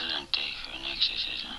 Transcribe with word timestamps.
excellent 0.00 0.30
day 0.30 0.40
for 0.62 0.70
an 0.76 0.84
exorcism. 0.92 1.50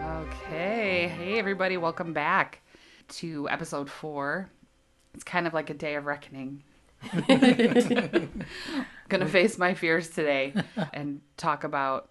Okay. 0.00 1.08
Hey, 1.08 1.38
everybody. 1.38 1.76
Welcome 1.76 2.14
back 2.14 2.60
to 3.08 3.48
episode 3.50 3.90
four. 3.90 4.48
It's 5.12 5.24
kind 5.24 5.46
of 5.46 5.52
like 5.52 5.68
a 5.68 5.74
day 5.74 5.96
of 5.96 6.06
reckoning. 6.06 6.62
Gonna 9.08 9.28
face 9.28 9.58
my 9.58 9.74
fears 9.74 10.10
today 10.10 10.54
and 10.92 11.20
talk 11.36 11.64
about 11.64 12.10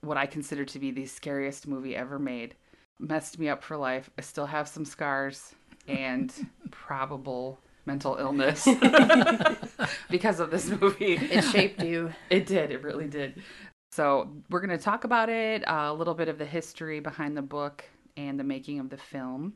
what 0.00 0.16
I 0.16 0.26
consider 0.26 0.64
to 0.64 0.78
be 0.78 0.90
the 0.90 1.06
scariest 1.06 1.66
movie 1.66 1.96
ever 1.96 2.18
made. 2.18 2.54
Messed 2.98 3.38
me 3.38 3.48
up 3.48 3.62
for 3.62 3.76
life. 3.76 4.10
I 4.18 4.22
still 4.22 4.46
have 4.46 4.68
some 4.68 4.84
scars 4.84 5.54
and 5.86 6.32
probable 6.70 7.60
mental 7.84 8.16
illness 8.16 8.66
because 10.10 10.40
of 10.40 10.50
this 10.50 10.68
movie. 10.68 11.14
It 11.14 11.42
shaped 11.42 11.82
you. 11.82 12.12
It 12.30 12.46
did. 12.46 12.70
It 12.72 12.82
really 12.82 13.06
did. 13.06 13.42
So 13.92 14.28
we're 14.50 14.60
going 14.60 14.76
to 14.76 14.82
talk 14.82 15.04
about 15.04 15.28
it, 15.28 15.66
uh, 15.68 15.86
a 15.88 15.94
little 15.94 16.14
bit 16.14 16.28
of 16.28 16.38
the 16.38 16.44
history 16.44 17.00
behind 17.00 17.36
the 17.36 17.42
book 17.42 17.84
and 18.16 18.38
the 18.38 18.44
making 18.44 18.80
of 18.80 18.90
the 18.90 18.96
film. 18.96 19.54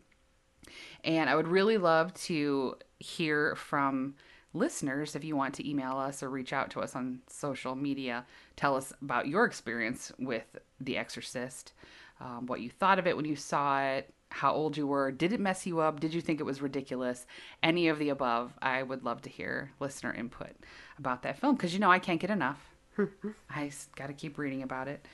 And 1.03 1.29
I 1.29 1.35
would 1.35 1.49
really 1.49 1.79
love 1.79 2.15
to 2.15 2.77
hear 3.01 3.57
from 3.57 4.15
listeners 4.53 5.15
if 5.15 5.25
you 5.25 5.37
want 5.37 5.55
to 5.55 5.69
email 5.69 5.97
us 5.97 6.23
or 6.23 6.31
reach 6.31 6.53
out 6.53 6.71
to 6.71 6.81
us 6.81 6.95
on 6.97 7.21
social 7.29 7.75
media. 7.75 8.25
Tell 8.57 8.77
us 8.77 8.93
about 9.03 9.29
your 9.29 9.45
experience 9.45 10.13
with 10.19 10.59
The 10.81 10.97
Exorcist, 10.97 11.73
um, 12.21 12.47
what 12.47 12.61
you 12.61 12.71
thought 12.71 12.99
of 12.99 13.07
it 13.07 13.17
when 13.17 13.25
you 13.25 13.37
saw 13.37 13.83
it, 13.83 14.13
how 14.31 14.53
old 14.53 14.77
you 14.77 14.87
were, 14.87 15.11
did 15.11 15.33
it 15.33 15.41
mess 15.41 15.67
you 15.67 15.81
up, 15.81 16.01
did 16.01 16.15
you 16.15 16.21
think 16.21 16.41
it 16.41 16.45
was 16.45 16.63
ridiculous, 16.63 17.27
any 17.63 17.89
of 17.89 17.99
the 17.99 18.11
above. 18.11 18.53
I 18.63 18.83
would 18.83 19.05
love 19.05 19.23
to 19.23 19.31
hear 19.31 19.73
listener 19.81 20.13
input 20.13 20.53
about 20.99 21.23
that 21.23 21.39
film 21.39 21.57
because 21.57 21.73
you 21.73 21.81
know 21.81 21.91
I 21.91 21.99
can't 21.99 22.21
get 22.21 22.31
enough. 22.31 22.71
I 23.51 23.71
got 23.97 24.09
to 24.09 24.13
keep 24.13 24.39
reading 24.39 24.63
about 24.63 24.89
it. 24.89 25.07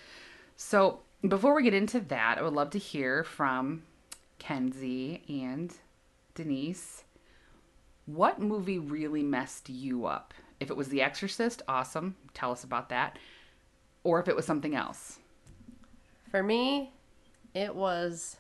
So, 0.57 1.01
before 1.27 1.55
we 1.55 1.63
get 1.63 1.75
into 1.75 2.01
that, 2.01 2.37
I 2.39 2.43
would 2.43 2.53
love 2.53 2.71
to 2.71 2.79
hear 2.79 3.25
from 3.25 3.83
Kenzie 4.39 5.23
and 5.29 5.75
Denise. 6.35 7.05
What 8.07 8.41
movie 8.41 8.79
really 8.79 9.23
messed 9.23 9.69
you 9.69 10.07
up? 10.07 10.33
If 10.61 10.71
it 10.71 10.77
was 10.77 10.89
The 10.89 11.03
Exorcist, 11.03 11.63
awesome. 11.69 12.17
Tell 12.35 12.53
us 12.53 12.65
about 12.65 12.89
that. 12.89 13.19
Or 14.05 14.21
if 14.21 14.29
it 14.29 14.37
was 14.37 14.47
something 14.47 14.75
else. 14.75 15.19
For 16.31 16.43
me, 16.43 16.93
it 17.55 17.75
was 17.75 18.37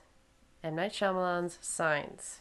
M. 0.63 0.77
Night 0.77 0.93
Shyamalan's 0.93 1.59
Signs. 1.61 2.41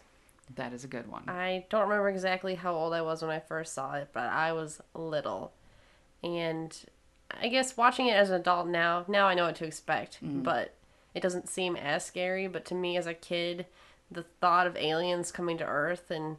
That 0.56 0.74
is 0.74 0.84
a 0.84 0.88
good 0.88 1.08
one. 1.08 1.24
I 1.28 1.66
don't 1.70 1.84
remember 1.84 2.10
exactly 2.10 2.56
how 2.56 2.76
old 2.76 2.94
I 2.94 3.02
was 3.02 3.22
when 3.22 3.32
I 3.32 3.40
first 3.40 3.74
saw 3.74 3.94
it, 3.94 4.10
but 4.14 4.30
I 4.30 4.54
was 4.54 4.82
little. 4.94 5.54
And 6.24 6.78
I 7.32 7.48
guess 7.48 7.76
watching 7.76 8.08
it 8.08 8.16
as 8.16 8.30
an 8.30 8.40
adult 8.40 8.68
now, 8.68 9.06
now 9.08 9.28
I 9.28 9.34
know 9.34 9.46
what 9.46 9.56
to 9.56 9.66
expect, 9.66 10.18
mm-hmm. 10.18 10.44
but 10.44 10.76
it 11.16 11.24
doesn't 11.24 11.50
seem 11.50 11.76
as 11.76 12.06
scary. 12.06 12.48
But 12.48 12.66
to 12.66 12.76
me 12.76 12.98
as 12.98 13.08
a 13.08 13.14
kid, 13.16 13.66
the 14.12 14.26
thought 14.40 14.68
of 14.68 14.78
aliens 14.78 15.32
coming 15.32 15.58
to 15.58 15.66
Earth 15.66 16.12
and 16.12 16.38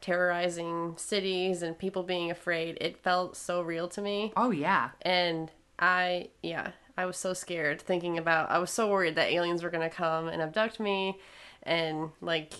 terrorizing 0.00 0.94
cities 0.96 1.62
and 1.62 1.78
people 1.78 2.02
being 2.02 2.30
afraid, 2.30 2.78
it 2.80 2.96
felt 2.96 3.36
so 3.36 3.60
real 3.62 3.88
to 3.88 4.00
me. 4.00 4.32
Oh, 4.36 4.50
yeah. 4.50 4.90
And 5.02 5.50
I, 5.78 6.28
yeah, 6.42 6.72
I 6.96 7.06
was 7.06 7.16
so 7.16 7.32
scared 7.32 7.80
thinking 7.80 8.18
about, 8.18 8.50
I 8.50 8.58
was 8.58 8.70
so 8.70 8.88
worried 8.88 9.16
that 9.16 9.30
aliens 9.30 9.62
were 9.62 9.70
going 9.70 9.88
to 9.88 9.94
come 9.94 10.28
and 10.28 10.42
abduct 10.42 10.80
me 10.80 11.18
and 11.62 12.10
like 12.20 12.52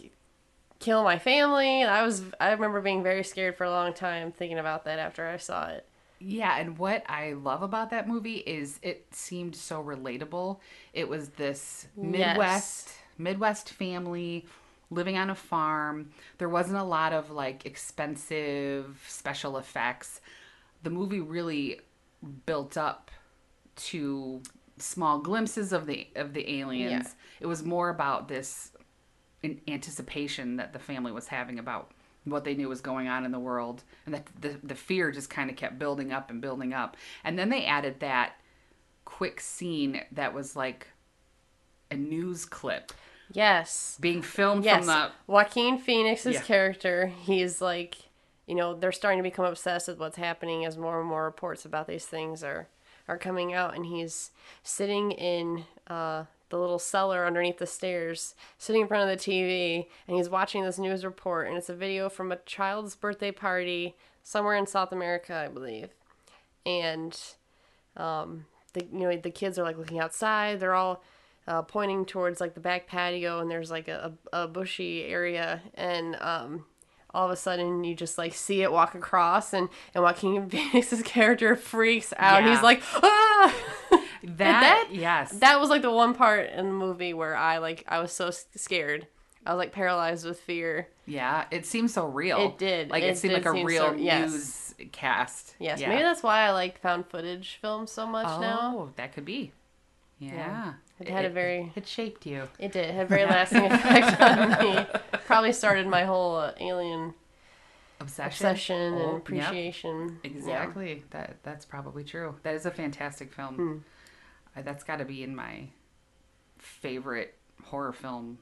kill 0.78 1.02
my 1.02 1.18
family. 1.18 1.82
And 1.82 1.90
I 1.90 2.02
was, 2.04 2.22
I 2.40 2.52
remember 2.52 2.80
being 2.80 3.02
very 3.02 3.24
scared 3.24 3.56
for 3.56 3.64
a 3.64 3.70
long 3.70 3.92
time 3.92 4.32
thinking 4.32 4.58
about 4.58 4.84
that 4.84 4.98
after 4.98 5.26
I 5.26 5.36
saw 5.36 5.68
it. 5.68 5.86
Yeah, 6.20 6.58
and 6.58 6.78
what 6.78 7.04
I 7.08 7.34
love 7.34 7.62
about 7.62 7.90
that 7.90 8.08
movie 8.08 8.38
is 8.38 8.80
it 8.82 9.06
seemed 9.12 9.54
so 9.54 9.82
relatable. 9.82 10.58
It 10.92 11.08
was 11.08 11.28
this 11.30 11.86
Midwest 11.96 12.92
Midwest 13.18 13.70
family 13.70 14.46
living 14.90 15.16
on 15.16 15.30
a 15.30 15.34
farm. 15.34 16.10
There 16.38 16.48
wasn't 16.48 16.78
a 16.78 16.84
lot 16.84 17.12
of 17.12 17.30
like 17.30 17.66
expensive 17.66 19.04
special 19.06 19.56
effects. 19.58 20.20
The 20.82 20.90
movie 20.90 21.20
really 21.20 21.80
built 22.46 22.76
up 22.76 23.10
to 23.76 24.42
small 24.78 25.18
glimpses 25.18 25.72
of 25.72 25.86
the 25.86 26.08
of 26.16 26.34
the 26.34 26.58
aliens. 26.60 27.04
Yeah. 27.04 27.40
It 27.40 27.46
was 27.46 27.64
more 27.64 27.90
about 27.90 28.28
this 28.28 28.72
anticipation 29.44 30.56
that 30.56 30.72
the 30.72 30.78
family 30.78 31.12
was 31.12 31.28
having 31.28 31.58
about 31.58 31.92
what 32.24 32.44
they 32.44 32.54
knew 32.54 32.68
was 32.68 32.80
going 32.80 33.08
on 33.08 33.24
in 33.24 33.30
the 33.30 33.38
world 33.38 33.84
and 34.04 34.14
that 34.14 34.26
the, 34.40 34.56
the 34.62 34.74
fear 34.74 35.10
just 35.10 35.30
kind 35.30 35.48
of 35.48 35.56
kept 35.56 35.78
building 35.78 36.12
up 36.12 36.28
and 36.28 36.40
building 36.40 36.72
up 36.72 36.96
and 37.24 37.38
then 37.38 37.48
they 37.48 37.64
added 37.64 38.00
that 38.00 38.34
quick 39.04 39.40
scene 39.40 40.02
that 40.12 40.34
was 40.34 40.56
like 40.56 40.88
a 41.90 41.94
news 41.94 42.44
clip 42.44 42.92
Yes. 43.32 43.96
being 44.00 44.22
filmed 44.22 44.64
Yes. 44.64 44.78
from 44.78 44.86
the 44.86 45.10
Joaquin 45.26 45.78
Phoenix's 45.78 46.34
Yeah. 46.36 46.42
character, 46.42 47.06
he's 47.06 47.60
like, 47.60 47.96
you 48.46 48.54
know, 48.54 48.74
they're 48.74 48.92
starting 48.92 49.18
to 49.18 49.22
become 49.22 49.44
obsessed 49.44 49.88
with 49.88 49.98
what's 49.98 50.16
happening 50.16 50.64
as 50.64 50.76
more 50.78 51.00
and 51.00 51.08
more 51.08 51.24
reports 51.24 51.64
about 51.64 51.86
these 51.86 52.06
things 52.06 52.42
are 52.42 52.68
are 53.06 53.16
coming 53.18 53.54
out, 53.54 53.74
and 53.74 53.86
he's 53.86 54.32
sitting 54.62 55.12
in 55.12 55.64
uh, 55.86 56.24
the 56.50 56.58
little 56.58 56.78
cellar 56.78 57.24
underneath 57.26 57.56
the 57.56 57.66
stairs, 57.66 58.34
sitting 58.58 58.82
in 58.82 58.88
front 58.88 59.08
of 59.10 59.18
the 59.18 59.22
TV, 59.30 59.86
and 60.06 60.14
he's 60.18 60.28
watching 60.28 60.62
this 60.62 60.78
news 60.78 61.06
report, 61.06 61.46
and 61.46 61.56
it's 61.56 61.70
a 61.70 61.74
video 61.74 62.10
from 62.10 62.30
a 62.30 62.36
child's 62.36 62.94
birthday 62.96 63.30
party 63.32 63.96
somewhere 64.22 64.54
in 64.56 64.66
South 64.66 64.92
America, 64.92 65.34
I 65.34 65.48
believe, 65.48 65.88
and 66.66 67.18
um, 67.96 68.44
the 68.74 68.84
you 68.92 69.00
know 69.08 69.16
the 69.16 69.30
kids 69.30 69.58
are 69.58 69.62
like 69.64 69.78
looking 69.78 69.98
outside. 70.00 70.60
They're 70.60 70.74
all 70.74 71.02
uh, 71.48 71.62
pointing 71.62 72.04
towards 72.04 72.40
like 72.40 72.52
the 72.54 72.60
back 72.60 72.86
patio, 72.86 73.40
and 73.40 73.50
there's 73.50 73.70
like 73.70 73.88
a, 73.88 74.12
a 74.32 74.46
bushy 74.46 75.04
area, 75.04 75.62
and 75.74 76.14
um, 76.20 76.64
all 77.14 77.24
of 77.24 77.30
a 77.32 77.36
sudden 77.36 77.82
you 77.84 77.94
just 77.94 78.18
like 78.18 78.34
see 78.34 78.62
it 78.62 78.70
walk 78.70 78.94
across, 78.94 79.52
and 79.52 79.68
and 79.94 80.04
Joaquin 80.04 80.48
Phoenix's 80.50 81.02
character 81.02 81.56
freaks 81.56 82.12
out. 82.18 82.42
Yeah. 82.44 82.50
He's 82.52 82.62
like, 82.62 82.82
ah. 83.02 83.54
that, 84.22 84.60
that- 84.60 84.88
yes 84.90 85.30
that 85.38 85.60
was 85.60 85.70
like 85.70 85.80
the 85.82 85.90
one 85.90 86.12
part 86.14 86.50
in 86.50 86.66
the 86.66 86.72
movie 86.72 87.14
where 87.14 87.36
I 87.36 87.58
like 87.58 87.84
I 87.88 88.00
was 88.00 88.12
so 88.12 88.30
scared. 88.30 89.06
I 89.46 89.54
was 89.54 89.58
like 89.58 89.72
paralyzed 89.72 90.26
with 90.26 90.38
fear. 90.40 90.88
yeah 91.06 91.44
it 91.50 91.64
seemed 91.64 91.90
so 91.90 92.04
real 92.04 92.38
It 92.48 92.58
did. 92.58 92.90
like 92.90 93.02
it, 93.04 93.10
It 93.10 93.18
seemed 93.18 93.32
like 93.34 93.46
a 93.46 93.52
real 93.64 93.90
so- 93.90 93.94
yes. 93.94 94.30
news 94.30 94.74
cast 94.92 95.54
Yes, 95.58 95.80
yeah. 95.80 95.88
maybe 95.88 96.02
that's 96.02 96.22
why 96.22 96.40
I 96.40 96.50
like 96.50 96.80
found 96.80 97.06
footage 97.06 97.58
films 97.62 97.90
so 97.92 98.06
much 98.06 98.26
oh 98.28 98.40
now. 98.40 98.58
Oh, 98.76 98.90
that 98.96 99.14
could 99.14 99.24
be 99.24 99.52
yeah, 100.18 100.34
Yeah. 100.34 100.72
It 101.00 101.08
had 101.08 101.24
a 101.24 101.30
very- 101.30 101.72
it 101.76 101.86
shaped 101.86 102.26
you 102.26 102.48
It 102.58 102.72
did. 102.72 102.86
It 102.86 102.94
had 102.94 103.06
a 103.06 103.08
very 103.08 103.24
lasting 103.24 103.64
effect 103.70 104.20
on 104.20 104.50
me. 104.64 104.86
Probably 105.26 105.52
started 105.52 105.86
my 105.86 106.04
whole 106.04 106.36
uh, 106.36 106.52
alien 106.60 107.14
obsession, 108.00 108.46
obsession 108.46 108.94
Oh, 108.94 108.96
and 108.96 109.08
yep. 109.12 109.16
appreciation. 109.18 110.18
Yeah. 110.24 110.30
Exactly. 110.30 111.04
That 111.10 111.36
that's 111.42 111.64
probably 111.64 112.04
true. 112.04 112.34
That 112.42 112.54
is 112.54 112.66
a 112.66 112.70
fantastic 112.70 113.32
film. 113.32 113.54
Hmm. 113.54 113.78
Uh, 114.58 114.62
that's 114.62 114.82
got 114.84 114.96
to 114.98 115.04
be 115.04 115.22
in 115.22 115.36
my 115.36 115.68
favorite 116.58 117.34
horror 117.64 117.92
film 117.92 118.38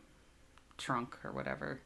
trunk 0.78 1.16
or 1.24 1.32
whatever 1.32 1.80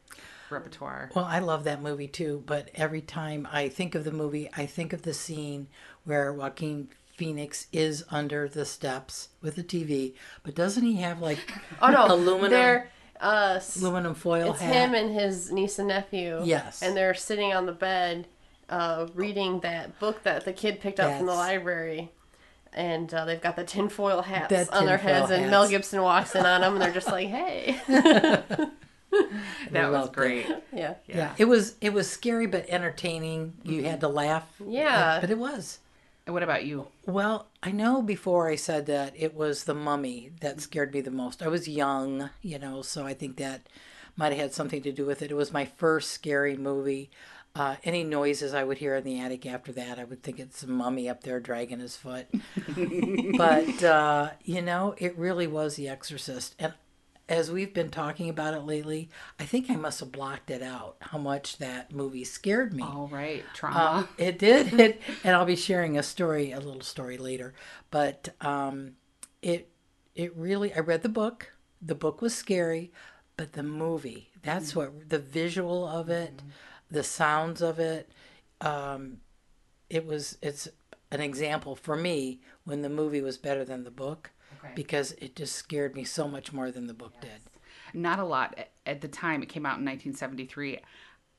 repertoire. 0.49 1.09
Well, 1.15 1.25
I 1.25 1.39
love 1.39 1.63
that 1.63 1.81
movie 1.81 2.07
too, 2.07 2.43
but 2.45 2.69
every 2.75 3.01
time 3.01 3.47
I 3.51 3.69
think 3.69 3.95
of 3.95 4.03
the 4.03 4.11
movie, 4.11 4.49
I 4.55 4.65
think 4.65 4.91
of 4.93 5.03
the 5.03 5.13
scene 5.13 5.67
where 6.03 6.31
Joaquin 6.33 6.89
Phoenix 7.15 7.67
is 7.71 8.03
under 8.09 8.47
the 8.47 8.65
steps 8.65 9.29
with 9.41 9.55
the 9.55 9.63
TV, 9.63 10.13
but 10.43 10.55
doesn't 10.55 10.83
he 10.83 10.95
have 10.97 11.21
like 11.21 11.39
Oh 11.81 11.89
no, 11.89 12.07
aluminum 12.13 12.51
They're 12.51 12.89
uh, 13.19 13.59
aluminum 13.79 14.15
foil 14.15 14.51
it's 14.53 14.61
hat? 14.61 14.73
him 14.73 14.93
and 14.95 15.13
his 15.13 15.51
niece 15.51 15.77
and 15.79 15.87
nephew. 15.89 16.41
Yes. 16.43 16.81
and 16.81 16.95
they're 16.97 17.13
sitting 17.13 17.53
on 17.53 17.65
the 17.67 17.71
bed, 17.73 18.27
uh, 18.69 19.07
reading 19.13 19.59
that 19.59 19.99
book 19.99 20.23
that 20.23 20.45
the 20.45 20.53
kid 20.53 20.79
picked 20.79 20.99
up 20.99 21.17
from 21.17 21.27
the 21.27 21.33
library. 21.33 22.11
And 22.73 23.13
uh, 23.13 23.25
they've 23.25 23.41
got 23.41 23.57
the 23.57 23.65
tinfoil 23.65 24.21
hats 24.21 24.47
That 24.49 24.71
on 24.73 24.85
their 24.85 24.97
tinfoil 24.97 25.13
heads, 25.27 25.31
and 25.31 25.51
Mel. 25.51 25.67
Gibson 25.67 26.01
walks 26.01 26.33
in 26.35 26.45
on 26.45 26.61
them, 26.61 26.73
and 26.73 26.81
they're 26.81 26.93
just 26.93 27.07
like, 27.09 27.27
"Hey, 27.27 27.77
that 27.87 28.71
was 29.73 29.91
loved 29.91 30.13
it. 30.13 30.15
great. 30.15 30.45
yeah, 30.73 30.93
yeah. 31.05 31.33
it 31.37 31.45
was 31.45 31.75
it 31.81 31.91
was 31.91 32.09
scary 32.09 32.47
but 32.47 32.65
entertaining. 32.69 33.53
You 33.63 33.83
had 33.83 33.99
to 34.01 34.07
laugh. 34.07 34.47
Yeah. 34.65 35.19
but 35.19 35.29
it 35.29 35.37
was. 35.37 35.79
What 36.27 36.43
about 36.43 36.65
you? 36.65 36.87
Well, 37.05 37.47
I 37.63 37.71
know 37.71 38.01
before 38.01 38.47
I 38.49 38.55
said 38.55 38.85
that 38.85 39.13
it 39.17 39.33
was 39.33 39.63
the 39.63 39.73
mummy 39.73 40.31
that 40.41 40.61
scared 40.61 40.93
me 40.93 41.01
the 41.01 41.11
most. 41.11 41.41
I 41.41 41.47
was 41.47 41.67
young, 41.67 42.29
you 42.41 42.59
know, 42.59 42.81
so 42.83 43.05
I 43.05 43.13
think 43.13 43.37
that 43.37 43.67
might 44.15 44.31
have 44.31 44.41
had 44.41 44.53
something 44.53 44.81
to 44.83 44.91
do 44.91 45.05
with 45.05 45.21
it. 45.21 45.31
It 45.31 45.35
was 45.35 45.51
my 45.51 45.65
first 45.65 46.11
scary 46.11 46.55
movie. 46.55 47.09
Uh, 47.53 47.75
any 47.83 48.03
noises 48.03 48.53
I 48.53 48.63
would 48.63 48.77
hear 48.77 48.95
in 48.95 49.03
the 49.03 49.19
attic 49.19 49.45
after 49.45 49.71
that, 49.73 49.99
I 49.99 50.05
would 50.05 50.23
think 50.23 50.39
it's 50.39 50.63
a 50.63 50.67
mummy 50.67 51.09
up 51.09 51.23
there 51.23 51.39
dragging 51.39 51.79
his 51.79 51.97
foot. 51.97 52.27
but, 53.37 53.83
uh, 53.83 54.29
you 54.43 54.61
know, 54.61 54.95
it 54.97 55.17
really 55.17 55.47
was 55.47 55.75
The 55.75 55.89
Exorcist. 55.89 56.55
And 56.59 56.73
as 57.31 57.49
we've 57.49 57.73
been 57.73 57.89
talking 57.89 58.27
about 58.27 58.53
it 58.53 58.65
lately, 58.65 59.09
I 59.39 59.45
think 59.45 59.69
I 59.69 59.77
must 59.77 60.01
have 60.01 60.11
blocked 60.11 60.51
it 60.51 60.61
out 60.61 60.97
how 60.99 61.17
much 61.17 61.59
that 61.59 61.93
movie 61.93 62.25
scared 62.25 62.73
me. 62.73 62.83
All 62.83 63.07
right, 63.09 63.45
trauma. 63.53 63.79
Uh, 63.79 64.05
it 64.17 64.37
did. 64.37 64.77
It, 64.77 65.01
and 65.23 65.33
I'll 65.33 65.45
be 65.45 65.55
sharing 65.55 65.97
a 65.97 66.03
story, 66.03 66.51
a 66.51 66.59
little 66.59 66.81
story 66.81 67.17
later. 67.17 67.53
But 67.89 68.35
um, 68.41 68.95
it 69.41 69.69
it 70.13 70.35
really. 70.35 70.73
I 70.73 70.79
read 70.79 71.03
the 71.03 71.09
book. 71.09 71.53
The 71.81 71.95
book 71.95 72.21
was 72.21 72.35
scary, 72.35 72.91
but 73.37 73.53
the 73.53 73.63
movie. 73.63 74.29
That's 74.43 74.75
what 74.75 75.09
the 75.09 75.19
visual 75.19 75.87
of 75.87 76.09
it, 76.09 76.41
the 76.89 77.03
sounds 77.03 77.61
of 77.61 77.79
it. 77.79 78.11
Um, 78.59 79.21
it 79.89 80.05
was. 80.05 80.37
It's 80.41 80.67
an 81.11 81.21
example 81.21 81.77
for 81.77 81.95
me 81.95 82.41
when 82.65 82.81
the 82.81 82.89
movie 82.89 83.21
was 83.21 83.37
better 83.37 83.63
than 83.63 83.85
the 83.85 83.91
book 83.91 84.31
Because 84.75 85.13
it 85.13 85.35
just 85.35 85.55
scared 85.55 85.95
me 85.95 86.03
so 86.03 86.27
much 86.27 86.53
more 86.53 86.71
than 86.71 86.87
the 86.87 86.93
book 86.93 87.19
did. 87.21 87.41
Not 87.93 88.19
a 88.19 88.23
lot 88.23 88.57
at 88.85 89.01
the 89.01 89.07
time. 89.07 89.43
It 89.43 89.49
came 89.49 89.65
out 89.65 89.79
in 89.79 89.85
1973. 89.85 90.79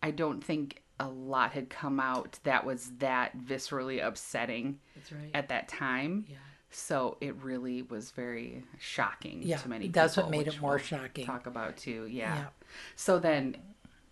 I 0.03 0.11
don't 0.11 0.43
think 0.43 0.83
a 1.01 1.09
lot 1.09 1.53
had 1.53 1.69
come 1.69 1.99
out 1.99 2.39
that 2.45 2.65
was 2.65 2.93
that 2.99 3.37
viscerally 3.39 4.05
upsetting 4.05 4.79
right. 5.11 5.31
at 5.35 5.49
that 5.49 5.69
time. 5.69 6.27
Yeah. 6.29 6.37
So 6.71 7.19
it 7.21 7.35
really 7.43 7.83
was 7.83 8.13
very 8.13 8.65
shocking 8.79 9.43
Yeah, 9.43 9.59
to 9.59 9.69
many 9.69 9.89
that's 9.89 10.17
what 10.17 10.31
made 10.31 10.47
it 10.47 10.61
more 10.61 10.73
we'll 10.73 10.79
shocking. 10.79 11.27
Talk 11.27 11.47
about 11.47 11.77
too, 11.77 12.07
yeah. 12.07 12.35
Yeah. 12.35 12.45
So 12.97 13.19
then 13.19 13.57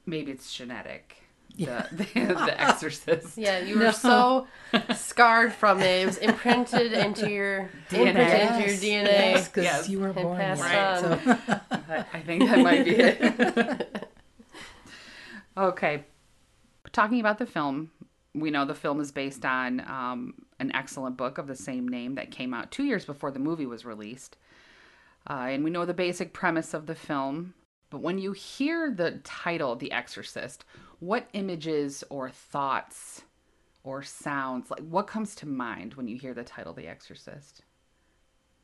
maybe 0.04 0.30
it's 0.30 0.52
genetic. 0.52 1.22
The, 1.56 1.64
the, 1.92 2.04
the 2.14 2.54
Exorcist. 2.60 3.36
Yeah, 3.36 3.58
you 3.60 3.78
were 3.78 3.92
so 3.92 4.46
scarred 4.96 5.52
from 5.52 5.80
it. 5.80 6.02
It 6.02 6.06
was 6.06 6.16
imprinted 6.18 6.92
into 6.92 7.30
your 7.30 7.70
DNA. 7.90 8.06
imprinted 8.08 8.40
into 8.50 8.86
your 8.86 9.04
DNA. 9.04 9.04
Yes, 9.06 9.48
because 9.48 9.64
Yes. 9.64 9.88
you 9.88 10.00
were 10.00 10.12
born 10.12 10.38
passed 10.38 10.62
that. 10.62 11.04
on. 11.04 11.18
So. 11.24 11.60
I 11.92 12.04
I 12.14 12.20
think 12.20 12.44
that 12.48 12.58
might 12.60 12.84
be 12.84 12.90
it. 12.96 14.08
okay. 15.56 16.04
Talking 16.92 17.20
about 17.20 17.38
the 17.38 17.46
film, 17.46 17.90
we 18.34 18.50
know 18.50 18.64
the 18.64 18.74
film 18.74 19.00
is 19.00 19.12
based 19.12 19.44
on 19.44 19.80
um, 19.80 20.34
an 20.58 20.74
excellent 20.74 21.16
book 21.16 21.38
of 21.38 21.46
the 21.46 21.56
same 21.56 21.86
name 21.86 22.14
that 22.16 22.30
came 22.30 22.52
out 22.54 22.70
two 22.70 22.84
years 22.84 23.04
before 23.04 23.30
the 23.30 23.38
movie 23.38 23.66
was 23.66 23.84
released. 23.84 24.36
Uh, 25.28 25.48
and 25.50 25.62
we 25.64 25.70
know 25.70 25.84
the 25.84 25.94
basic 25.94 26.32
premise 26.32 26.72
of 26.74 26.86
the 26.86 26.94
film. 26.94 27.54
But 27.90 28.00
when 28.02 28.18
you 28.18 28.32
hear 28.32 28.90
the 28.90 29.20
title, 29.24 29.76
The 29.76 29.92
Exorcist, 29.92 30.64
what 31.00 31.28
images 31.32 32.04
or 32.10 32.30
thoughts 32.30 33.22
or 33.82 34.02
sounds, 34.02 34.70
like 34.70 34.80
what 34.80 35.06
comes 35.06 35.34
to 35.36 35.46
mind 35.46 35.94
when 35.94 36.06
you 36.06 36.16
hear 36.16 36.34
the 36.34 36.44
title, 36.44 36.72
The 36.72 36.86
Exorcist? 36.86 37.62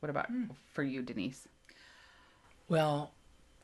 What 0.00 0.10
about 0.10 0.26
hmm. 0.26 0.44
for 0.72 0.82
you, 0.82 1.02
Denise? 1.02 1.48
Well, 2.68 3.12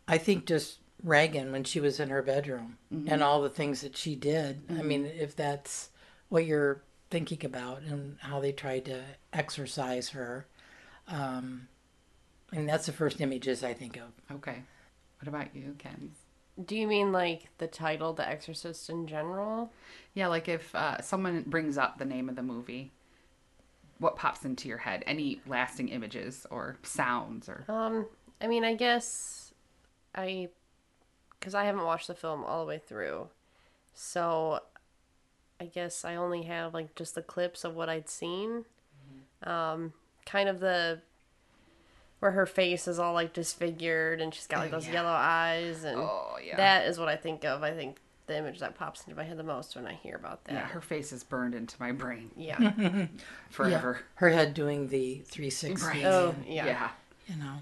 I 0.09 0.19
think 0.19 0.47
just 0.47 0.79
Regan 1.03 1.53
when 1.53 1.65
she 1.65 1.81
was 1.81 2.01
in 2.01 2.09
her 2.09 2.23
bedroom 2.23 2.79
mm-hmm. 2.93 3.09
and 3.13 3.23
all 3.23 3.43
the 3.43 3.51
things 3.51 3.83
that 3.83 3.97
she 3.97 4.15
did. 4.15 4.63
I 4.69 4.73
mm-hmm. 4.75 4.89
mean, 4.89 5.07
if 5.07 5.37
that's 5.37 5.91
what 6.29 6.47
you're 6.47 6.83
thinking 7.11 7.45
about 7.45 7.83
and 7.83 8.17
how 8.21 8.41
they 8.41 8.53
tried 8.53 8.87
to 8.87 9.03
exorcise 9.33 10.11
her, 10.11 10.47
um, 11.09 11.69
and 12.53 12.69
that's 12.69 12.87
the 12.87 12.93
first 12.93 13.21
images 13.21 13.63
I 13.63 13.75
think 13.75 13.97
of. 13.97 14.37
Okay. 14.37 14.63
What 15.21 15.29
about 15.29 15.55
you, 15.55 15.75
Ken? 15.79 16.13
Do 16.63 16.77
you 16.77 16.87
mean 16.87 17.13
like 17.13 17.49
the 17.59 17.67
title, 17.67 18.13
The 18.13 18.29
Exorcist 18.29 18.91
in 18.91 19.07
general? 19.07 19.73
Yeah, 20.15 20.27
like 20.29 20.49
if 20.49 20.75
uh, 20.75 21.01
someone 21.01 21.45
brings 21.47 21.79
up 21.79 21.99
the 21.99 22.05
name 22.05 22.29
of 22.29 22.37
the 22.37 22.43
movie, 22.43 22.93
what 23.99 24.17
pops 24.17 24.45
into 24.45 24.69
your 24.69 24.79
head? 24.79 25.03
Any 25.07 25.41
lasting 25.47 25.89
images 25.89 26.47
or 26.51 26.77
sounds 26.83 27.49
or 27.49 27.65
Um, 27.69 28.07
I 28.41 28.49
mean, 28.49 28.65
I 28.65 28.75
guess 28.75 29.55
I, 30.15 30.51
because 31.39 31.55
I 31.55 31.65
haven't 31.65 31.85
watched 31.85 32.09
the 32.09 32.15
film 32.15 32.45
all 32.45 32.61
the 32.61 32.69
way 32.69 32.79
through, 32.79 33.29
so 33.95 34.61
I 35.61 35.67
guess 35.67 36.05
I 36.05 36.17
only 36.17 36.43
have 36.43 36.75
like 36.75 36.95
just 36.97 37.15
the 37.15 37.23
clips 37.23 37.65
of 37.65 37.75
what 37.75 37.89
I'd 37.89 38.09
seen. 38.09 38.65
Um, 39.45 39.93
kind 40.27 40.49
of 40.49 40.61
the 40.61 41.01
where 42.23 42.31
her 42.31 42.47
face 42.47 42.87
is 42.87 43.01
all 43.01 43.15
like 43.15 43.33
disfigured 43.33 44.21
and 44.21 44.33
she's 44.33 44.47
got 44.47 44.61
like 44.61 44.69
Oh, 44.69 44.77
those 44.77 44.87
yeah. 44.87 44.93
yellow 44.93 45.11
eyes 45.11 45.83
and 45.83 45.99
Oh, 45.99 46.37
yeah. 46.41 46.57
that 46.57 46.87
is 46.87 46.97
what 46.97 47.09
I 47.09 47.17
think 47.17 47.45
of. 47.45 47.65
I 47.65 47.73
think 47.73 47.97
the 48.29 48.39
image 48.39 48.61
that 48.61 48.77
pops 48.77 49.03
into 49.03 49.17
my 49.17 49.25
head 49.25 49.37
the 49.37 49.43
most 49.43 49.75
when 49.75 49.87
I 49.89 49.95
hear 49.95 50.15
about 50.15 50.45
that. 50.45 50.53
yeah, 50.55 50.67
her 50.69 50.81
face 50.81 51.11
is 51.13 51.25
burned 51.25 51.57
into 51.57 51.75
my 51.81 51.91
brain 51.91 52.31
Yeah. 52.37 52.59
forever. 53.51 53.99
Yeah, 53.99 54.07
her 54.15 54.29
head 54.31 54.55
doing 54.55 54.87
the 54.87 55.17
360. 55.27 55.85
Right. 55.85 56.05
Oh, 56.05 56.33
yeah. 56.47 56.65
yeah. 56.67 56.91
You 57.27 57.43
know. 57.43 57.57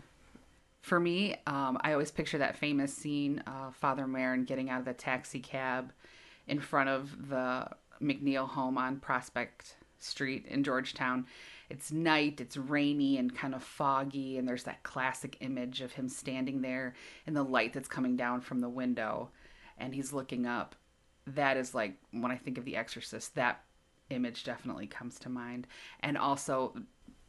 For 0.83 1.01
me, 1.01 1.37
um, 1.47 1.79
I 1.81 1.93
always 1.93 2.11
picture 2.11 2.37
that 2.39 2.59
famous 2.59 2.93
scene 2.93 3.39
of 3.47 3.75
Father 3.77 4.05
Merrin 4.05 4.47
getting 4.47 4.69
out 4.69 4.81
of 4.81 4.85
the 4.85 4.93
taxi 4.93 5.41
cab 5.41 5.93
in 6.47 6.61
front 6.61 6.91
of 6.91 7.29
the 7.31 7.67
MacNeil 8.03 8.47
home 8.49 8.77
on 8.77 8.99
Prospect 9.01 9.77
Street 9.99 10.45
in 10.49 10.65
Georgetown. 10.65 11.27
It's 11.71 11.93
night, 11.93 12.41
it's 12.41 12.57
rainy 12.57 13.17
and 13.19 13.35
kind 13.35 13.55
of 13.55 13.63
foggy, 13.63 14.37
and 14.39 14.47
there's 14.47 14.65
that 14.65 14.83
classic 14.83 15.37
image 15.41 15.81
of 15.81 15.93
him 15.93 16.09
standing 16.09 16.61
there 16.63 16.95
in 17.27 17.35
the 17.35 17.45
light 17.45 17.73
that's 17.73 17.89
coming 17.89 18.17
down 18.17 18.41
from 18.41 18.59
the 18.61 18.69
window, 18.69 19.31
and 19.79 19.95
he's 19.95 20.13
looking 20.13 20.47
up. 20.47 20.75
That 21.27 21.57
is 21.57 21.75
like 21.75 21.97
when 22.11 22.33
I 22.33 22.37
think 22.37 22.59
of 22.59 22.65
The 22.65 22.77
Exorcist, 22.77 23.35
that 23.37 23.63
image 24.11 24.45
definitely 24.45 24.89
comes 24.89 25.19
to 25.21 25.29
mind. 25.29 25.67
And 26.01 26.19
also 26.19 26.75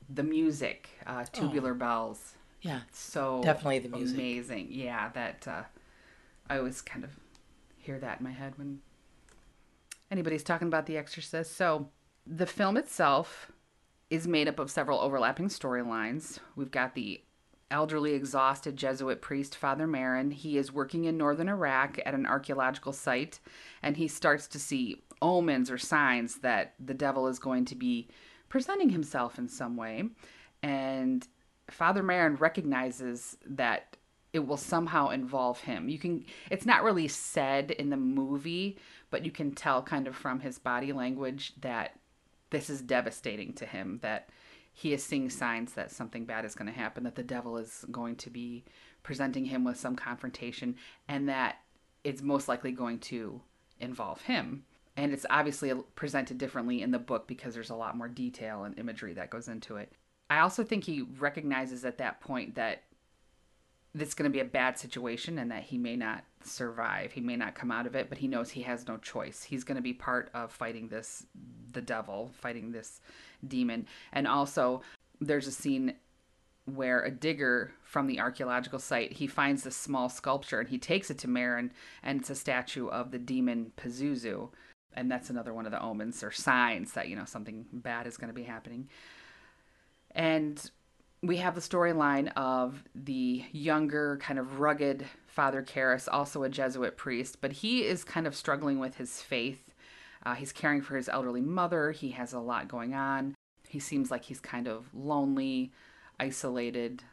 the 0.09 0.23
music, 0.23 0.89
uh, 1.05 1.25
Tubular 1.31 1.73
Bells 1.73 2.35
Yeah. 2.61 2.81
so 2.91 3.41
Definitely 3.43 3.79
the 3.79 3.89
music. 3.89 4.17
amazing 4.17 4.67
yeah 4.69 5.09
that 5.09 5.47
uh, 5.47 5.63
i 6.49 6.57
always 6.57 6.81
kind 6.81 7.03
of 7.03 7.11
hear 7.77 7.97
that 7.99 8.19
in 8.19 8.23
my 8.23 8.31
head 8.31 8.57
when 8.57 8.79
anybody's 10.11 10.43
talking 10.43 10.67
about 10.67 10.85
the 10.85 10.97
exorcist 10.97 11.55
so 11.55 11.89
the 12.27 12.45
film 12.45 12.77
itself 12.77 13.50
is 14.11 14.27
made 14.27 14.49
up 14.49 14.59
of 14.59 14.69
several 14.69 14.99
overlapping 14.99 15.47
storylines. 15.47 16.37
We've 16.55 16.69
got 16.69 16.93
the 16.93 17.23
elderly 17.71 18.13
exhausted 18.13 18.75
jesuit 18.75 19.21
priest 19.21 19.55
father 19.55 19.87
merrin. 19.87 20.33
He 20.33 20.57
is 20.57 20.73
working 20.73 21.05
in 21.05 21.17
northern 21.17 21.47
iraq 21.47 21.97
at 22.05 22.13
an 22.13 22.25
archaeological 22.25 22.91
site 22.91 23.39
and 23.81 23.95
he 23.95 24.09
starts 24.09 24.45
to 24.49 24.59
see 24.59 25.01
omens 25.21 25.71
or 25.71 25.77
signs 25.77 26.39
that 26.39 26.73
the 26.77 26.93
devil 26.93 27.27
is 27.27 27.39
going 27.39 27.63
to 27.63 27.75
be 27.75 28.09
presenting 28.50 28.89
himself 28.89 29.39
in 29.39 29.47
some 29.47 29.77
way. 29.77 30.03
And 30.62 31.25
Father 31.69 32.03
Merrin 32.03 32.38
recognizes 32.38 33.38
that 33.45 33.95
it 34.33 34.45
will 34.45 34.57
somehow 34.57 35.09
involve 35.09 35.62
him. 35.62 35.88
You 35.88 35.97
can 35.97 36.25
it's 36.50 36.65
not 36.65 36.83
really 36.83 37.07
said 37.07 37.71
in 37.71 37.89
the 37.89 37.95
movie, 37.95 38.77
but 39.09 39.24
you 39.24 39.31
can 39.31 39.51
tell 39.51 39.81
kind 39.81 40.07
of 40.07 40.17
from 40.17 40.41
his 40.41 40.59
body 40.59 40.91
language 40.91 41.53
that 41.62 42.00
this 42.51 42.70
is 42.70 42.81
devastating 42.81 43.53
to 43.53 43.65
him 43.65 44.00
that 44.03 44.29
he 44.74 44.93
is 44.93 45.03
seeing 45.03 45.29
signs 45.29 45.74
that 45.74 45.91
something 45.91 46.25
bad 46.25 46.46
is 46.46 46.55
going 46.55 46.72
to 46.72 46.77
happen, 46.77 47.03
that 47.03 47.15
the 47.15 47.24
devil 47.24 47.58
is 47.58 47.84
going 47.91 48.15
to 48.17 48.29
be 48.29 48.63
presenting 49.03 49.46
him 49.46 49.63
with 49.63 49.77
some 49.77 49.96
confrontation 49.96 50.75
and 51.08 51.27
that 51.27 51.58
it's 52.03 52.22
most 52.22 52.48
likely 52.48 52.72
going 52.72 53.00
to 53.00 53.41
involve 53.79 54.22
him. 54.22 54.63
And 54.96 55.12
it's 55.13 55.25
obviously 55.29 55.74
presented 55.96 56.38
differently 56.38 56.81
in 56.81 56.91
the 56.91 57.00
book 57.00 57.27
because 57.27 57.53
there's 57.53 57.70
a 57.70 57.75
lot 57.75 57.98
more 57.98 58.08
detail 58.08 58.63
and 58.63 58.77
imagery 58.77 59.13
that 59.13 59.29
goes 59.29 59.48
into 59.48 59.77
it. 59.77 59.91
I 60.29 60.39
also 60.39 60.63
think 60.63 60.84
he 60.84 61.01
recognizes 61.20 61.84
at 61.84 61.98
that 61.98 62.22
point 62.22 62.55
that 62.55 62.84
it's 63.93 64.13
going 64.13 64.29
to 64.29 64.34
be 64.34 64.39
a 64.39 64.46
bad 64.46 64.77
situation 64.77 65.38
and 65.38 65.51
that 65.51 65.63
he 65.63 65.77
may 65.77 65.96
not 65.96 66.24
survive. 66.45 67.12
He 67.12 67.21
may 67.21 67.36
not 67.36 67.55
come 67.55 67.71
out 67.71 67.86
of 67.86 67.95
it, 67.95 68.10
but 68.10 68.17
he 68.17 68.27
knows 68.27 68.50
he 68.50 68.62
has 68.63 68.88
no 68.88 68.98
choice. 68.98 69.43
He's 69.43 69.63
going 69.63 69.75
to 69.75 69.81
be 69.81 69.93
part 69.93 70.29
of 70.33 70.51
fighting 70.51 70.88
this, 70.88 71.25
the 71.71 71.81
devil, 71.81 72.31
fighting 72.39 72.71
this 72.71 73.01
demon. 73.48 73.88
And 74.12 74.27
also, 74.27 74.81
there's 75.19 75.48
a 75.48 75.51
scene 75.51 75.95
where 76.65 77.03
a 77.03 77.12
digger 77.12 77.71
from 77.83 78.07
the 78.07 78.19
archaeological 78.19 78.79
site 78.79 79.13
he 79.13 79.27
finds 79.27 79.63
this 79.63 79.75
small 79.75 80.10
sculpture 80.10 80.60
and 80.60 80.69
he 80.69 80.77
takes 80.77 81.10
it 81.10 81.17
to 81.17 81.27
Merrin 81.27 81.71
and 82.03 82.21
it's 82.21 82.29
a 82.29 82.36
statue 82.36 82.88
of 82.88 83.12
the 83.12 83.17
demon 83.17 83.71
Pazuzu 83.77 84.50
and 84.93 85.10
that's 85.10 85.29
another 85.29 85.53
one 85.53 85.65
of 85.65 85.71
the 85.71 85.81
omens 85.81 86.24
or 86.24 86.31
signs 86.31 86.93
that 86.93 87.07
you 87.07 87.15
know 87.15 87.25
something 87.25 87.65
bad 87.74 88.05
is 88.05 88.15
going 88.15 88.27
to 88.27 88.33
be 88.33 88.43
happening 88.43 88.88
and 90.12 90.69
we 91.23 91.37
have 91.37 91.53
the 91.53 91.61
storyline 91.61 92.31
of 92.35 92.83
the 92.95 93.43
younger, 93.51 94.17
kind 94.21 94.39
of 94.39 94.59
rugged 94.59 95.05
Father 95.27 95.61
Karras, 95.61 96.07
also 96.11 96.43
a 96.43 96.49
Jesuit 96.49 96.97
priest, 96.97 97.37
but 97.41 97.51
he 97.51 97.83
is 97.83 98.03
kind 98.03 98.25
of 98.25 98.35
struggling 98.35 98.79
with 98.79 98.95
his 98.95 99.21
faith. 99.21 99.73
Uh, 100.23 100.33
he's 100.33 100.51
caring 100.51 100.81
for 100.81 100.95
his 100.95 101.07
elderly 101.09 101.41
mother. 101.41 101.91
He 101.91 102.11
has 102.11 102.33
a 102.33 102.39
lot 102.39 102.67
going 102.67 102.93
on. 102.93 103.35
He 103.67 103.79
seems 103.79 104.09
like 104.09 104.25
he's 104.25 104.39
kind 104.39 104.67
of 104.67 104.87
lonely, 104.93 105.71
isolated. 106.19 107.03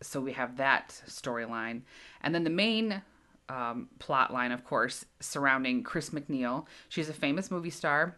So 0.00 0.20
we 0.20 0.32
have 0.32 0.56
that 0.56 1.00
storyline. 1.08 1.82
And 2.22 2.34
then 2.34 2.44
the 2.44 2.50
main 2.50 3.02
um, 3.48 3.88
plot 3.98 4.32
line, 4.32 4.52
of 4.52 4.64
course, 4.64 5.04
surrounding 5.20 5.82
Chris 5.82 6.10
MacNeil. 6.10 6.66
She's 6.88 7.08
a 7.08 7.14
famous 7.14 7.50
movie 7.50 7.70
star, 7.70 8.16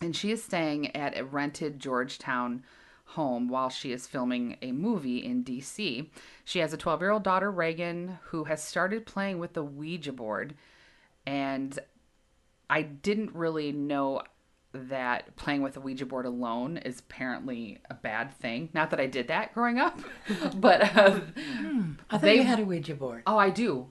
and 0.00 0.14
she 0.14 0.32
is 0.32 0.42
staying 0.42 0.94
at 0.96 1.16
a 1.16 1.24
rented 1.24 1.78
Georgetown 1.78 2.64
home 3.12 3.48
while 3.48 3.70
she 3.70 3.92
is 3.92 4.06
filming 4.06 4.56
a 4.62 4.72
movie 4.72 5.18
in 5.24 5.44
DC. 5.44 6.08
She 6.44 6.58
has 6.58 6.72
a 6.72 6.76
12 6.76 7.00
year 7.00 7.10
old 7.10 7.22
daughter, 7.22 7.50
Regan, 7.50 8.18
who 8.24 8.44
has 8.44 8.62
started 8.62 9.06
playing 9.06 9.38
with 9.38 9.52
the 9.54 9.62
Ouija 9.64 10.12
board. 10.12 10.54
And 11.26 11.78
I 12.68 12.82
didn't 12.82 13.34
really 13.34 13.72
know 13.72 14.22
that 14.74 15.36
playing 15.36 15.60
with 15.62 15.76
a 15.76 15.80
Ouija 15.80 16.06
board 16.06 16.24
alone 16.24 16.78
is 16.78 17.00
apparently 17.00 17.78
a 17.90 17.94
bad 17.94 18.34
thing. 18.38 18.70
Not 18.72 18.90
that 18.90 19.00
I 19.00 19.06
did 19.06 19.28
that 19.28 19.52
growing 19.52 19.78
up, 19.78 19.98
but 20.54 20.80
uh, 20.96 21.20
I 21.36 21.94
thought 22.10 22.20
They- 22.22 22.36
you 22.36 22.44
had 22.44 22.60
a 22.60 22.64
Ouija 22.64 22.94
board. 22.94 23.22
oh, 23.26 23.36
I 23.36 23.50
do. 23.50 23.88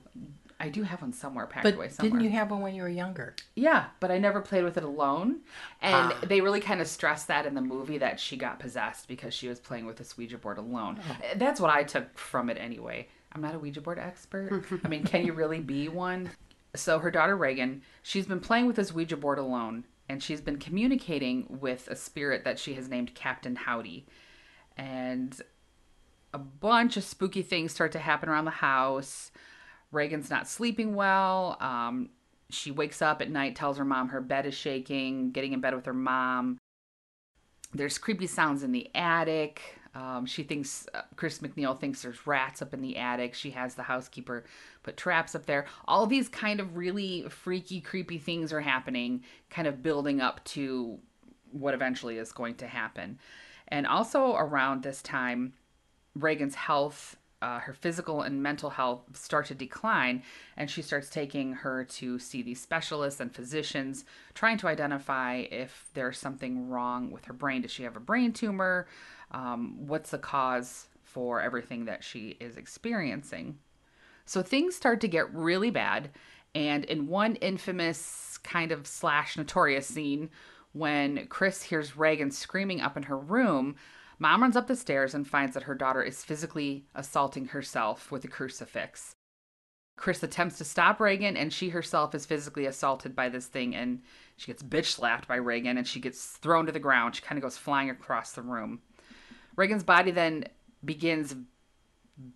I 0.62 0.68
do 0.68 0.84
have 0.84 1.02
one 1.02 1.12
somewhere 1.12 1.46
packed 1.46 1.64
But 1.64 1.74
away 1.74 1.88
somewhere. 1.88 2.10
didn't 2.20 2.24
you 2.24 2.38
have 2.38 2.50
one 2.52 2.60
when 2.60 2.74
you 2.74 2.82
were 2.82 2.88
younger? 2.88 3.34
Yeah, 3.56 3.86
but 3.98 4.10
I 4.12 4.18
never 4.18 4.40
played 4.40 4.62
with 4.62 4.76
it 4.76 4.84
alone. 4.84 5.40
And 5.80 6.12
Ah. 6.12 6.18
they 6.24 6.40
really 6.40 6.60
kind 6.60 6.80
of 6.80 6.86
stressed 6.86 7.26
that 7.28 7.46
in 7.46 7.54
the 7.54 7.60
movie 7.60 7.98
that 7.98 8.20
she 8.20 8.36
got 8.36 8.60
possessed 8.60 9.08
because 9.08 9.34
she 9.34 9.48
was 9.48 9.58
playing 9.58 9.86
with 9.86 9.96
this 9.96 10.16
Ouija 10.16 10.38
board 10.38 10.58
alone. 10.58 11.00
Oh. 11.06 11.16
That's 11.34 11.60
what 11.60 11.70
I 11.70 11.82
took 11.82 12.16
from 12.16 12.48
it 12.48 12.56
anyway. 12.58 13.08
I'm 13.32 13.40
not 13.42 13.54
a 13.54 13.58
Ouija 13.58 13.80
board 13.80 13.98
expert. 13.98 14.64
I 14.84 14.88
mean, 14.88 15.02
can 15.04 15.26
you 15.26 15.32
really 15.32 15.58
be 15.60 15.88
one? 15.88 16.30
So 16.76 17.00
her 17.00 17.10
daughter 17.10 17.36
Regan, 17.36 17.82
she's 18.02 18.26
been 18.26 18.40
playing 18.40 18.66
with 18.66 18.76
this 18.76 18.92
Ouija 18.92 19.16
board 19.16 19.38
alone 19.38 19.84
and 20.08 20.22
she's 20.22 20.40
been 20.40 20.58
communicating 20.58 21.46
with 21.60 21.88
a 21.88 21.96
spirit 21.96 22.44
that 22.44 22.58
she 22.58 22.74
has 22.74 22.88
named 22.88 23.14
Captain 23.14 23.56
Howdy. 23.56 24.06
And 24.76 25.40
a 26.32 26.38
bunch 26.38 26.96
of 26.96 27.04
spooky 27.04 27.42
things 27.42 27.72
start 27.72 27.92
to 27.92 27.98
happen 27.98 28.28
around 28.28 28.44
the 28.46 28.50
house. 28.52 29.30
Regan's 29.92 30.30
not 30.30 30.48
sleeping 30.48 30.94
well. 30.94 31.56
Um, 31.60 32.08
she 32.50 32.70
wakes 32.70 33.00
up 33.00 33.22
at 33.22 33.30
night, 33.30 33.54
tells 33.54 33.78
her 33.78 33.84
mom 33.84 34.08
her 34.08 34.20
bed 34.20 34.46
is 34.46 34.54
shaking, 34.54 35.30
getting 35.30 35.52
in 35.52 35.60
bed 35.60 35.74
with 35.74 35.86
her 35.86 35.94
mom. 35.94 36.58
There's 37.72 37.98
creepy 37.98 38.26
sounds 38.26 38.62
in 38.62 38.72
the 38.72 38.90
attic. 38.94 39.62
Um, 39.94 40.24
she 40.24 40.42
thinks, 40.42 40.86
uh, 40.94 41.02
Chris 41.16 41.38
MacNeil 41.40 41.78
thinks 41.78 42.02
there's 42.02 42.26
rats 42.26 42.62
up 42.62 42.72
in 42.72 42.80
the 42.80 42.96
attic. 42.96 43.34
She 43.34 43.50
has 43.50 43.74
the 43.74 43.82
housekeeper 43.82 44.44
put 44.82 44.96
traps 44.96 45.34
up 45.34 45.44
there. 45.44 45.66
All 45.86 46.06
these 46.06 46.28
kind 46.28 46.60
of 46.60 46.76
really 46.76 47.28
freaky, 47.28 47.80
creepy 47.80 48.18
things 48.18 48.52
are 48.52 48.60
happening, 48.60 49.22
kind 49.50 49.68
of 49.68 49.82
building 49.82 50.20
up 50.20 50.42
to 50.44 50.98
what 51.50 51.74
eventually 51.74 52.16
is 52.16 52.32
going 52.32 52.54
to 52.56 52.66
happen. 52.66 53.18
And 53.68 53.86
also 53.86 54.34
around 54.34 54.82
this 54.82 55.02
time, 55.02 55.52
Regan's 56.14 56.54
health, 56.54 57.16
uh, 57.42 57.58
her 57.58 57.72
physical 57.72 58.22
and 58.22 58.42
mental 58.42 58.70
health 58.70 59.00
start 59.14 59.46
to 59.46 59.54
decline, 59.54 60.22
and 60.56 60.70
she 60.70 60.80
starts 60.80 61.10
taking 61.10 61.52
her 61.52 61.84
to 61.84 62.18
see 62.18 62.40
these 62.40 62.60
specialists 62.60 63.20
and 63.20 63.34
physicians, 63.34 64.04
trying 64.34 64.56
to 64.58 64.68
identify 64.68 65.44
if 65.50 65.90
there's 65.94 66.18
something 66.18 66.68
wrong 66.68 67.10
with 67.10 67.24
her 67.24 67.32
brain. 67.32 67.62
Does 67.62 67.72
she 67.72 67.82
have 67.82 67.96
a 67.96 68.00
brain 68.00 68.32
tumor? 68.32 68.86
Um, 69.32 69.86
what's 69.86 70.10
the 70.10 70.18
cause 70.18 70.86
for 71.02 71.40
everything 71.42 71.86
that 71.86 72.04
she 72.04 72.36
is 72.40 72.56
experiencing? 72.56 73.58
So 74.24 74.40
things 74.40 74.76
start 74.76 75.00
to 75.00 75.08
get 75.08 75.34
really 75.34 75.70
bad. 75.70 76.10
And 76.54 76.84
in 76.84 77.08
one 77.08 77.36
infamous 77.36 78.38
kind 78.38 78.72
of 78.72 78.86
slash 78.86 79.36
notorious 79.36 79.86
scene, 79.86 80.30
when 80.72 81.26
Chris 81.26 81.62
hears 81.62 81.96
Regan 81.96 82.30
screaming 82.30 82.80
up 82.80 82.96
in 82.96 83.04
her 83.04 83.18
room, 83.18 83.76
mom 84.22 84.40
runs 84.40 84.56
up 84.56 84.68
the 84.68 84.76
stairs 84.76 85.14
and 85.14 85.26
finds 85.26 85.52
that 85.52 85.64
her 85.64 85.74
daughter 85.74 86.00
is 86.00 86.24
physically 86.24 86.86
assaulting 86.94 87.46
herself 87.46 88.12
with 88.12 88.24
a 88.24 88.28
crucifix. 88.28 89.16
Chris 89.96 90.22
attempts 90.22 90.56
to 90.58 90.64
stop 90.64 91.00
Regan, 91.00 91.36
and 91.36 91.52
she 91.52 91.70
herself 91.70 92.14
is 92.14 92.24
physically 92.24 92.66
assaulted 92.66 93.16
by 93.16 93.28
this 93.28 93.46
thing, 93.46 93.74
and 93.74 94.00
she 94.36 94.46
gets 94.46 94.62
bitch 94.62 94.86
slapped 94.86 95.26
by 95.26 95.34
Regan, 95.34 95.76
and 95.76 95.88
she 95.88 95.98
gets 95.98 96.24
thrown 96.24 96.66
to 96.66 96.72
the 96.72 96.78
ground. 96.78 97.16
She 97.16 97.22
kind 97.22 97.36
of 97.36 97.42
goes 97.42 97.58
flying 97.58 97.90
across 97.90 98.30
the 98.30 98.42
room. 98.42 98.80
Regan's 99.56 99.82
body 99.82 100.12
then 100.12 100.44
begins 100.84 101.34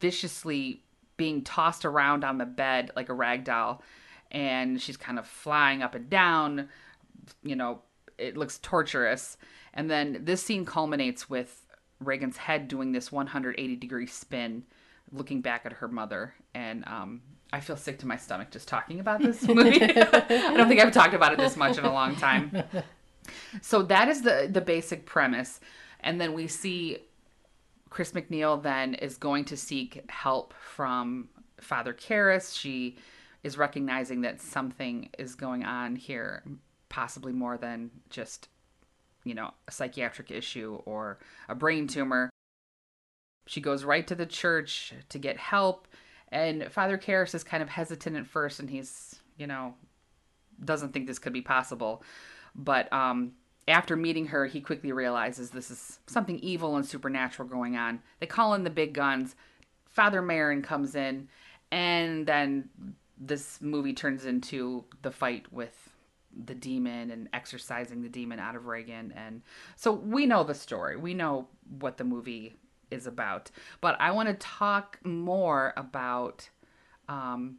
viciously 0.00 0.82
being 1.16 1.42
tossed 1.42 1.84
around 1.84 2.24
on 2.24 2.38
the 2.38 2.46
bed 2.46 2.90
like 2.96 3.10
a 3.10 3.14
rag 3.14 3.44
doll, 3.44 3.80
and 4.32 4.82
she's 4.82 4.96
kind 4.96 5.20
of 5.20 5.26
flying 5.26 5.82
up 5.82 5.94
and 5.94 6.10
down. 6.10 6.68
You 7.44 7.54
know, 7.54 7.82
it 8.18 8.36
looks 8.36 8.58
torturous. 8.58 9.36
And 9.72 9.88
then 9.88 10.22
this 10.24 10.42
scene 10.42 10.64
culminates 10.64 11.30
with 11.30 11.65
Regan's 12.00 12.36
head 12.36 12.68
doing 12.68 12.92
this 12.92 13.10
180 13.10 13.76
degree 13.76 14.06
spin, 14.06 14.64
looking 15.12 15.40
back 15.40 15.66
at 15.66 15.74
her 15.74 15.88
mother. 15.88 16.34
And 16.54 16.84
um, 16.86 17.22
I 17.52 17.60
feel 17.60 17.76
sick 17.76 17.98
to 18.00 18.06
my 18.06 18.16
stomach 18.16 18.50
just 18.50 18.68
talking 18.68 19.00
about 19.00 19.20
this 19.20 19.42
movie. 19.48 19.82
I 19.82 20.54
don't 20.56 20.68
think 20.68 20.80
I've 20.80 20.92
talked 20.92 21.14
about 21.14 21.32
it 21.32 21.38
this 21.38 21.56
much 21.56 21.78
in 21.78 21.84
a 21.84 21.92
long 21.92 22.16
time. 22.16 22.62
So 23.60 23.82
that 23.82 24.08
is 24.08 24.22
the 24.22 24.48
the 24.48 24.60
basic 24.60 25.04
premise, 25.04 25.58
and 25.98 26.20
then 26.20 26.32
we 26.32 26.46
see 26.46 26.98
Chris 27.90 28.12
MacNeil 28.12 28.62
then 28.62 28.94
is 28.94 29.16
going 29.16 29.44
to 29.46 29.56
seek 29.56 30.04
help 30.08 30.54
from 30.54 31.28
Father 31.60 31.92
Karras. 31.92 32.56
She 32.56 32.98
is 33.42 33.56
recognizing 33.56 34.22
that 34.22 34.40
something 34.40 35.08
is 35.18 35.34
going 35.34 35.64
on 35.64 35.96
here, 35.96 36.42
possibly 36.88 37.32
more 37.32 37.56
than 37.56 37.90
just, 38.10 38.48
you 39.26 39.34
know, 39.34 39.52
a 39.66 39.72
psychiatric 39.72 40.30
issue 40.30 40.80
or 40.86 41.18
a 41.48 41.54
brain 41.54 41.88
tumor. 41.88 42.30
She 43.48 43.60
goes 43.60 43.84
right 43.84 44.06
to 44.06 44.14
the 44.14 44.24
church 44.24 44.94
to 45.08 45.18
get 45.18 45.36
help, 45.36 45.88
and 46.28 46.70
Father 46.70 46.96
Karras 46.96 47.34
is 47.34 47.44
kind 47.44 47.62
of 47.62 47.68
hesitant 47.68 48.16
at 48.16 48.26
first, 48.26 48.60
and 48.60 48.70
he's, 48.70 49.16
you 49.36 49.46
know, 49.46 49.74
doesn't 50.64 50.92
think 50.92 51.06
this 51.06 51.18
could 51.18 51.32
be 51.32 51.42
possible. 51.42 52.02
But 52.54 52.90
um, 52.92 53.32
after 53.68 53.96
meeting 53.96 54.26
her, 54.26 54.46
he 54.46 54.60
quickly 54.60 54.92
realizes 54.92 55.50
this 55.50 55.70
is 55.70 55.98
something 56.06 56.38
evil 56.38 56.76
and 56.76 56.86
supernatural 56.86 57.48
going 57.48 57.76
on. 57.76 58.00
They 58.20 58.26
call 58.26 58.54
in 58.54 58.64
the 58.64 58.70
big 58.70 58.94
guns. 58.94 59.34
Father 59.88 60.22
Merrin 60.22 60.62
comes 60.62 60.94
in, 60.94 61.28
and 61.72 62.26
then 62.26 62.68
this 63.18 63.60
movie 63.60 63.92
turns 63.92 64.24
into 64.24 64.84
the 65.02 65.10
fight 65.10 65.52
with 65.52 65.85
the 66.44 66.54
demon 66.54 67.10
and 67.10 67.28
exorcising 67.32 68.02
the 68.02 68.08
demon 68.08 68.38
out 68.38 68.56
of 68.56 68.66
Regan. 68.66 69.12
And 69.16 69.42
so 69.76 69.92
we 69.92 70.26
know 70.26 70.44
the 70.44 70.54
story. 70.54 70.96
We 70.96 71.14
know 71.14 71.48
what 71.78 71.96
the 71.96 72.04
movie 72.04 72.56
is 72.90 73.06
about. 73.06 73.50
But 73.80 73.96
I 74.00 74.10
want 74.10 74.28
to 74.28 74.34
talk 74.34 74.98
more 75.04 75.72
about 75.76 76.48
um, 77.08 77.56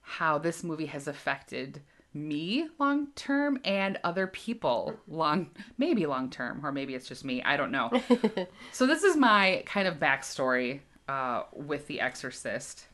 how 0.00 0.38
this 0.38 0.62
movie 0.62 0.86
has 0.86 1.08
affected 1.08 1.82
me 2.14 2.68
long 2.78 3.08
term 3.14 3.58
and 3.64 3.98
other 4.04 4.26
people 4.26 4.94
long 5.08 5.48
maybe 5.78 6.04
long 6.04 6.28
term 6.28 6.60
or 6.62 6.70
maybe 6.70 6.94
it's 6.94 7.08
just 7.08 7.24
me 7.24 7.42
i 7.42 7.56
don't 7.56 7.70
know 7.70 7.90
so 8.72 8.86
this 8.86 9.02
is 9.02 9.16
my 9.16 9.62
kind 9.64 9.88
of 9.88 9.94
backstory 9.94 10.80
uh, 11.08 11.44
with 11.54 11.86
the 11.86 12.00
exorcist 12.00 12.86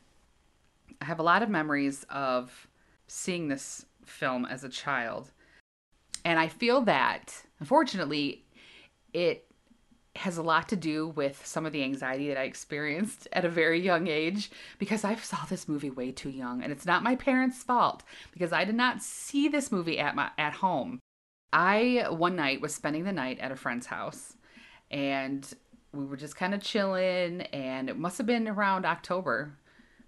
i 1.02 1.04
have 1.04 1.18
a 1.18 1.22
lot 1.22 1.42
of 1.42 1.48
memories 1.48 2.06
of 2.10 2.68
seeing 3.08 3.48
this 3.48 3.86
film 4.08 4.44
as 4.44 4.64
a 4.64 4.68
child. 4.68 5.32
And 6.24 6.38
i 6.38 6.48
feel 6.48 6.82
that 6.82 7.44
unfortunately 7.60 8.44
it 9.12 9.48
has 10.18 10.36
a 10.36 10.42
lot 10.42 10.68
to 10.68 10.76
do 10.76 11.08
with 11.08 11.46
some 11.46 11.64
of 11.64 11.72
the 11.72 11.82
anxiety 11.82 12.28
that 12.28 12.36
I 12.36 12.42
experienced 12.42 13.28
at 13.32 13.44
a 13.44 13.48
very 13.48 13.80
young 13.80 14.08
age 14.08 14.50
because 14.78 15.04
I 15.04 15.14
saw 15.14 15.44
this 15.44 15.68
movie 15.68 15.90
way 15.90 16.10
too 16.10 16.30
young. 16.30 16.62
And 16.62 16.72
it's 16.72 16.86
not 16.86 17.04
my 17.04 17.14
parents' 17.14 17.62
fault 17.62 18.02
because 18.32 18.52
I 18.52 18.64
did 18.64 18.74
not 18.74 19.02
see 19.02 19.48
this 19.48 19.70
movie 19.70 19.98
at 19.98 20.16
my 20.16 20.30
at 20.36 20.54
home. 20.54 20.98
I 21.52 22.06
one 22.10 22.36
night 22.36 22.60
was 22.60 22.74
spending 22.74 23.04
the 23.04 23.12
night 23.12 23.38
at 23.38 23.52
a 23.52 23.56
friend's 23.56 23.86
house 23.86 24.34
and 24.90 25.50
we 25.92 26.04
were 26.04 26.16
just 26.16 26.36
kind 26.36 26.52
of 26.52 26.62
chilling 26.62 27.42
and 27.42 27.88
it 27.88 27.98
must 27.98 28.18
have 28.18 28.26
been 28.26 28.48
around 28.48 28.84
October 28.84 29.56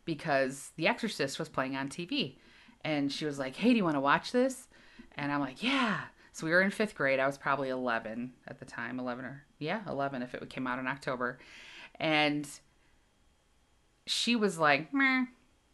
because 0.05 0.73
The 0.77 0.89
Exorcist 0.89 1.39
was 1.39 1.49
playing 1.49 1.77
on 1.77 1.89
TV 1.89 2.37
and 2.85 3.13
she 3.13 3.25
was 3.25 3.39
like, 3.39 3.57
"Hey, 3.57 3.71
do 3.71 3.77
you 3.77 3.85
want 3.85 3.97
to 3.97 4.01
watch 4.01 4.33
this?" 4.33 4.69
And 5.17 5.33
I'm 5.33 5.41
like, 5.41 5.63
"Yeah." 5.63 6.01
So 6.33 6.47
we 6.47 6.53
were 6.53 6.63
in 6.63 6.71
fifth 6.71 6.95
grade. 6.95 7.21
I 7.21 7.27
was 7.27 7.37
probably 7.37 7.69
11 7.69 8.33
at 8.47 8.59
the 8.59 8.65
time, 8.65 8.99
11 8.99 9.25
or 9.25 9.45
yeah, 9.59 9.81
11 9.87 10.23
if 10.23 10.35
it 10.35 10.49
came 10.49 10.67
out 10.67 10.79
in 10.79 10.87
October. 10.87 11.39
And 11.99 12.49
she 14.07 14.37
was 14.37 14.59
like, 14.59 14.93
Meh, 14.95 15.25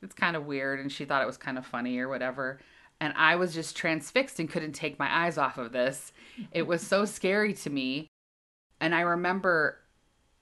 it's 0.03 0.15
kind 0.15 0.37
of 0.37 0.47
weird. 0.47 0.81
And 0.81 0.91
she 0.91 1.05
thought 1.05 1.23
it 1.23 1.27
was 1.27 1.37
kind 1.37 1.59
of 1.59 1.67
funny 1.67 1.99
or 1.99 2.09
whatever. 2.09 2.59
And 3.01 3.13
I 3.17 3.37
was 3.37 3.55
just 3.55 3.77
transfixed 3.77 4.41
and 4.41 4.51
couldn't 4.51 4.73
take 4.73 4.99
my 4.99 5.25
eyes 5.25 5.39
off 5.39 5.59
of 5.59 5.73
this. 5.73 6.13
It 6.53 6.67
was 6.67 6.85
so 6.85 7.05
scary 7.05 7.53
to 7.55 7.71
me. 7.71 8.09
And 8.81 8.95
I 8.95 9.03
remember 9.03 9.79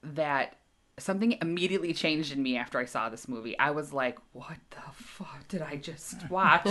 that 0.02 0.56
something 0.98 1.36
immediately 1.42 1.92
changed 1.92 2.32
in 2.32 2.42
me 2.42 2.56
after 2.56 2.78
I 2.78 2.84
saw 2.84 3.08
this 3.08 3.28
movie. 3.28 3.58
I 3.58 3.70
was 3.72 3.92
like, 3.92 4.18
what 4.32 4.58
the 4.70 4.92
fuck 4.92 5.46
did 5.48 5.62
I 5.62 5.76
just 5.76 6.28
watch? 6.30 6.68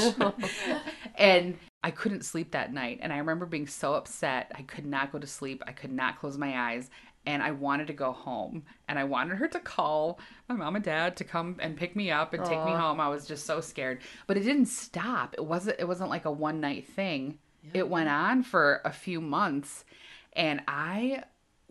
and 1.15 1.57
I 1.83 1.91
couldn't 1.91 2.23
sleep 2.23 2.51
that 2.51 2.73
night. 2.73 2.99
And 3.01 3.11
I 3.11 3.17
remember 3.17 3.45
being 3.45 3.67
so 3.67 3.93
upset. 3.95 4.51
I 4.55 4.61
could 4.61 4.85
not 4.85 5.11
go 5.11 5.19
to 5.19 5.27
sleep. 5.27 5.61
I 5.67 5.71
could 5.73 5.91
not 5.91 6.19
close 6.19 6.37
my 6.37 6.57
eyes. 6.71 6.89
and 7.25 7.41
I 7.41 7.51
wanted 7.51 7.87
to 7.87 7.93
go 7.93 8.11
home 8.11 8.63
and 8.89 8.99
I 8.99 9.05
wanted 9.05 9.37
her 9.37 9.47
to 9.47 9.59
call 9.59 10.19
my 10.49 10.55
mom 10.55 10.75
and 10.75 10.83
dad 10.83 11.15
to 11.17 11.23
come 11.23 11.55
and 11.59 11.77
pick 11.77 11.95
me 11.95 12.11
up 12.11 12.33
and 12.33 12.43
take 12.43 12.63
me 12.65 12.71
home. 12.71 12.99
I 12.99 13.07
was 13.07 13.25
just 13.25 13.45
so 13.45 13.61
scared. 13.61 13.99
But 14.27 14.35
it 14.37 14.41
didn't 14.43 14.65
stop. 14.65 15.33
It 15.37 15.45
wasn't 15.45 15.79
it 15.79 15.87
wasn't 15.87 16.09
like 16.09 16.25
a 16.25 16.31
one 16.31 16.59
night 16.59 16.85
thing. 16.87 17.39
It 17.73 17.87
went 17.87 18.09
on 18.09 18.43
for 18.43 18.81
a 18.83 18.91
few 18.91 19.21
months 19.21 19.85
and 20.33 20.61
I 20.67 21.23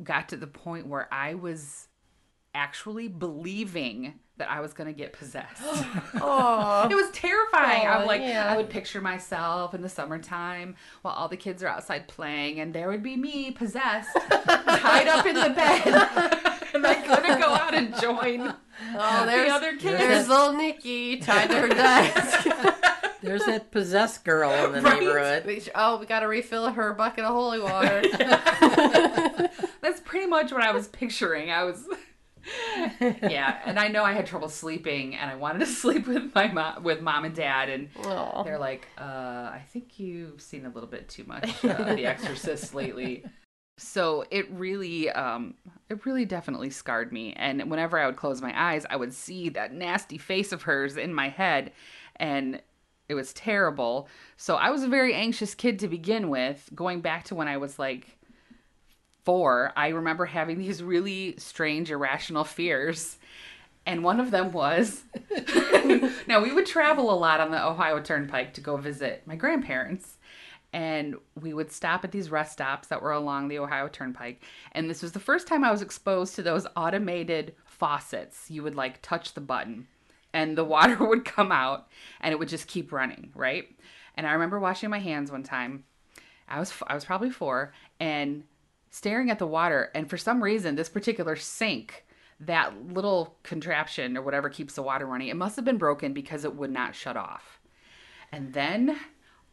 got 0.02 0.30
to 0.30 0.36
the 0.38 0.46
point 0.46 0.86
where 0.86 1.06
I 1.12 1.34
was 1.34 1.88
actually 2.54 3.08
believing 3.08 4.14
that 4.38 4.50
I 4.50 4.60
was 4.60 4.72
going 4.72 4.86
to 4.86 4.92
get 4.98 5.12
possessed. 5.12 5.62
Oh, 5.62 6.86
It 6.90 6.94
was 6.94 7.10
terrifying. 7.12 7.86
I'm 7.86 8.06
like, 8.06 8.22
yeah. 8.22 8.50
I 8.52 8.56
would 8.56 8.70
picture 8.70 9.00
myself 9.00 9.74
in 9.74 9.82
the 9.82 9.88
summertime 9.88 10.74
while 11.02 11.14
all 11.14 11.28
the 11.28 11.36
kids 11.36 11.62
are 11.62 11.68
outside 11.68 12.08
playing, 12.08 12.60
and 12.60 12.74
there 12.74 12.88
would 12.88 13.02
be 13.02 13.16
me 13.16 13.50
possessed, 13.50 14.10
tied 14.28 15.08
up 15.08 15.26
in 15.26 15.34
the 15.34 15.50
bed, 15.50 15.86
and 16.74 16.86
I 16.86 16.94
couldn't 16.94 17.40
go 17.40 17.48
out 17.54 17.74
and 17.74 17.94
join 18.00 18.40
oh, 18.96 19.20
the 19.20 19.26
there's 19.30 19.52
other 19.52 19.72
kids. 19.76 19.98
there's 19.98 20.28
little 20.28 20.52
Nikki 20.54 21.18
tied 21.18 21.50
to 21.50 21.60
her 21.60 21.68
desk. 21.68 22.48
There's 23.22 23.44
that 23.44 23.70
possessed 23.70 24.24
girl 24.24 24.50
in 24.50 24.72
the 24.72 24.80
Right? 24.82 24.98
neighborhood. 25.00 25.70
Oh, 25.76 25.98
we 25.98 26.06
got 26.06 26.20
to 26.20 26.26
refill 26.26 26.70
her 26.72 26.92
bucket 26.94 27.24
of 27.24 27.32
holy 27.32 27.60
water. 27.60 28.02
That's 29.80 30.00
pretty 30.04 30.26
much 30.26 30.50
what 30.52 30.62
I 30.62 30.72
was 30.72 30.88
picturing. 30.88 31.50
I 31.50 31.62
was. 31.64 31.84
Yeah, 33.00 33.60
and 33.64 33.78
I 33.78 33.88
know 33.88 34.04
I 34.04 34.12
had 34.12 34.26
trouble 34.26 34.48
sleeping, 34.48 35.14
and 35.16 35.30
I 35.30 35.34
wanted 35.34 35.60
to 35.60 35.66
sleep 35.82 36.06
with 36.06 36.34
my 36.34 36.48
mom, 36.48 36.82
with 36.82 37.00
mom 37.00 37.24
and 37.24 37.34
dad, 37.34 37.68
and 37.68 37.88
Oh, 38.04 38.42
they're 38.44 38.58
like, 38.58 38.86
uh, 38.98 39.02
"I 39.52 39.62
think 39.68 39.98
you've 39.98 40.40
seen 40.40 40.66
a 40.66 40.70
little 40.70 40.88
bit 40.88 41.08
too 41.08 41.24
much 41.24 41.64
uh, 41.64 41.94
The 41.94 42.06
Exorcist 42.06 42.74
lately." 42.74 43.24
So 43.78 44.24
it 44.30 44.50
really, 44.52 45.10
um, 45.10 45.54
it 45.88 46.04
really 46.04 46.24
definitely 46.24 46.70
scarred 46.70 47.12
me. 47.12 47.32
And 47.34 47.70
whenever 47.70 47.98
I 47.98 48.06
would 48.06 48.16
close 48.16 48.40
my 48.42 48.52
eyes, 48.54 48.84
I 48.88 48.96
would 48.96 49.12
see 49.14 49.48
that 49.50 49.72
nasty 49.72 50.18
face 50.18 50.52
of 50.52 50.62
hers 50.62 50.96
in 50.96 51.12
my 51.14 51.28
head, 51.28 51.72
and 52.16 52.60
it 53.08 53.14
was 53.14 53.32
terrible. 53.32 54.08
So 54.36 54.56
I 54.56 54.70
was 54.70 54.82
a 54.82 54.88
very 54.88 55.14
anxious 55.14 55.54
kid 55.54 55.78
to 55.80 55.88
begin 55.88 56.28
with. 56.28 56.70
Going 56.74 57.00
back 57.00 57.24
to 57.24 57.34
when 57.34 57.48
I 57.48 57.56
was 57.56 57.78
like 57.78 58.18
four, 59.24 59.72
I 59.76 59.88
remember 59.88 60.26
having 60.26 60.58
these 60.58 60.82
really 60.82 61.36
strange, 61.38 61.90
irrational 61.90 62.44
fears. 62.44 63.18
And 63.84 64.04
one 64.04 64.20
of 64.20 64.30
them 64.30 64.52
was 64.52 65.02
now 66.26 66.40
we 66.40 66.52
would 66.52 66.66
travel 66.66 67.12
a 67.12 67.18
lot 67.18 67.40
on 67.40 67.50
the 67.50 67.66
Ohio 67.66 68.00
Turnpike 68.00 68.54
to 68.54 68.60
go 68.60 68.76
visit 68.76 69.22
my 69.26 69.34
grandparents. 69.34 70.18
And 70.72 71.16
we 71.38 71.52
would 71.52 71.70
stop 71.70 72.04
at 72.04 72.12
these 72.12 72.30
rest 72.30 72.52
stops 72.52 72.88
that 72.88 73.02
were 73.02 73.12
along 73.12 73.48
the 73.48 73.58
Ohio 73.58 73.88
Turnpike. 73.88 74.42
And 74.72 74.88
this 74.88 75.02
was 75.02 75.12
the 75.12 75.20
first 75.20 75.46
time 75.46 75.64
I 75.64 75.70
was 75.70 75.82
exposed 75.82 76.34
to 76.36 76.42
those 76.42 76.66
automated 76.76 77.54
faucets. 77.64 78.50
You 78.50 78.62
would 78.62 78.76
like 78.76 79.02
touch 79.02 79.34
the 79.34 79.40
button 79.40 79.88
and 80.32 80.56
the 80.56 80.64
water 80.76 81.04
would 81.04 81.24
come 81.24 81.52
out 81.52 81.88
and 82.20 82.32
it 82.32 82.38
would 82.38 82.48
just 82.48 82.68
keep 82.68 82.92
running, 82.92 83.30
right? 83.34 83.68
And 84.16 84.26
I 84.26 84.32
remember 84.32 84.60
washing 84.60 84.90
my 84.90 84.98
hands 84.98 85.30
one 85.30 85.42
time. 85.42 85.84
I 86.48 86.58
was 86.58 86.72
I 86.86 86.94
was 86.94 87.04
probably 87.04 87.30
4 87.30 87.72
and 87.98 88.44
staring 88.92 89.30
at 89.30 89.38
the 89.38 89.46
water 89.46 89.90
and 89.94 90.08
for 90.08 90.18
some 90.18 90.42
reason 90.44 90.76
this 90.76 90.88
particular 90.90 91.34
sink 91.34 92.04
that 92.38 92.92
little 92.92 93.36
contraption 93.42 94.16
or 94.16 94.22
whatever 94.22 94.48
keeps 94.48 94.74
the 94.74 94.82
water 94.82 95.06
running 95.06 95.28
it 95.28 95.36
must 95.36 95.56
have 95.56 95.64
been 95.64 95.78
broken 95.78 96.12
because 96.12 96.44
it 96.44 96.54
would 96.54 96.70
not 96.70 96.94
shut 96.94 97.16
off 97.16 97.58
and 98.30 98.52
then 98.52 98.96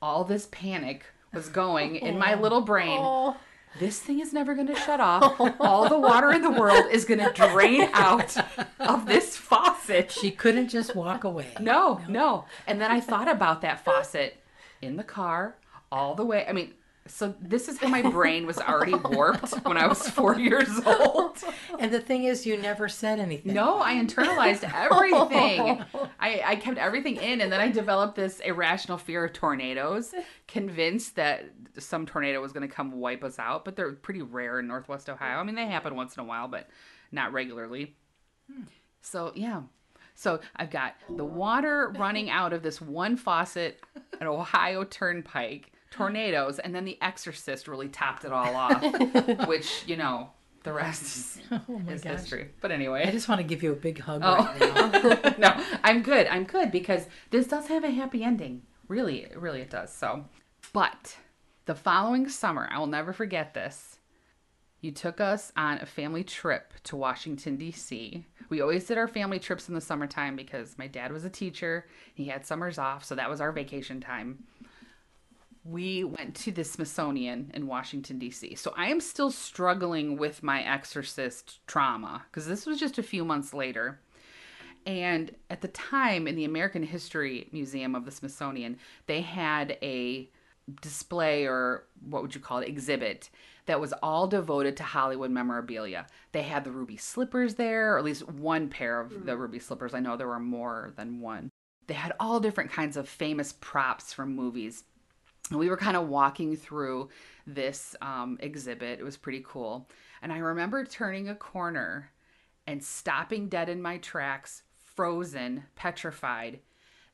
all 0.02 0.24
this 0.24 0.48
panic 0.52 1.06
was 1.34 1.48
going 1.50 1.96
in 1.96 2.20
my 2.20 2.36
little 2.42 2.62
brain 2.62 3.00
oh, 3.02 3.36
this 3.80 4.00
thing 4.00 4.20
is 4.20 4.34
never 4.34 4.54
going 4.56 4.68
to 4.74 4.76
shut 4.76 5.00
off 5.00 5.40
all 5.60 5.88
the 5.88 5.98
water 5.98 6.32
in 6.34 6.42
the 6.42 6.52
world 6.52 6.86
is 6.92 7.06
going 7.06 7.20
to 7.20 7.32
drain 7.34 7.90
out 7.94 8.36
of 8.80 9.06
this 9.06 9.38
faucet 9.38 10.12
She 10.12 10.32
couldn't 10.32 10.70
just 10.70 10.96
walk 10.96 11.24
away. 11.24 11.54
no, 11.60 12.02
no. 12.08 12.46
And 12.68 12.80
then 12.80 12.92
I 12.92 13.00
thought 13.00 13.28
about 13.28 13.62
that 13.62 13.84
faucet 13.84 14.38
in 14.82 14.98
the 14.98 15.04
car 15.04 15.56
all 15.92 16.14
the 16.16 16.26
way. 16.26 16.46
I 16.48 16.54
mean, 16.54 16.74
so 17.08 17.34
this 17.42 17.68
is 17.68 17.78
how 17.80 17.88
my 17.88 18.02
brain 18.12 18.46
was 18.46 18.58
already 18.60 18.94
warped 18.94 19.54
when 19.66 19.78
I 19.78 19.88
was 19.88 20.08
four 20.10 20.36
years 20.40 20.70
old. 20.86 21.38
And 21.80 21.92
the 21.92 22.00
thing 22.00 22.26
is, 22.26 22.46
you 22.46 22.58
never 22.58 22.88
said 22.88 23.20
anything. 23.20 23.54
No, 23.54 23.80
I 23.80 23.96
internalized 23.96 24.70
everything. 24.74 25.84
I, 26.20 26.42
I 26.46 26.56
kept 26.58 26.78
everything 26.78 27.18
in, 27.18 27.42
and 27.42 27.52
then 27.52 27.60
I 27.60 27.70
developed 27.70 28.16
this 28.16 28.40
irrational 28.42 28.98
fear 28.98 29.26
of 29.26 29.34
tornadoes, 29.34 30.14
convinced 30.48 31.16
that 31.16 31.46
some 31.78 32.06
tornado 32.06 32.42
was 32.42 32.52
going 32.52 32.68
to 32.68 32.74
come 32.74 32.92
wipe 32.92 33.24
us 33.24 33.40
out. 33.40 33.66
But 33.66 33.76
they're 33.76 33.94
pretty 33.94 34.22
rare 34.22 34.60
in 34.60 34.68
Northwest 34.68 35.10
Ohio. 35.10 35.38
I 35.38 35.44
mean, 35.44 35.56
they 35.56 35.66
happen 35.66 35.96
once 35.96 36.16
in 36.16 36.22
a 36.22 36.26
while, 36.26 36.48
but 36.48 36.70
not 37.12 37.34
regularly. 37.34 37.96
Hmm. 38.52 38.64
So 39.02 39.32
yeah. 39.36 39.62
So 40.16 40.42
I've 40.58 40.70
got 40.70 40.96
the 41.16 41.24
water 41.24 41.94
running 41.98 42.30
out 42.30 42.52
of 42.52 42.62
this 42.62 42.82
one 42.82 43.16
faucet 43.16 43.80
at 44.20 44.28
Ohio 44.28 44.84
Turnpike, 44.84 45.72
tornadoes, 45.92 46.60
and 46.60 46.74
then 46.76 46.86
The 46.86 46.98
Exorcist 47.02 47.68
really 47.68 47.90
topped 47.90 48.26
it 48.26 48.32
all 48.32 48.56
off. 48.56 48.84
which 49.48 49.84
you 49.88 49.98
know, 49.98 50.30
the 50.64 50.74
rest 50.74 51.04
is, 51.04 51.42
Oh 51.52 51.82
is 51.90 52.04
history. 52.04 52.50
But 52.62 52.72
anyway, 52.72 53.04
I 53.08 53.12
just 53.12 53.28
want 53.30 53.40
to 53.40 53.48
give 53.48 53.64
you 53.64 53.72
a 53.72 53.76
big 53.76 54.00
hug 54.00 54.22
Oh. 54.24 54.36
right 54.36 54.60
now. 54.60 55.34
no, 55.38 55.64
I'm 55.84 56.02
good. 56.02 56.28
I'm 56.28 56.44
good 56.44 56.72
because 56.72 57.06
this 57.32 57.48
does 57.48 57.68
have 57.68 57.84
a 57.84 57.92
happy 57.92 58.24
ending. 58.24 58.64
Really, 58.88 59.28
really, 59.36 59.62
it 59.62 59.70
does. 59.70 59.94
So, 59.94 60.26
but 60.74 61.16
the 61.66 61.76
following 61.76 62.28
summer, 62.30 62.68
I 62.72 62.80
will 62.80 62.88
never 62.88 63.14
forget 63.14 63.54
this. 63.54 63.98
You 64.82 64.92
took 64.92 65.20
us 65.20 65.52
on 65.58 65.78
a 65.80 65.86
family 65.86 66.24
trip 66.24 66.74
to 66.86 66.96
Washington, 66.96 67.58
D.C. 67.58 68.26
We 68.48 68.62
always 68.62 68.86
did 68.86 68.98
our 68.98 69.10
family 69.10 69.38
trips 69.38 69.68
in 69.68 69.76
the 69.76 69.82
summertime 69.82 70.38
because 70.38 70.78
my 70.78 70.88
dad 70.88 71.12
was 71.12 71.26
a 71.26 71.30
teacher. 71.30 71.86
He 72.14 72.26
had 72.26 72.46
summers 72.46 72.78
off, 72.78 73.04
so 73.04 73.14
that 73.16 73.30
was 73.30 73.42
our 73.42 73.52
vacation 73.52 74.00
time. 74.00 74.46
We 75.64 76.04
went 76.04 76.36
to 76.38 76.52
the 76.52 76.64
Smithsonian 76.64 77.52
in 77.54 77.68
Washington, 77.68 78.18
D.C. 78.18 78.56
So 78.56 78.74
I 78.78 78.88
am 78.88 79.02
still 79.02 79.30
struggling 79.30 80.18
with 80.18 80.42
my 80.42 80.64
exorcist 80.64 81.66
trauma 81.68 82.24
because 82.30 82.48
this 82.48 82.66
was 82.66 82.80
just 82.80 82.98
a 82.98 83.04
few 83.04 83.26
months 83.26 83.54
later. 83.54 84.00
And 84.86 85.36
at 85.50 85.62
the 85.62 85.68
time, 85.68 86.28
in 86.28 86.36
the 86.36 86.46
American 86.46 86.84
History 86.84 87.50
Museum 87.52 87.94
of 87.94 88.06
the 88.06 88.12
Smithsonian, 88.12 88.78
they 89.06 89.22
had 89.22 89.78
a 89.82 90.30
display 90.82 91.46
or 91.46 91.86
what 92.08 92.22
would 92.22 92.34
you 92.34 92.42
call 92.42 92.60
it 92.60 92.68
exhibit 92.68 93.30
that 93.66 93.80
was 93.80 93.94
all 94.02 94.28
devoted 94.28 94.76
to 94.78 94.84
Hollywood 94.84 95.30
memorabilia. 95.30 96.08
They 96.32 96.42
had 96.42 96.64
the 96.64 96.72
ruby 96.72 96.98
slippers 96.98 97.54
there, 97.54 97.94
or 97.94 98.00
at 98.00 98.04
least 98.04 98.28
one 98.28 98.68
pair 98.68 99.00
of 99.00 99.26
the 99.26 99.36
hmm. 99.36 99.42
ruby 99.42 99.60
slippers. 99.60 99.94
I 99.94 100.00
know 100.00 100.18
there 100.18 100.28
were 100.28 100.40
more 100.40 100.92
than 100.96 101.20
one. 101.20 101.50
They 101.86 101.94
had 101.94 102.14
all 102.20 102.40
different 102.40 102.72
kinds 102.72 102.98
of 102.98 103.08
famous 103.08 103.54
props 103.54 104.12
from 104.12 104.36
movies. 104.36 104.86
We 105.52 105.70
were 105.70 105.78
kind 105.78 105.98
of 105.98 106.08
walking 106.08 106.56
through 106.56 107.10
this 107.48 107.96
um, 108.02 108.38
exhibit. 108.42 109.00
It 109.00 109.04
was 109.04 109.18
pretty 109.18 109.44
cool. 109.48 109.88
And 110.22 110.32
I 110.32 110.38
remember 110.40 110.84
turning 110.86 111.30
a 111.30 111.36
corner 111.36 112.12
and 112.68 112.84
stopping 112.84 113.50
dead 113.50 113.68
in 113.70 113.82
my 113.82 113.98
tracks, 113.98 114.64
frozen, 114.96 115.64
petrified. 115.76 116.60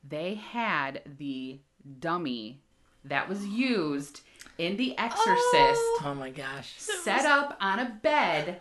They 0.06 0.34
had 0.34 1.02
the 1.18 1.60
dummy 1.98 2.60
that 3.04 3.28
was 3.28 3.46
used 3.46 4.20
in 4.58 4.76
The 4.76 4.98
Exorcist 4.98 5.82
Oh 6.04 6.14
my 6.18 6.30
gosh. 6.30 6.74
set 6.76 7.24
up 7.24 7.56
on 7.60 7.78
a 7.78 7.98
bed 8.02 8.60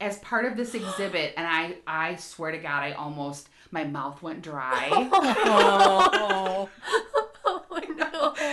as 0.00 0.18
part 0.18 0.44
of 0.44 0.56
this 0.56 0.74
exhibit 0.74 1.32
and 1.36 1.46
I 1.46 1.76
I 1.86 2.16
swear 2.16 2.50
to 2.52 2.58
god 2.58 2.82
I 2.82 2.92
almost 2.92 3.48
my 3.70 3.84
mouth 3.84 4.20
went 4.22 4.42
dry 4.42 4.88
Oh. 5.12 6.68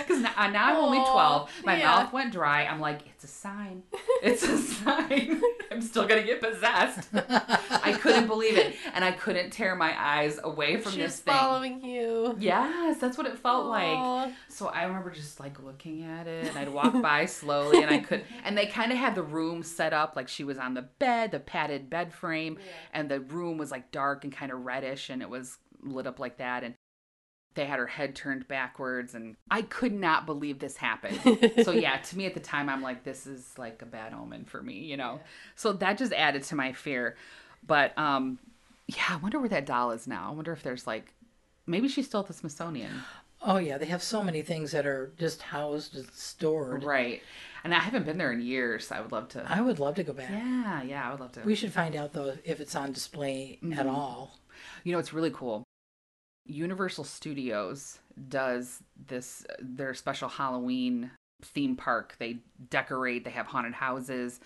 because 0.06 0.22
now, 0.22 0.50
now 0.50 0.70
I'm 0.70 0.76
only 0.76 0.98
12 0.98 1.50
my 1.64 1.78
yeah. 1.78 1.84
mouth 1.84 2.12
went 2.12 2.32
dry. 2.32 2.64
I'm 2.64 2.80
like 2.80 3.02
it's 3.06 3.24
a 3.24 3.28
sign. 3.28 3.82
It's 4.22 4.42
a 4.42 4.58
sign. 4.74 5.40
I'm 5.70 5.80
still 5.80 6.06
gonna 6.06 6.22
get 6.22 6.40
possessed. 6.40 7.08
I 7.14 7.96
couldn't 8.00 8.26
believe 8.26 8.56
it. 8.56 8.76
And 8.94 9.04
I 9.04 9.12
couldn't 9.12 9.50
tear 9.50 9.74
my 9.74 9.94
eyes 9.98 10.38
away 10.42 10.76
from 10.76 10.92
She's 10.92 11.02
this 11.02 11.20
thing. 11.20 11.34
following 11.34 11.84
you. 11.84 12.36
yes 12.38 12.98
that's 12.98 13.16
what 13.18 13.26
it 13.26 13.38
felt 13.38 13.66
like. 13.66 14.32
So 14.48 14.68
I 14.68 14.84
remember 14.84 15.10
just 15.10 15.40
like 15.40 15.62
looking 15.62 16.04
at 16.04 16.26
it 16.26 16.48
and 16.48 16.58
I'd 16.58 16.68
walk 16.68 17.00
by 17.02 17.26
slowly 17.26 17.82
and 17.82 17.90
I 17.90 17.98
could 17.98 18.24
and 18.44 18.56
they 18.56 18.66
kind 18.66 18.92
of 18.92 18.98
had 18.98 19.14
the 19.14 19.22
room 19.22 19.62
set 19.62 19.92
up 19.92 20.16
like 20.16 20.28
she 20.28 20.44
was 20.44 20.58
on 20.58 20.74
the 20.74 20.82
bed, 20.82 21.30
the 21.30 21.40
padded 21.40 21.90
bed 21.90 22.12
frame, 22.12 22.58
and 22.92 23.10
the 23.10 23.20
room 23.20 23.58
was 23.58 23.70
like 23.70 23.90
dark 23.90 24.24
and 24.24 24.32
kind 24.32 24.52
of 24.52 24.64
reddish 24.64 25.10
and 25.10 25.22
it 25.22 25.28
was 25.28 25.58
lit 25.82 26.06
up 26.06 26.18
like 26.18 26.38
that 26.38 26.64
and 26.64 26.74
they 27.54 27.66
had 27.66 27.78
her 27.78 27.86
head 27.86 28.14
turned 28.16 28.48
backwards 28.48 29.14
and 29.14 29.36
I 29.50 29.62
could 29.62 29.92
not 29.92 30.26
believe 30.26 30.58
this 30.58 30.76
happened. 30.76 31.18
so 31.64 31.70
yeah, 31.72 31.96
to 31.98 32.16
me 32.16 32.26
at 32.26 32.34
the 32.34 32.40
time 32.40 32.68
I'm 32.68 32.82
like 32.82 33.04
this 33.04 33.26
is 33.26 33.54
like 33.58 33.80
a 33.82 33.86
bad 33.86 34.12
omen 34.12 34.44
for 34.44 34.60
me, 34.62 34.74
you 34.74 34.96
know. 34.96 35.20
So 35.56 35.72
that 35.74 35.98
just 35.98 36.12
added 36.12 36.42
to 36.44 36.56
my 36.56 36.72
fear. 36.72 37.16
But 37.66 37.96
um 37.98 38.38
yeah, 38.86 39.04
I 39.10 39.16
wonder 39.16 39.38
where 39.40 39.48
that 39.48 39.66
doll 39.66 39.92
is 39.92 40.06
now. 40.06 40.28
I 40.30 40.34
wonder 40.34 40.52
if 40.52 40.62
there's 40.62 40.86
like 40.86 41.14
maybe 41.66 41.88
she's 41.88 42.06
still 42.06 42.20
at 42.20 42.26
the 42.26 42.32
Smithsonian. 42.34 42.90
Oh 43.46 43.58
yeah, 43.58 43.76
they 43.78 43.86
have 43.86 44.02
so 44.02 44.22
many 44.22 44.42
things 44.42 44.72
that 44.72 44.86
are 44.86 45.12
just 45.18 45.42
housed 45.42 45.96
and 45.96 46.10
stored. 46.12 46.82
Right. 46.82 47.22
And 47.62 47.74
I 47.74 47.78
haven't 47.78 48.04
been 48.04 48.18
there 48.18 48.32
in 48.32 48.40
years. 48.40 48.90
I 48.90 49.00
would 49.00 49.12
love 49.12 49.28
to. 49.30 49.44
I 49.48 49.60
would 49.60 49.78
love 49.78 49.94
to 49.96 50.02
go 50.02 50.12
back. 50.12 50.30
Yeah, 50.30 50.82
yeah, 50.82 51.06
I 51.08 51.10
would 51.12 51.20
love 51.20 51.32
to. 51.32 51.40
We 51.42 51.54
should 51.54 51.72
find 51.72 51.94
out 51.96 52.12
though 52.14 52.34
if 52.44 52.60
it's 52.60 52.74
on 52.74 52.92
display 52.92 53.58
Mm-hmm. 53.62 53.78
at 53.78 53.86
all. 53.86 54.38
You 54.82 54.92
know, 54.92 54.98
it's 54.98 55.12
really 55.12 55.30
cool. 55.30 55.62
Universal 56.46 57.04
Studios 57.04 57.98
does 58.28 58.82
this 59.06 59.44
their 59.60 59.94
special 59.94 60.28
Halloween 60.28 61.10
theme 61.42 61.76
park. 61.76 62.16
They 62.18 62.38
decorate, 62.70 63.24
they 63.24 63.30
have 63.30 63.46
haunted 63.46 63.74
houses. 63.74 64.40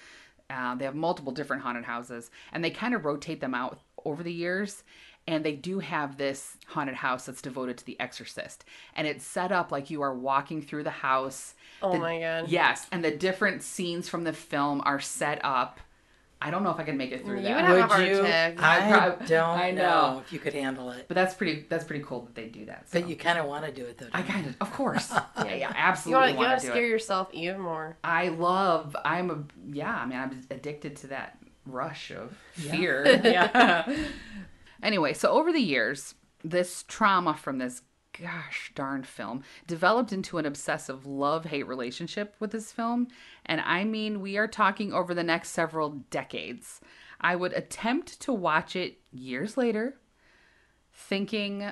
Uh, 0.50 0.74
they 0.76 0.86
have 0.86 0.94
multiple 0.94 1.32
different 1.32 1.62
haunted 1.62 1.84
houses, 1.84 2.30
and 2.52 2.64
they 2.64 2.70
kind 2.70 2.94
of 2.94 3.04
rotate 3.04 3.40
them 3.40 3.54
out 3.54 3.80
over 4.04 4.22
the 4.22 4.32
years. 4.32 4.82
And 5.26 5.44
they 5.44 5.52
do 5.52 5.78
have 5.80 6.16
this 6.16 6.56
haunted 6.68 6.94
house 6.94 7.26
that's 7.26 7.42
devoted 7.42 7.76
to 7.76 7.84
The 7.84 8.00
Exorcist, 8.00 8.64
and 8.96 9.06
it's 9.06 9.26
set 9.26 9.52
up 9.52 9.70
like 9.70 9.90
you 9.90 10.00
are 10.00 10.14
walking 10.14 10.62
through 10.62 10.84
the 10.84 10.90
house. 10.90 11.54
Oh 11.82 11.92
The- 11.92 11.98
my 11.98 12.18
god. 12.18 12.48
Yes, 12.48 12.86
and 12.90 13.04
the 13.04 13.10
different 13.10 13.62
scenes 13.62 14.08
from 14.08 14.24
the 14.24 14.32
film 14.32 14.80
are 14.86 15.00
set 15.00 15.44
up. 15.44 15.80
I 16.40 16.50
don't 16.52 16.62
know 16.62 16.70
if 16.70 16.78
I 16.78 16.84
can 16.84 16.96
make 16.96 17.10
it 17.10 17.24
through 17.24 17.38
You 17.38 17.42
that. 17.44 17.56
would 17.56 17.80
have 17.80 17.90
a 17.92 17.98
Would 17.98 18.08
you? 18.08 18.20
attack. 18.20 18.62
I, 18.62 18.90
prob- 19.16 19.26
don't 19.26 19.58
I 19.58 19.70
know. 19.72 19.82
know. 20.14 20.22
if 20.24 20.32
you 20.32 20.38
could 20.38 20.54
handle 20.54 20.90
it. 20.90 21.06
But 21.08 21.16
that's 21.16 21.34
pretty. 21.34 21.66
That's 21.68 21.84
pretty 21.84 22.04
cool 22.04 22.22
that 22.26 22.34
they 22.36 22.46
do 22.46 22.64
that. 22.66 22.88
So. 22.88 23.00
But 23.00 23.08
you 23.08 23.16
kind 23.16 23.38
of 23.38 23.46
want 23.46 23.64
to 23.64 23.72
do 23.72 23.84
it 23.84 23.98
though. 23.98 24.06
I 24.12 24.18
don't 24.20 24.26
you? 24.28 24.32
kind 24.34 24.46
of, 24.46 24.56
of 24.60 24.72
course, 24.72 25.12
yeah, 25.44 25.54
yeah, 25.54 25.72
absolutely 25.74 26.20
want 26.20 26.30
to 26.32 26.36
want 26.38 26.48
gotta 26.50 26.60
to 26.60 26.66
scare 26.68 26.86
it. 26.86 26.90
yourself 26.90 27.28
even 27.32 27.60
more. 27.60 27.96
I 28.04 28.28
love. 28.28 28.96
I'm 29.04 29.30
a 29.30 29.44
yeah. 29.74 29.94
I 29.96 30.06
mean, 30.06 30.18
I'm 30.18 30.40
addicted 30.50 30.94
to 30.96 31.06
that 31.08 31.38
rush 31.66 32.12
of 32.12 32.38
Yeah. 32.56 32.70
fear. 32.70 33.06
yeah. 33.24 33.96
anyway, 34.82 35.12
so 35.14 35.30
over 35.30 35.52
the 35.52 35.60
years, 35.60 36.14
this 36.44 36.84
trauma 36.86 37.34
from 37.34 37.58
this 37.58 37.82
gosh 38.20 38.72
darn 38.74 39.02
film 39.04 39.44
developed 39.68 40.12
into 40.12 40.38
an 40.38 40.46
obsessive 40.46 41.06
love 41.06 41.44
hate 41.46 41.66
relationship 41.68 42.34
with 42.40 42.50
this 42.50 42.72
film, 42.72 43.06
and 43.48 43.60
I 43.62 43.84
mean, 43.84 44.20
we 44.20 44.36
are 44.36 44.46
talking 44.46 44.92
over 44.92 45.14
the 45.14 45.24
next 45.24 45.50
several 45.50 46.02
decades. 46.10 46.80
I 47.20 47.34
would 47.34 47.52
attempt 47.54 48.20
to 48.20 48.32
watch 48.32 48.76
it 48.76 48.98
years 49.10 49.56
later, 49.56 49.96
thinking 50.92 51.70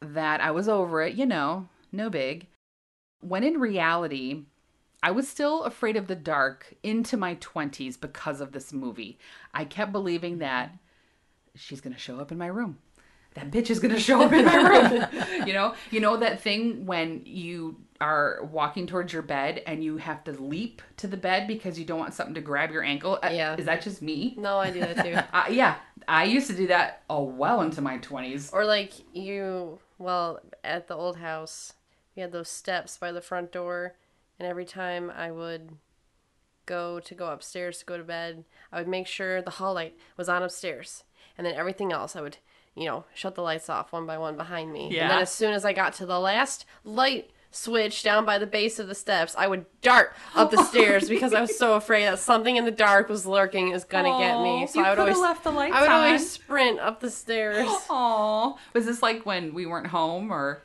that 0.00 0.40
I 0.40 0.50
was 0.52 0.68
over 0.68 1.02
it, 1.02 1.14
you 1.14 1.26
know, 1.26 1.68
no 1.92 2.08
big. 2.08 2.46
When 3.20 3.42
in 3.42 3.58
reality, 3.58 4.44
I 5.02 5.10
was 5.10 5.28
still 5.28 5.64
afraid 5.64 5.96
of 5.96 6.06
the 6.06 6.14
dark 6.14 6.74
into 6.82 7.16
my 7.16 7.34
20s 7.36 8.00
because 8.00 8.40
of 8.40 8.52
this 8.52 8.72
movie. 8.72 9.18
I 9.52 9.64
kept 9.64 9.92
believing 9.92 10.34
mm-hmm. 10.34 10.40
that 10.40 10.78
she's 11.54 11.80
going 11.80 11.94
to 11.94 12.00
show 12.00 12.20
up 12.20 12.30
in 12.30 12.38
my 12.38 12.46
room. 12.46 12.78
That 13.34 13.50
bitch 13.50 13.68
is 13.68 13.80
going 13.80 13.94
to 13.94 14.00
show 14.00 14.22
up 14.22 14.32
in 14.32 14.46
my 14.46 14.56
room. 14.56 15.06
you 15.46 15.52
know, 15.52 15.74
you 15.90 16.00
know 16.00 16.16
that 16.16 16.40
thing 16.40 16.86
when 16.86 17.22
you 17.26 17.76
are 18.00 18.40
walking 18.52 18.86
towards 18.86 19.12
your 19.12 19.22
bed 19.22 19.62
and 19.66 19.82
you 19.82 19.96
have 19.96 20.22
to 20.24 20.32
leap 20.32 20.82
to 20.98 21.06
the 21.06 21.16
bed 21.16 21.46
because 21.48 21.78
you 21.78 21.84
don't 21.84 21.98
want 21.98 22.14
something 22.14 22.34
to 22.34 22.40
grab 22.40 22.70
your 22.70 22.82
ankle. 22.82 23.18
Uh, 23.22 23.30
Yeah. 23.32 23.56
Is 23.56 23.64
that 23.66 23.82
just 23.82 24.02
me? 24.02 24.34
No, 24.38 24.58
I 24.58 24.70
do 24.70 24.80
that 24.80 25.04
too. 25.04 25.16
Uh, 25.32 25.44
yeah, 25.50 25.76
I 26.08 26.24
used 26.24 26.46
to 26.48 26.56
do 26.56 26.66
that 26.68 27.02
oh 27.10 27.22
well 27.24 27.60
into 27.62 27.80
my 27.80 27.98
20s. 27.98 28.52
or 28.52 28.64
like 28.64 28.92
you, 29.14 29.78
well, 29.98 30.40
at 30.62 30.88
the 30.88 30.94
old 30.94 31.16
house, 31.18 31.72
we 32.14 32.22
had 32.22 32.32
those 32.32 32.48
steps 32.48 32.96
by 32.98 33.12
the 33.12 33.20
front 33.20 33.52
door, 33.52 33.94
and 34.38 34.46
every 34.48 34.64
time 34.64 35.10
I 35.10 35.30
would 35.30 35.70
go 36.66 36.98
to 37.00 37.14
go 37.14 37.28
upstairs 37.28 37.78
to 37.78 37.84
go 37.84 37.96
to 37.96 38.04
bed, 38.04 38.44
I 38.72 38.78
would 38.78 38.88
make 38.88 39.06
sure 39.06 39.40
the 39.42 39.50
hall 39.52 39.74
light 39.74 39.96
was 40.16 40.28
on 40.28 40.42
upstairs, 40.42 41.04
and 41.38 41.46
then 41.46 41.54
everything 41.54 41.92
else 41.92 42.16
I 42.16 42.20
would, 42.22 42.38
you 42.74 42.84
know, 42.86 43.04
shut 43.14 43.34
the 43.34 43.42
lights 43.42 43.68
off 43.68 43.92
one 43.92 44.06
by 44.06 44.18
one 44.18 44.36
behind 44.36 44.72
me. 44.72 44.88
Yeah. 44.92 45.02
And 45.02 45.10
then 45.12 45.20
as 45.22 45.32
soon 45.32 45.52
as 45.54 45.64
I 45.64 45.72
got 45.72 45.92
to 45.94 46.06
the 46.06 46.18
last 46.20 46.64
light 46.84 47.30
switch 47.50 48.02
down 48.02 48.24
by 48.24 48.38
the 48.38 48.46
base 48.46 48.78
of 48.78 48.86
the 48.88 48.94
steps, 48.94 49.34
I 49.36 49.46
would 49.46 49.64
dart 49.80 50.14
up 50.34 50.50
the 50.50 50.56
oh 50.60 50.64
stairs 50.64 51.08
because 51.08 51.32
I 51.32 51.40
was 51.40 51.56
so 51.56 51.74
afraid 51.74 52.04
that 52.04 52.18
something 52.18 52.56
in 52.56 52.64
the 52.64 52.70
dark 52.70 53.08
was 53.08 53.26
lurking 53.26 53.70
is 53.72 53.84
gonna 53.84 54.18
get 54.18 54.40
me. 54.42 54.66
So 54.66 54.80
you 54.80 54.84
I 54.86 54.90
would 54.90 54.98
always 54.98 55.18
left 55.18 55.44
the 55.44 55.50
lights 55.50 55.74
I 55.74 55.80
would 55.80 55.90
on. 55.90 56.04
always 56.04 56.30
sprint 56.30 56.78
up 56.80 57.00
the 57.00 57.10
stairs. 57.10 57.68
Oh, 57.90 58.58
was 58.72 58.84
this 58.86 59.02
like 59.02 59.24
when 59.26 59.54
we 59.54 59.66
weren't 59.66 59.86
home 59.88 60.30
or? 60.32 60.62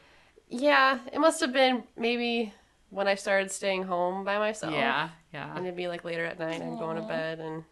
Yeah, 0.50 1.00
it 1.14 1.20
must 1.20 1.40
have 1.40 1.54
been 1.54 1.84
maybe 1.96 2.54
when 2.90 3.08
I 3.08 3.16
started 3.16 3.52
staying 3.52 3.84
home 3.84 4.26
by 4.26 4.38
myself. 4.38 4.74
Yeah, 4.74 5.10
yeah. 5.34 5.56
And 5.56 5.66
it'd 5.66 5.78
be 5.78 5.88
like 5.88 6.04
later 6.04 6.26
at 6.26 6.40
night, 6.40 6.62
I'm 6.62 6.78
going 6.78 6.98
to 6.98 7.04
bed, 7.04 7.40
and 7.40 7.64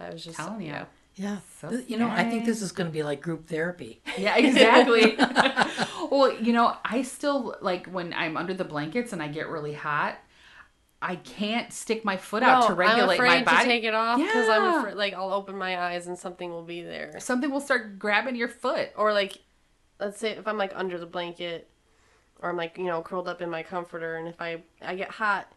I 0.00 0.10
was 0.10 0.24
just 0.24 0.36
Telling 0.36 0.60
you. 0.62 0.68
yeah. 0.72 0.84
Yeah. 1.14 1.36
So 1.60 1.68
Th- 1.70 1.88
you 1.88 1.96
know, 1.96 2.08
I 2.10 2.24
think 2.28 2.44
this 2.44 2.60
is 2.60 2.72
going 2.72 2.88
to 2.88 2.92
be 2.92 3.04
like 3.04 3.20
group 3.20 3.46
therapy. 3.48 4.00
Yeah, 4.18 4.36
exactly. 4.36 5.12
well, 6.18 6.32
you 6.40 6.52
know, 6.52 6.76
I 6.84 7.02
still 7.02 7.56
like 7.60 7.86
when 7.86 8.12
I'm 8.14 8.36
under 8.36 8.54
the 8.54 8.64
blankets 8.64 9.12
and 9.12 9.22
I 9.22 9.28
get 9.28 9.48
really 9.48 9.74
hot. 9.74 10.16
I 11.02 11.16
can't 11.16 11.70
stick 11.70 12.02
my 12.02 12.16
foot 12.16 12.42
out 12.42 12.62
to 12.62 12.68
No, 12.70 12.76
regulate 12.76 13.00
I'm 13.02 13.06
my 13.06 13.14
afraid 13.14 13.44
body. 13.44 13.56
to 13.58 13.64
take 13.64 13.84
it 13.84 13.92
off 13.94 14.18
because 14.18 14.46
Yeah. 14.46 14.54
I'm 14.58 14.78
afraid 14.78 14.94
like 14.94 15.12
I'll 15.12 15.32
open 15.32 15.56
my 15.58 15.78
eyes 15.78 16.06
and 16.06 16.18
something 16.18 16.48
will 16.50 16.62
be 16.62 16.82
there. 16.82 17.18
Something 17.20 17.50
will 17.50 17.60
start 17.60 17.98
grabbing 17.98 18.36
your 18.36 18.48
foot. 18.48 18.88
Or 18.96 19.12
like, 19.12 19.36
let's 20.00 20.18
say 20.18 20.30
if 20.30 20.48
I'm 20.48 20.56
like 20.56 20.72
under 20.74 20.96
the 20.98 21.04
blanket, 21.06 21.68
or 22.40 22.48
I'm 22.48 22.56
like 22.56 22.78
you 22.78 22.84
know 22.86 23.02
curled 23.02 23.28
up 23.28 23.42
in 23.42 23.50
my 23.50 23.62
comforter, 23.62 24.16
and 24.16 24.28
if 24.28 24.40
I 24.40 24.62
I 24.80 24.94
get 24.94 25.10
hot. 25.10 25.50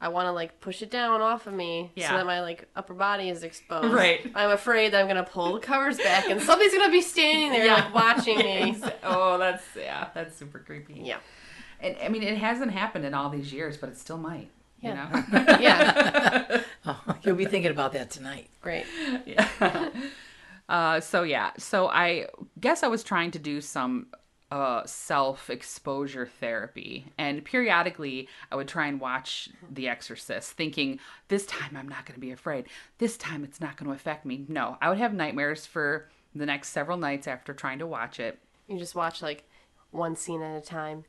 I 0.00 0.08
want 0.08 0.26
to 0.26 0.32
like 0.32 0.60
push 0.60 0.82
it 0.82 0.90
down 0.90 1.20
off 1.22 1.46
of 1.46 1.54
me 1.54 1.90
Yeah. 1.94 2.08
so 2.10 2.16
that 2.18 2.26
my 2.26 2.40
like 2.40 2.68
upper 2.76 2.94
body 2.94 3.28
is 3.30 3.42
exposed. 3.42 3.92
Right. 3.94 4.30
I'm 4.34 4.50
afraid 4.50 4.92
that 4.92 5.00
I'm 5.00 5.08
gonna 5.08 5.22
pull 5.24 5.54
the 5.54 5.60
covers 5.60 5.96
back 5.98 6.28
and 6.28 6.40
somebody's 6.42 6.72
gonna 6.72 6.90
be 6.92 7.00
standing 7.00 7.52
there 7.52 7.64
Yeah. 7.66 7.74
like 7.74 7.94
watching 7.94 8.38
me. 8.38 8.76
oh, 9.04 9.38
that's 9.38 9.64
yeah, 9.76 10.08
that's 10.14 10.36
super 10.36 10.58
creepy. 10.58 11.00
Yeah. 11.04 11.18
And 11.80 11.96
I 12.02 12.08
mean, 12.08 12.22
it 12.22 12.36
hasn't 12.38 12.72
happened 12.72 13.04
in 13.04 13.14
all 13.14 13.30
these 13.30 13.52
years, 13.52 13.76
but 13.76 13.88
it 13.90 13.96
still 13.98 14.18
might. 14.18 14.48
Yeah. 14.80 15.08
You 15.08 15.38
know. 15.38 15.44
Yeah. 15.60 16.62
Oh, 16.86 17.00
you'll 17.22 17.36
be 17.36 17.46
thinking 17.46 17.70
about 17.70 17.92
that 17.94 18.10
tonight. 18.10 18.48
Great. 18.60 18.84
yeah. 19.26 19.48
Uh, 20.68 20.98
so 21.00 21.22
yeah, 21.22 21.50
so 21.58 21.88
I 21.88 22.26
guess 22.58 22.82
I 22.82 22.88
was 22.88 23.02
trying 23.02 23.30
to 23.32 23.38
do 23.38 23.60
some 23.60 24.06
uh, 24.54 24.86
self 24.86 25.50
exposure 25.50 26.26
therapy, 26.40 27.06
and 27.18 27.44
periodically 27.44 28.28
I 28.52 28.56
would 28.56 28.68
try 28.68 28.86
and 28.86 29.00
watch 29.00 29.48
The 29.68 29.88
Exorcist, 29.88 30.52
thinking 30.52 31.00
this 31.26 31.44
time 31.44 31.76
I'm 31.76 31.88
not 31.88 32.06
going 32.06 32.14
to 32.14 32.20
be 32.20 32.30
afraid. 32.30 32.66
This 32.98 33.16
time 33.16 33.42
it's 33.42 33.60
not 33.60 33.76
going 33.76 33.88
to 33.90 33.96
affect 33.96 34.24
me. 34.24 34.44
No, 34.48 34.78
I 34.80 34.88
would 34.90 34.98
have 34.98 35.12
nightmares 35.12 35.66
for 35.66 36.08
the 36.36 36.46
next 36.46 36.68
several 36.68 36.96
nights 36.98 37.26
after 37.26 37.52
trying 37.52 37.80
to 37.80 37.86
watch 37.86 38.20
it. 38.20 38.38
You 38.68 38.78
just 38.78 38.94
watch 38.94 39.22
like 39.22 39.42
one 39.90 40.14
scene 40.14 40.40
at 40.40 40.56
a 40.56 40.60
time, 40.64 41.04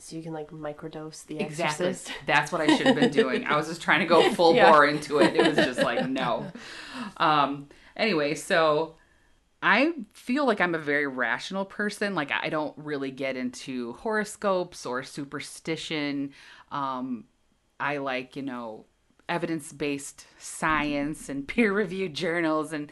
so 0.00 0.16
you 0.16 0.22
can 0.22 0.32
like 0.32 0.50
microdose 0.50 1.24
the 1.26 1.38
Exactly. 1.38 1.86
Exorcist. 1.86 2.12
That's 2.26 2.50
what 2.50 2.62
I 2.62 2.76
should 2.76 2.86
have 2.88 2.96
been 2.96 3.12
doing. 3.12 3.44
I 3.44 3.56
was 3.56 3.68
just 3.68 3.80
trying 3.80 4.00
to 4.00 4.06
go 4.06 4.28
full 4.34 4.56
Yeah. 4.56 4.72
bore 4.72 4.86
into 4.86 5.18
it. 5.20 5.36
It 5.36 5.46
was 5.46 5.56
just 5.56 5.80
like 5.80 6.08
no. 6.08 6.50
Um 7.16 7.68
anyway, 7.96 8.34
so 8.34 8.94
I 9.62 9.92
feel 10.12 10.44
like 10.44 10.60
I'm 10.60 10.74
a 10.74 10.78
very 10.78 11.06
rational 11.06 11.64
person. 11.64 12.14
Like 12.14 12.32
I 12.32 12.48
don't 12.48 12.76
really 12.76 13.10
get 13.10 13.36
into 13.36 13.92
horoscopes 13.94 14.84
or 14.84 15.02
superstition. 15.02 16.32
Um 16.70 17.24
I 17.78 17.98
like, 17.98 18.36
you 18.36 18.42
know, 18.42 18.86
evidence-based 19.28 20.26
science 20.38 21.28
and 21.28 21.46
peer-reviewed 21.48 22.14
journals 22.14 22.72
and 22.72 22.90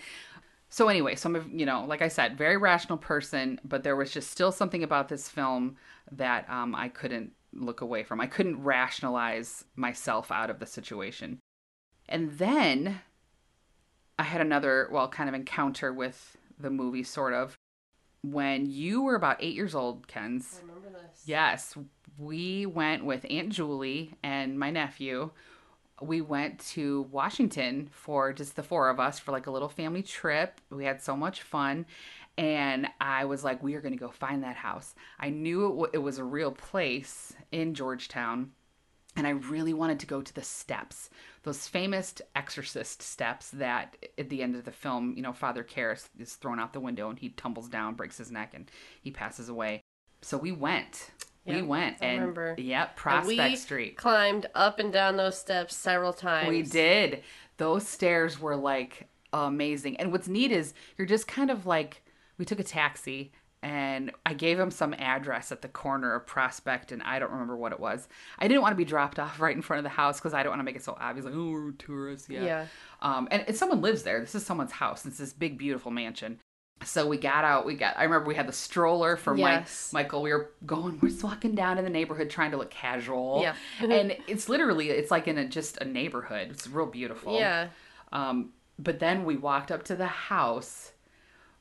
so 0.73 0.89
anyway, 0.89 1.17
so 1.17 1.29
I'm 1.29 1.37
a, 1.37 1.45
you 1.53 1.67
know, 1.67 1.85
like 1.85 2.01
I 2.01 2.07
said, 2.07 2.39
very 2.39 2.57
rational 2.57 2.97
person, 2.97 3.61
but 3.65 3.83
there 3.83 3.97
was 3.97 4.13
just 4.13 4.31
still 4.31 4.53
something 4.53 4.85
about 4.85 5.09
this 5.09 5.29
film 5.29 5.77
that 6.13 6.49
um, 6.49 6.77
I 6.77 6.89
couldn't 6.89 7.33
look 7.53 7.81
away 7.81 8.05
from. 8.05 8.21
I 8.21 8.27
couldn't 8.27 8.63
rationalize 8.63 9.65
myself 9.75 10.31
out 10.31 10.49
of 10.49 10.61
the 10.61 10.67
situation. 10.67 11.41
And 12.09 12.39
then 12.39 13.01
I 14.17 14.23
had 14.23 14.41
another, 14.41 14.89
well, 14.93 15.09
kind 15.09 15.29
of 15.29 15.35
encounter 15.35 15.93
with 15.93 16.37
the 16.63 16.71
movie, 16.71 17.03
sort 17.03 17.33
of. 17.33 17.57
When 18.23 18.67
you 18.67 19.03
were 19.03 19.15
about 19.15 19.39
eight 19.41 19.55
years 19.55 19.75
old, 19.75 20.07
Ken's, 20.07 20.61
remember 20.63 20.91
this. 20.91 21.23
Yes, 21.25 21.75
we 22.19 22.67
went 22.67 23.05
with 23.05 23.25
Aunt 23.31 23.49
Julie 23.49 24.15
and 24.23 24.59
my 24.59 24.71
nephew. 24.71 25.31
We 26.03 26.21
went 26.21 26.59
to 26.71 27.03
Washington 27.11 27.89
for 27.93 28.33
just 28.33 28.57
the 28.57 28.63
four 28.63 28.89
of 28.89 29.01
us 29.01 29.19
for 29.19 29.33
like 29.33 29.47
a 29.47 29.51
little 29.51 29.69
family 29.69 30.03
trip. 30.03 30.61
We 30.71 30.85
had 30.85 31.03
so 31.03 31.17
much 31.17 31.43
fun. 31.43 31.87
And 32.39 32.89
I 33.01 33.27
was 33.27 33.45
like, 33.45 33.63
we 33.63 33.75
are 33.75 33.81
going 33.83 33.93
to 33.93 33.99
go 33.99 34.11
find 34.11 34.43
that 34.45 34.57
house. 34.57 34.95
I 35.19 35.29
knew 35.29 35.67
it, 35.67 35.71
w- 35.71 35.91
it 35.93 35.99
was 35.99 36.19
a 36.19 36.25
real 36.25 36.53
place 36.53 37.35
in 37.53 37.75
Georgetown. 37.75 38.53
And 39.21 39.27
I 39.27 39.33
really 39.33 39.75
wanted 39.75 40.01
to 40.01 40.07
go 40.07 40.23
to 40.23 40.35
the 40.35 40.43
steps, 40.43 41.11
those 41.43 41.69
famous 41.69 42.15
exorcist 42.35 43.03
steps 43.03 43.51
that 43.51 43.95
at 44.17 44.31
the 44.31 44.43
end 44.43 44.57
of 44.57 44.65
the 44.65 44.73
film, 44.73 45.13
you 45.15 45.23
know, 45.23 45.35
Father 45.35 45.63
Karras 45.63 46.09
is 46.19 46.37
thrown 46.37 46.59
out 46.59 46.73
the 46.73 46.81
window 46.81 47.11
and 47.11 47.19
he 47.19 47.29
tumbles 47.29 47.69
down, 47.69 47.97
breaks 47.97 48.17
his 48.17 48.31
neck, 48.31 48.53
and 48.55 48.71
he 49.03 49.11
passes 49.11 49.51
away. 49.51 49.83
So 50.23 50.39
we 50.39 50.53
went. 50.53 51.11
we 51.45 51.61
went. 51.61 51.99
I 52.01 52.07
and 52.07 52.21
remember. 52.21 52.55
Yep, 52.57 52.89
And 52.89 52.97
Prospect 52.97 53.51
we 53.51 53.57
Street. 53.57 53.99
climbed 53.99 54.47
up 54.55 54.79
and 54.79 54.91
down 54.91 55.19
those 55.19 55.39
steps 55.39 55.77
several 55.77 56.15
times. 56.15 56.49
We 56.49 56.63
did. 56.63 57.23
Those 57.59 57.87
stairs 57.87 58.41
were 58.41 58.57
like 58.57 59.07
amazing. 59.35 59.99
And 59.99 60.13
what's 60.13 60.29
neat 60.29 60.51
is 60.51 60.73
you're 60.97 61.07
just 61.07 61.29
kind 61.29 61.51
of 61.51 61.67
like 61.67 62.03
we 62.39 62.47
took 62.47 62.59
a 62.59 62.65
taxi 62.65 63.33
and 63.63 64.11
I 64.25 64.33
gave 64.35 64.59
him 64.59 64.71
some 64.71 64.95
address 64.95 65.53
at 65.53 65.61
the 65.61 65.69
corner 65.69 66.15
of 66.15 66.27
Prospect, 66.27 66.93
and 66.93 67.03
I 67.03 67.19
don't 67.19 67.31
remember 67.31 67.57
what 67.57 67.73
it 67.73 67.81
was. 67.81 68.09
I 68.39 68.49
didn't 68.49 68.63
want 68.63 68.73
to 68.73 68.77
be 68.77 68.85
dropped 68.87 69.19
off 69.19 69.39
right 69.39 69.55
in 69.55 69.61
front 69.63 69.79
of 69.79 69.85
the 69.85 69.91
house 69.91 70.19
because 70.19 70.33
I 70.33 70.43
don't 70.43 70.51
want 70.51 70.61
to 70.61 70.65
make 70.65 70.77
it 70.77 70.85
so 70.85 70.97
obvious, 70.99 71.27
like, 71.27 71.35
oh, 71.35 71.51
we're 71.51 71.73
tourists. 71.73 72.29
Yeah. 72.31 72.43
Yeah. 72.43 72.67
Um, 73.03 73.29
and, 73.31 73.45
and 73.47 73.57
someone 73.57 73.83
lives 73.83 74.03
there. 74.03 74.21
This 74.21 74.35
is 74.35 74.47
someone's 74.47 74.73
house. 74.73 75.05
It's 75.05 75.19
this 75.19 75.33
big, 75.33 75.59
beautiful 75.59 75.91
mansion. 75.91 76.39
So 76.83 77.07
we 77.07 77.19
got 77.19 77.45
out. 77.45 77.67
We 77.67 77.75
got. 77.75 77.99
I 77.99 78.05
remember 78.05 78.27
we 78.27 78.35
had 78.35 78.49
the 78.49 78.53
stroller 78.55 79.17
for 79.19 79.37
Yes. 79.37 79.91
Mike. 79.93 80.05
Michael. 80.05 80.23
We 80.23 80.33
were 80.33 80.53
going. 80.65 80.99
We're 81.03 81.11
just 81.11 81.23
walking 81.23 81.55
down 81.55 81.77
in 81.77 81.85
the 81.85 81.91
neighborhood, 81.91 82.31
trying 82.31 82.53
to 82.53 82.57
look 82.57 82.71
casual. 82.71 83.41
Yeah. 83.43 83.55
and 83.81 84.17
it's 84.27 84.49
literally. 84.49 84.89
It's 84.89 85.11
like 85.11 85.29
in 85.29 85.37
a 85.37 85.47
just 85.47 85.77
a 85.79 85.85
neighborhood. 85.85 86.49
It's 86.51 86.67
real 86.67 86.87
beautiful. 86.87 87.39
Yeah. 87.39 87.69
Um, 88.13 88.53
but 88.79 88.99
then 88.99 89.27
we 89.27 89.37
walked 89.37 89.71
up 89.71 89.83
to 89.85 89.97
the 89.97 90.07
house. 90.07 90.93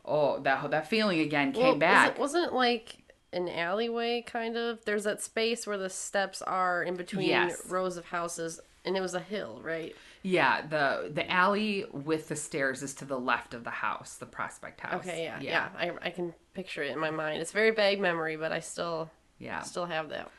Oh, 0.09 0.39
that 0.39 0.71
that 0.71 0.87
feeling 0.89 1.19
again 1.19 1.51
came 1.53 1.63
Well, 1.63 1.75
back. 1.75 2.17
Wasn't, 2.17 2.41
wasn't 2.51 2.53
like 2.55 2.97
an 3.31 3.47
alleyway 3.47 4.23
kind 4.25 4.57
of? 4.57 4.83
There's 4.85 5.03
that 5.03 5.21
space 5.21 5.67
where 5.67 5.77
the 5.77 5.89
steps 5.89 6.41
are 6.41 6.81
in 6.83 6.95
between 6.95 7.27
Yes. 7.29 7.61
rows 7.69 7.95
of 7.97 8.05
houses, 8.05 8.59
and 8.83 8.97
it 8.97 9.01
was 9.01 9.13
a 9.13 9.19
hill, 9.19 9.61
right? 9.63 9.95
yeah, 10.21 10.65
the 10.67 11.09
the 11.13 11.29
alley 11.31 11.85
with 11.93 12.27
the 12.27 12.35
stairs 12.35 12.83
is 12.83 12.93
to 12.95 13.05
the 13.05 13.17
left 13.19 13.53
of 13.53 13.63
the 13.63 13.69
house, 13.69 14.15
the 14.15 14.25
Prospect 14.25 14.81
House. 14.81 15.05
Okay, 15.07 15.23
yeah, 15.23 15.39
yeah. 15.39 15.69
I, 15.77 15.91
I 16.07 16.09
can 16.09 16.33
picture 16.53 16.83
it 16.83 16.91
in 16.91 16.99
my 16.99 17.09
mind. 17.11 17.39
It's 17.41 17.53
very 17.53 17.71
vague 17.71 18.01
memory, 18.01 18.35
but 18.35 18.51
I 18.51 18.59
still 18.59 19.09
yeah. 19.37 19.61
still 19.61 19.85
have 19.85 20.09
that. 20.09 20.29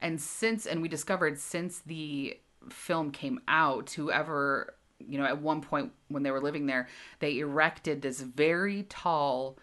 and 0.00 0.20
since 0.20 0.66
and 0.66 0.80
we 0.82 0.88
discovered 0.88 1.38
since 1.38 1.78
the 1.80 2.38
film 2.70 3.10
came 3.12 3.38
out 3.46 3.90
whoever 3.90 4.74
you 5.08 5.18
know 5.18 5.24
at 5.24 5.40
one 5.40 5.60
point 5.60 5.92
when 6.08 6.22
they 6.22 6.30
were 6.30 6.40
living 6.40 6.66
there 6.66 6.88
they 7.18 7.38
erected 7.38 8.02
this 8.02 8.20
very 8.20 8.84
tall 8.84 9.58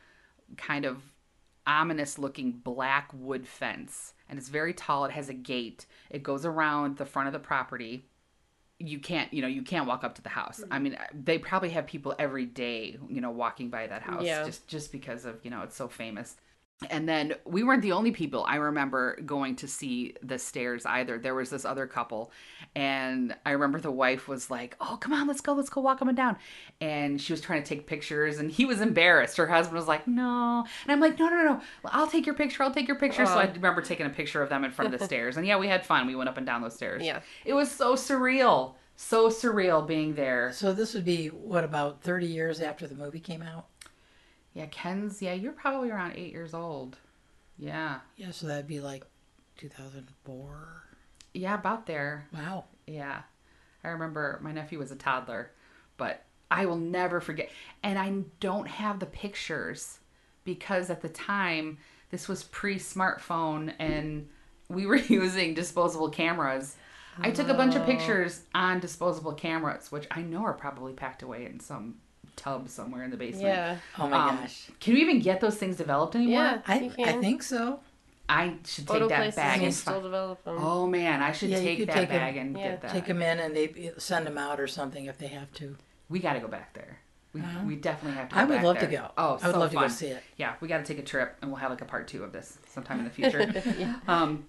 kind 0.55 0.85
of 0.85 1.01
ominous 1.67 2.17
looking 2.17 2.53
black 2.53 3.11
wood 3.13 3.45
fence. 3.45 4.13
And 4.29 4.39
it's 4.39 4.49
very 4.49 4.73
tall. 4.73 5.05
It 5.05 5.11
has 5.11 5.29
a 5.29 5.33
gate. 5.33 5.85
It 6.09 6.23
goes 6.23 6.45
around 6.45 6.97
the 6.97 7.05
front 7.05 7.27
of 7.27 7.33
the 7.33 7.39
property. 7.39 8.05
You 8.79 8.99
can't 8.99 9.33
you 9.33 9.41
know 9.41 9.47
you 9.47 9.63
can't 9.63 9.87
walk 9.87 10.03
up 10.03 10.15
to 10.15 10.21
the 10.21 10.29
house. 10.29 10.63
I 10.69 10.75
mm-hmm. 10.75 10.83
mean 10.83 10.97
they 11.13 11.39
probably 11.39 11.69
have 11.69 11.87
people 11.87 12.15
every 12.17 12.45
day 12.45 12.97
you 13.09 13.21
know 13.21 13.31
walking 13.31 13.69
by 13.69 13.87
that 13.87 14.03
house 14.03 14.23
Yeah. 14.23 14.43
just 14.45 14.67
just 14.67 14.91
because 14.91 15.25
of 15.25 15.43
you 15.43 15.49
know 15.49 15.63
it's 15.63 15.75
so 15.75 15.87
famous 15.87 16.37
and 16.89 17.09
then 17.09 17.33
we 17.43 17.63
weren't 17.63 17.81
the 17.81 17.91
only 17.91 18.11
people 18.11 18.45
I 18.47 18.57
remember 18.57 19.19
going 19.25 19.55
to 19.57 19.67
see 19.67 20.13
the 20.21 20.37
stairs 20.37 20.85
either. 20.85 21.17
There 21.17 21.33
was 21.33 21.49
this 21.49 21.65
other 21.65 21.87
couple, 21.87 22.31
and 22.75 23.35
I 23.45 23.51
remember 23.51 23.79
the 23.79 23.91
wife 23.91 24.27
was 24.27 24.51
like, 24.51 24.75
"Oh, 24.79 24.97
come 25.01 25.11
on, 25.11 25.27
let's 25.27 25.41
go, 25.41 25.53
let's 25.53 25.69
go 25.69 25.81
walk 25.81 26.03
up 26.03 26.07
and 26.07 26.15
down." 26.15 26.37
And 26.79 27.19
she 27.19 27.33
was 27.33 27.41
trying 27.41 27.63
to 27.63 27.67
take 27.67 27.87
pictures, 27.87 28.37
and 28.37 28.51
he 28.51 28.65
was 28.65 28.79
embarrassed. 28.79 29.37
Her 29.37 29.47
husband 29.47 29.75
was 29.75 29.87
like, 29.87 30.07
"No," 30.07 30.65
and 30.83 30.91
I'm 30.91 30.99
like, 30.99 31.17
"No, 31.17 31.29
no, 31.29 31.43
no, 31.43 31.61
I'll 31.85 32.07
take 32.07 32.27
your 32.27 32.35
picture. 32.35 32.61
I'll 32.61 32.73
take 32.73 32.87
your 32.87 32.99
picture." 32.99 33.25
so 33.25 33.33
oh. 33.33 33.39
I 33.39 33.45
remember 33.45 33.81
taking 33.81 34.05
a 34.05 34.11
picture 34.11 34.43
of 34.43 34.49
them 34.49 34.63
in 34.63 34.71
front 34.71 34.93
of 34.93 34.99
the 34.99 35.05
stairs, 35.07 35.37
and 35.37 35.47
yeah, 35.47 35.57
we 35.57 35.67
had 35.67 35.83
fun. 35.83 36.05
We 36.05 36.15
went 36.15 36.29
up 36.29 36.37
and 36.37 36.45
down 36.45 36.61
those 36.61 36.75
stairs. 36.75 37.03
Yeah. 37.03 37.21
it 37.43 37.53
was 37.53 37.71
so 37.71 37.95
surreal, 37.95 38.75
so 38.95 39.29
surreal 39.29 39.85
being 39.85 40.13
there. 40.13 40.51
So 40.51 40.73
this 40.73 40.93
would 40.93 41.05
be 41.05 41.27
what 41.27 41.63
about 41.63 42.03
30 42.03 42.27
years 42.27 42.61
after 42.61 42.85
the 42.85 42.95
movie 42.95 43.19
came 43.19 43.41
out? 43.41 43.65
Yeah, 44.57 44.65
Ken's. 44.65 45.21
Yeah, 45.21 45.33
you're 45.33 45.51
probably 45.51 45.91
around 45.91 46.13
eight 46.15 46.31
years 46.31 46.55
old. 46.55 46.97
Yeah, 47.59 47.99
Yeah, 48.15 48.31
so 48.31 48.47
that'd 48.47 48.65
be 48.65 48.79
like 48.79 49.03
2004. 49.57 50.83
yeah, 51.35 51.53
about 51.53 51.85
there. 51.85 52.27
Wow. 52.33 52.65
Yeah. 52.87 53.21
I 53.83 53.89
remember 53.89 54.39
my 54.41 54.51
nephew 54.51 54.79
was 54.79 54.89
a 54.89 54.95
toddler, 54.95 55.51
but 55.97 56.23
I 56.49 56.65
will 56.65 56.77
never 56.77 57.21
forget. 57.21 57.51
And 57.83 57.99
I 57.99 58.23
don't 58.39 58.67
have 58.67 58.99
the 58.99 59.05
pictures 59.05 59.99
because 60.43 60.89
at 60.89 61.03
the 61.03 61.09
time 61.09 61.77
this 62.09 62.27
was 62.27 62.43
pre 62.45 62.77
smartphone 62.77 63.73
and 63.77 64.27
we 64.69 64.87
were 64.87 64.95
using 65.07 65.53
disposable 65.53 66.09
cameras. 66.09 66.75
I 67.19 67.29
took 67.29 67.49
a 67.49 67.53
bunch 67.53 67.75
of 67.75 67.83
oh. 67.83 67.85
pictures 67.85 68.41
on 68.55 68.79
disposable 68.79 69.33
cameras, 69.33 69.91
which 69.91 70.07
I 70.09 70.23
know 70.23 70.43
are 70.43 70.53
probably 70.53 70.93
packed 70.93 71.21
away 71.21 71.45
in 71.45 71.59
some 71.59 71.97
tub 72.37 72.69
somewhere 72.69 73.03
in 73.03 73.11
the 73.11 73.17
basement. 73.17 73.43
Yeah. 73.47 73.77
Oh 73.99 74.07
my 74.07 74.29
Um, 74.29 74.37
gosh. 74.37 74.69
Can 74.79 74.93
we 74.93 75.01
even 75.01 75.19
get 75.19 75.41
those 75.41 75.57
things 75.57 75.75
developed 75.75 76.15
anymore? 76.15 76.43
Yeah. 76.43 76.61
I, 76.65 76.79
you 76.79 76.93
I 77.05 77.11
think 77.13 77.43
so. 77.43 77.81
I 78.29 78.55
should 78.65 78.87
take 78.87 78.87
Photo 78.87 79.07
that 79.09 79.35
bag 79.35 79.61
and 79.63 79.73
still 79.73 80.01
develop 80.01 80.43
them. 80.43 80.57
Oh 80.59 80.85
man, 80.87 81.21
I 81.21 81.31
should 81.31 81.49
Yeah, 81.49 81.59
take 81.59 81.85
that 81.87 81.93
take 81.93 82.09
'em- 82.09 82.19
bag 82.19 82.37
and 82.37 82.57
Yeah, 82.57 82.63
get 82.71 82.81
that. 82.81 82.91
Take 82.91 83.05
them 83.05 83.21
in 83.21 83.39
and 83.39 83.55
they 83.55 83.91
send 83.97 84.25
them 84.27 84.37
out 84.37 84.59
or 84.59 84.67
something 84.67 85.05
if 85.05 85.17
they 85.17 85.27
have 85.27 85.51
to. 85.55 85.75
We 86.09 86.19
got 86.19 86.33
to 86.33 86.39
go 86.39 86.47
back 86.47 86.73
there. 86.73 86.99
We, 87.33 87.41
we 87.65 87.75
definitely 87.75 88.17
have 88.17 88.29
to. 88.29 88.35
Go 88.35 88.41
Uh-huh. 88.41 88.45
I 88.45 88.49
would 88.49 88.55
back 88.55 88.63
love 88.63 88.77
to 88.79 88.87
go. 88.87 89.11
Oh, 89.17 89.39
I 89.41 89.47
would 89.47 89.53
so 89.55 89.59
love 89.59 89.71
to 89.71 89.77
go 89.77 89.87
see 89.89 90.07
it. 90.07 90.23
Yeah, 90.37 90.55
we 90.61 90.67
got 90.67 90.77
to 90.79 90.83
take 90.83 90.97
a 90.99 91.05
trip, 91.05 91.35
and 91.41 91.51
we'll 91.51 91.59
have 91.59 91.69
like 91.71 91.81
a 91.81 91.85
part 91.85 92.07
two 92.07 92.23
of 92.23 92.31
this 92.33 92.57
sometime 92.67 92.99
in 92.99 93.05
the 93.05 93.11
future. 93.19 93.53
Um. 94.07 94.47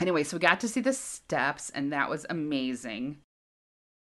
Anyway, 0.00 0.22
so 0.24 0.36
we 0.36 0.40
got 0.40 0.60
to 0.60 0.68
see 0.68 0.80
the 0.80 0.92
steps, 0.92 1.70
and 1.70 1.90
that 1.92 2.10
was 2.10 2.26
amazing. 2.28 3.18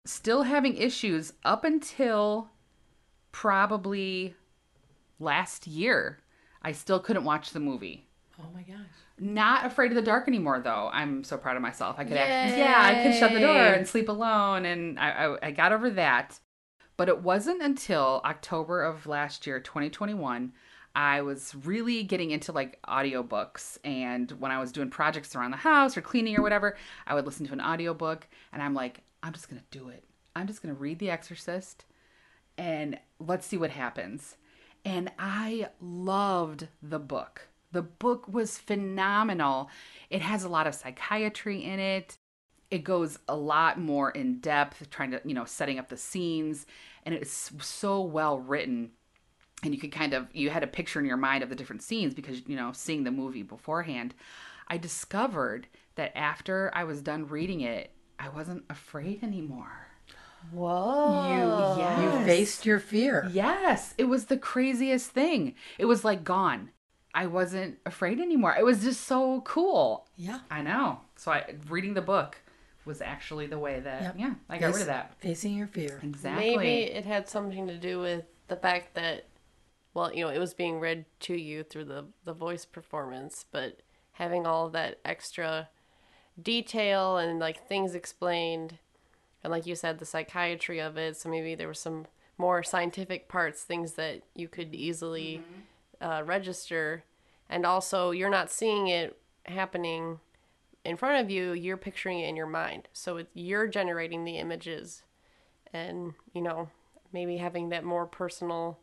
Still 0.05 0.43
having 0.43 0.75
issues 0.75 1.31
up 1.45 1.63
until 1.63 2.49
probably 3.35 4.33
last 5.19 5.67
year. 5.67 6.19
I 6.61 6.71
still 6.71 7.01
couldn't 7.01 7.25
watch 7.25 7.49
the 7.49 7.59
movie. 7.59 8.07
Oh 8.39 8.47
my 8.53 8.61
gosh. 8.61 8.77
Not 9.19 9.65
afraid 9.65 9.91
of 9.91 9.95
the 9.95 10.01
dark 10.01 10.29
anymore, 10.29 10.61
though. 10.61 10.89
I'm 10.93 11.21
so 11.25 11.35
proud 11.37 11.57
of 11.57 11.61
myself. 11.61 11.97
I 11.99 12.05
could 12.05 12.15
actually, 12.15 12.59
yeah, 12.59 12.79
I 12.79 13.03
could 13.03 13.13
shut 13.19 13.33
the 13.33 13.41
door 13.41 13.57
and 13.57 13.85
sleep 13.85 14.07
alone, 14.07 14.63
and 14.63 14.97
I, 14.97 15.09
I, 15.09 15.47
I 15.47 15.51
got 15.51 15.73
over 15.73 15.89
that. 15.91 16.39
But 16.95 17.09
it 17.09 17.23
wasn't 17.23 17.61
until 17.61 18.21
October 18.23 18.83
of 18.83 19.05
last 19.05 19.45
year, 19.45 19.59
2021, 19.59 20.53
I 20.95 21.21
was 21.21 21.53
really 21.65 22.03
getting 22.03 22.31
into 22.31 22.53
like 22.53 22.79
audiobooks. 22.87 23.79
And 23.83 24.31
when 24.39 24.51
I 24.51 24.61
was 24.61 24.71
doing 24.71 24.89
projects 24.89 25.35
around 25.35 25.51
the 25.51 25.57
house 25.57 25.97
or 25.97 26.01
cleaning 26.01 26.37
or 26.37 26.41
whatever, 26.41 26.77
I 27.05 27.15
would 27.15 27.25
listen 27.25 27.45
to 27.47 27.53
an 27.53 27.59
audiobook, 27.59 28.29
and 28.53 28.63
I'm 28.63 28.73
like, 28.73 29.01
I'm 29.21 29.33
just 29.33 29.49
gonna 29.49 29.61
do 29.71 29.89
it. 29.89 30.05
I'm 30.37 30.47
just 30.47 30.61
gonna 30.61 30.73
read 30.73 30.99
The 30.99 31.09
Exorcist, 31.09 31.83
and 32.57 32.99
let's 33.19 33.45
see 33.45 33.57
what 33.57 33.71
happens. 33.71 34.37
And 34.83 35.11
I 35.17 35.69
loved 35.81 36.67
the 36.81 36.99
book. 36.99 37.47
The 37.71 37.81
book 37.81 38.27
was 38.27 38.57
phenomenal. 38.57 39.69
It 40.09 40.21
has 40.21 40.43
a 40.43 40.49
lot 40.49 40.67
of 40.67 40.75
psychiatry 40.75 41.63
in 41.63 41.79
it. 41.79 42.17
It 42.71 42.83
goes 42.83 43.19
a 43.27 43.35
lot 43.35 43.79
more 43.79 44.11
in 44.11 44.39
depth, 44.39 44.89
trying 44.89 45.11
to, 45.11 45.21
you 45.25 45.33
know, 45.33 45.45
setting 45.45 45.79
up 45.79 45.89
the 45.89 45.97
scenes. 45.97 46.65
And 47.03 47.13
it's 47.13 47.51
so 47.61 48.01
well 48.01 48.39
written. 48.39 48.91
And 49.63 49.73
you 49.73 49.79
could 49.79 49.91
kind 49.91 50.13
of, 50.13 50.27
you 50.33 50.49
had 50.49 50.63
a 50.63 50.67
picture 50.67 50.99
in 50.99 51.05
your 51.05 51.17
mind 51.17 51.43
of 51.43 51.49
the 51.49 51.55
different 51.55 51.81
scenes 51.81 52.13
because, 52.13 52.47
you 52.47 52.55
know, 52.55 52.71
seeing 52.73 53.03
the 53.03 53.11
movie 53.11 53.43
beforehand. 53.43 54.13
I 54.67 54.77
discovered 54.77 55.67
that 55.95 56.15
after 56.17 56.71
I 56.73 56.83
was 56.83 57.01
done 57.01 57.27
reading 57.27 57.61
it, 57.61 57.91
I 58.19 58.29
wasn't 58.29 58.63
afraid 58.69 59.23
anymore. 59.23 59.87
Whoa. 60.51 61.75
You, 61.75 61.81
yes. 61.81 61.99
You 62.19 62.25
faced 62.25 62.65
your 62.65 62.79
fear. 62.79 63.29
Yes, 63.31 63.93
it 63.97 64.05
was 64.05 64.25
the 64.25 64.37
craziest 64.37 65.11
thing. 65.11 65.55
It 65.77 65.85
was 65.85 66.03
like 66.03 66.23
gone. 66.23 66.71
I 67.13 67.27
wasn't 67.27 67.77
afraid 67.85 68.19
anymore. 68.19 68.55
It 68.57 68.65
was 68.65 68.83
just 68.83 69.01
so 69.05 69.41
cool. 69.41 70.05
Yeah. 70.17 70.39
I 70.51 70.61
know. 70.61 70.99
So 71.15 71.31
I 71.31 71.55
reading 71.69 71.93
the 71.93 72.01
book 72.01 72.41
was 72.85 73.01
actually 73.01 73.47
the 73.47 73.57
way 73.57 73.79
that 73.79 74.01
Yep. 74.03 74.15
yeah, 74.17 74.33
I 74.49 74.57
got 74.57 74.73
rid 74.73 74.81
of 74.81 74.87
that. 74.87 75.15
Facing 75.19 75.53
your 75.55 75.67
fear. 75.67 75.99
Exactly. 76.03 76.57
Maybe 76.57 76.83
it 76.91 77.05
had 77.05 77.27
something 77.29 77.67
to 77.67 77.77
do 77.77 77.99
with 77.99 78.25
the 78.47 78.55
fact 78.57 78.95
that, 78.95 79.25
well, 79.93 80.13
you 80.13 80.23
know, 80.25 80.29
it 80.29 80.39
was 80.39 80.53
being 80.53 80.79
read 80.79 81.05
to 81.21 81.35
you 81.35 81.63
through 81.63 81.85
the, 81.85 82.05
the 82.25 82.33
voice 82.33 82.65
performance, 82.65 83.45
but 83.49 83.79
having 84.11 84.45
all 84.45 84.67
of 84.67 84.73
that 84.73 84.99
extra 85.05 85.69
detail 86.41 87.17
and 87.17 87.39
like 87.39 87.67
things 87.67 87.95
explained, 87.95 88.77
and 89.45 89.51
like 89.51 89.67
you 89.67 89.75
said, 89.75 89.99
the 89.99 90.05
psychiatry 90.05 90.79
of 90.79 90.97
it. 90.97 91.15
So 91.17 91.29
maybe 91.29 91.53
there 91.53 91.67
were 91.67 91.73
some 91.73 92.07
more 92.37 92.63
scientific 92.63 93.29
parts, 93.29 93.61
things 93.61 93.93
that 93.93 94.23
you 94.33 94.47
could 94.47 94.73
easily 94.73 95.43
uh, 96.01 96.23
register, 96.25 97.03
and 97.47 97.65
also 97.65 98.09
you're 98.11 98.29
not 98.29 98.49
seeing 98.51 98.87
it 98.87 99.17
happening 99.45 100.19
in 100.83 100.97
front 100.97 101.23
of 101.23 101.29
you. 101.29 101.53
You're 101.53 101.77
picturing 101.77 102.19
it 102.19 102.27
in 102.27 102.35
your 102.35 102.47
mind, 102.47 102.87
so 102.91 103.17
it, 103.17 103.29
you're 103.35 103.67
generating 103.67 104.25
the 104.25 104.37
images 104.37 105.03
and 105.73 106.13
you 106.33 106.41
know 106.41 106.69
maybe 107.13 107.37
having 107.37 107.69
that 107.69 107.83
more 107.83 108.05
personal 108.05 108.79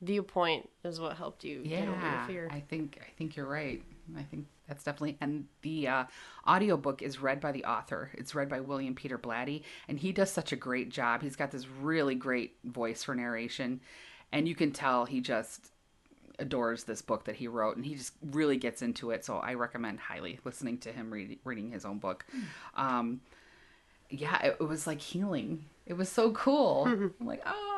viewpoint 0.00 0.68
is 0.84 1.00
what 1.00 1.16
helped 1.16 1.44
you 1.44 1.62
get 1.62 1.82
over 1.82 1.90
your 1.90 2.00
yeah, 2.00 2.26
fear. 2.26 2.48
I 2.50 2.60
think 2.60 2.98
I 3.02 3.10
think 3.18 3.36
you're 3.36 3.46
right. 3.46 3.82
I 4.16 4.22
think 4.22 4.46
that's 4.68 4.84
definitely 4.84 5.16
and 5.20 5.46
the 5.62 5.88
uh, 5.88 6.04
audiobook 6.46 7.02
is 7.02 7.20
read 7.20 7.40
by 7.40 7.52
the 7.52 7.64
author. 7.64 8.10
It's 8.14 8.34
read 8.34 8.48
by 8.48 8.60
William 8.60 8.94
Peter 8.94 9.18
Blatty, 9.18 9.62
and 9.88 9.98
he 9.98 10.12
does 10.12 10.30
such 10.30 10.52
a 10.52 10.56
great 10.56 10.90
job. 10.90 11.22
He's 11.22 11.36
got 11.36 11.50
this 11.50 11.68
really 11.68 12.14
great 12.14 12.56
voice 12.64 13.02
for 13.02 13.14
narration, 13.14 13.80
and 14.32 14.48
you 14.48 14.54
can 14.54 14.72
tell 14.72 15.04
he 15.06 15.20
just 15.20 15.70
adores 16.38 16.84
this 16.84 17.02
book 17.02 17.24
that 17.24 17.36
he 17.36 17.48
wrote, 17.48 17.76
and 17.76 17.86
he 17.86 17.94
just 17.94 18.12
really 18.22 18.56
gets 18.56 18.82
into 18.82 19.10
it. 19.10 19.24
So 19.24 19.36
I 19.36 19.54
recommend 19.54 20.00
highly 20.00 20.38
listening 20.44 20.78
to 20.78 20.92
him 20.92 21.10
read, 21.10 21.38
reading 21.44 21.70
his 21.70 21.84
own 21.84 21.98
book. 21.98 22.26
Um, 22.74 23.20
yeah, 24.10 24.40
it, 24.42 24.56
it 24.60 24.64
was 24.64 24.86
like 24.86 25.00
healing. 25.00 25.66
It 25.86 25.94
was 25.94 26.08
so 26.08 26.32
cool. 26.32 26.84
I'm 26.86 27.14
like, 27.20 27.42
oh. 27.46 27.75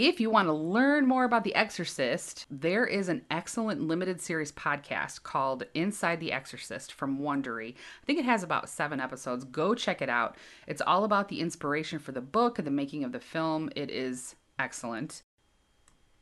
If 0.00 0.20
you 0.20 0.30
want 0.30 0.46
to 0.46 0.52
learn 0.52 1.08
more 1.08 1.24
about 1.24 1.42
The 1.42 1.56
Exorcist, 1.56 2.46
there 2.48 2.86
is 2.86 3.08
an 3.08 3.24
excellent 3.32 3.80
limited 3.80 4.20
series 4.20 4.52
podcast 4.52 5.24
called 5.24 5.64
Inside 5.74 6.20
the 6.20 6.30
Exorcist 6.30 6.92
from 6.92 7.18
Wondery. 7.18 7.74
I 7.74 8.06
think 8.06 8.20
it 8.20 8.24
has 8.24 8.44
about 8.44 8.68
seven 8.68 9.00
episodes. 9.00 9.42
Go 9.42 9.74
check 9.74 10.00
it 10.00 10.08
out. 10.08 10.36
It's 10.68 10.80
all 10.80 11.02
about 11.02 11.28
the 11.28 11.40
inspiration 11.40 11.98
for 11.98 12.12
the 12.12 12.20
book 12.20 12.60
and 12.60 12.66
the 12.68 12.70
making 12.70 13.02
of 13.02 13.10
the 13.10 13.18
film. 13.18 13.70
It 13.74 13.90
is 13.90 14.36
excellent. 14.56 15.24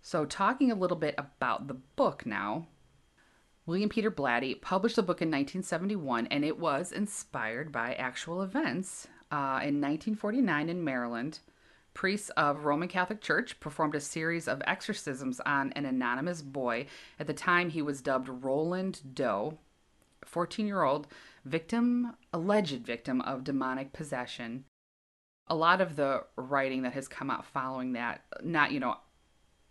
So, 0.01 0.25
talking 0.25 0.73
a 0.73 0.75
little 0.75 0.97
bit 0.97 1.15
about 1.19 1.69
the 1.69 1.75
book 1.75 2.25
now. 2.25 2.69
William 3.67 3.91
Peter 3.91 4.11
Blatty 4.11 4.59
published 4.59 4.97
the 4.97 5.03
book 5.03 5.21
in 5.21 5.29
1971, 5.29 6.29
and 6.29 6.47
it 6.47 6.59
was 6.59 6.93
inspired 6.93 7.73
by 7.73 7.93
actual 7.93 8.41
events. 8.41 9.07
Uh, 9.31 9.61
in 9.61 9.83
1949 9.83 10.71
in 10.71 10.83
Maryland, 10.83 11.41
priests 11.97 12.29
of 12.37 12.67
Roman 12.67 12.89
Catholic 12.89 13.23
Church 13.23 13.59
performed 13.59 13.95
a 13.95 14.01
series 14.01 14.47
of 14.47 14.63
exorcisms 14.67 15.41
on 15.47 15.73
an 15.73 15.87
anonymous 15.87 16.43
boy. 16.43 16.87
At 17.19 17.27
the 17.27 17.33
time, 17.33 17.71
he 17.71 17.81
was 17.81 18.03
dubbed 18.03 18.29
Roland 18.29 19.15
Doe, 19.15 19.57
14 20.27 20.67
year 20.67 20.83
old 20.83 21.07
victim, 21.47 22.15
alleged 22.35 22.85
victim 22.85 23.23
of 23.23 23.45
demonic 23.45 23.95
possession. 23.95 24.67
A 25.49 25.57
lot 25.57 25.81
of 25.81 25.97
the 25.97 26.25
writing 26.37 26.83
that 26.83 26.93
has 26.93 27.09
come 27.09 27.31
out 27.31 27.47
following 27.47 27.95
that, 27.95 28.25
not, 28.43 28.73
you 28.73 28.81
know, 28.81 28.99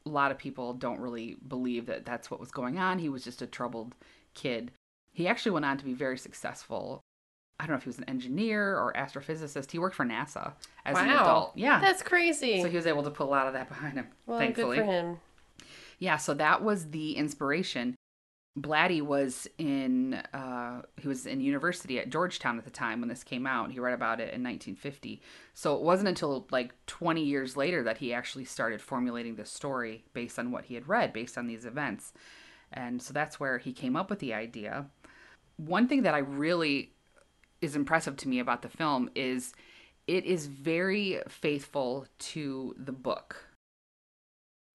a 0.04 0.10
lot 0.10 0.32
of 0.32 0.40
people 0.40 0.74
don't 0.74 1.00
really 1.00 1.38
believe 1.48 1.86
that 1.86 2.06
that's 2.06 2.32
what 2.32 2.40
was 2.40 2.50
going 2.50 2.80
on. 2.80 2.98
He 2.98 3.10
was 3.10 3.24
just 3.24 3.44
a 3.44 3.48
troubled 3.48 3.94
kid. 4.34 4.72
He 5.14 5.28
actually 5.28 5.52
went 5.52 5.66
on 5.66 5.78
to 5.78 5.86
be 5.86 5.94
very 5.94 6.18
successful 6.18 7.05
I 7.60 7.64
don't 7.66 7.72
know 7.72 7.78
if 7.78 7.84
he 7.84 7.90
was 7.90 7.98
an 8.00 8.04
engineer 8.10 8.78
or 8.78 8.92
astrophysicist. 8.94 9.72
He 9.72 9.80
worked 9.80 9.96
for 9.96 10.06
NASA 10.06 10.54
as 10.86 10.98
an 10.98 11.08
Wow. 11.08 11.22
adult. 11.22 11.52
Yeah. 11.56 11.80
That's 11.80 12.04
crazy. 12.04 12.62
so 12.62 12.68
he 12.70 12.76
was 12.76 12.86
able 12.88 13.04
to 13.04 13.10
put 13.12 13.24
a 13.26 13.30
lot 13.30 13.48
of 13.48 13.54
that 13.54 13.70
behind 13.70 13.94
him, 13.96 14.08
well, 14.26 14.40
thankfully. 14.40 14.78
good 14.78 14.86
for 14.86 14.92
him. 14.92 15.18
Yeah, 16.00 16.18
so 16.18 16.34
that 16.34 16.62
was 16.64 16.90
the 16.92 17.16
inspiration. 17.16 17.96
Blatty 18.60 19.02
was 19.02 19.48
in 19.58 20.14
uh, 20.34 20.82
he 20.98 21.08
was 21.10 21.26
in 21.26 21.42
university 21.42 22.00
at 22.00 22.10
Georgetown 22.10 22.58
at 22.58 22.64
the 22.64 22.70
time 22.72 23.02
when 23.02 23.10
this 23.10 23.22
came 23.24 23.46
out. 23.46 23.72
He 23.72 23.80
read 23.82 23.94
about 23.94 24.20
it 24.22 24.34
in 24.34 24.44
1950. 24.44 25.22
So 25.54 25.76
it 25.76 25.82
wasn't 25.82 26.08
until 26.10 26.48
like 26.52 26.74
20 26.86 27.22
years 27.22 27.58
later 27.58 27.84
that 27.84 27.98
he 27.98 28.14
actually 28.14 28.46
started 28.46 28.82
formulating 28.82 29.36
this 29.36 29.50
story 29.52 30.06
based 30.14 30.40
on 30.40 30.52
what 30.52 30.66
he 30.66 30.76
had 30.76 30.88
read, 30.88 31.12
based 31.12 31.38
on 31.38 31.48
these 31.48 31.66
events. 31.66 32.14
And 32.72 33.02
so 33.02 33.14
that's 33.14 33.40
where 33.42 33.58
he 33.58 33.74
came 33.74 33.96
up 33.98 34.10
with 34.10 34.20
the 34.20 34.34
idea. 34.34 34.86
One 35.58 35.88
thing 35.90 36.04
that 36.04 36.14
I 36.14 36.20
really 36.20 36.94
is 37.62 37.76
impressive 37.76 38.18
to 38.18 38.28
me 38.28 38.40
about 38.40 38.62
the 38.62 38.70
film 38.70 39.10
is 39.16 39.54
it 40.08 40.26
is 40.26 40.46
very 40.48 41.20
faithful 41.28 42.06
to 42.20 42.76
the 42.78 42.92
book. 42.92 43.48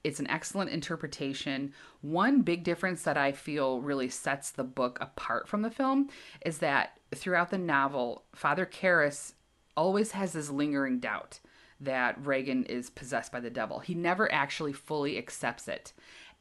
It's 0.02 0.18
an 0.18 0.30
excellent 0.30 0.70
interpretation. 0.70 1.72
One 2.00 2.42
big 2.42 2.64
difference 2.64 3.02
that 3.02 3.18
I 3.18 3.32
feel 3.32 3.80
really 3.80 4.08
sets 4.08 4.50
the 4.50 4.64
book 4.64 4.98
apart 5.00 5.46
from 5.46 5.62
the 5.62 5.70
film 5.70 6.08
is 6.44 6.58
that 6.58 6.98
throughout 7.14 7.50
the 7.50 7.58
novel, 7.58 8.24
Father 8.34 8.66
Karras 8.66 9.34
always 9.76 10.12
has 10.12 10.32
this 10.32 10.50
lingering 10.50 11.00
doubt 11.00 11.40
that 11.80 12.24
Regan 12.24 12.64
is 12.64 12.90
possessed 12.90 13.30
by 13.30 13.40
the 13.40 13.50
devil. 13.50 13.78
He 13.78 13.94
never 13.94 14.30
actually 14.32 14.72
fully 14.72 15.16
accepts 15.16 15.68
it. 15.68 15.92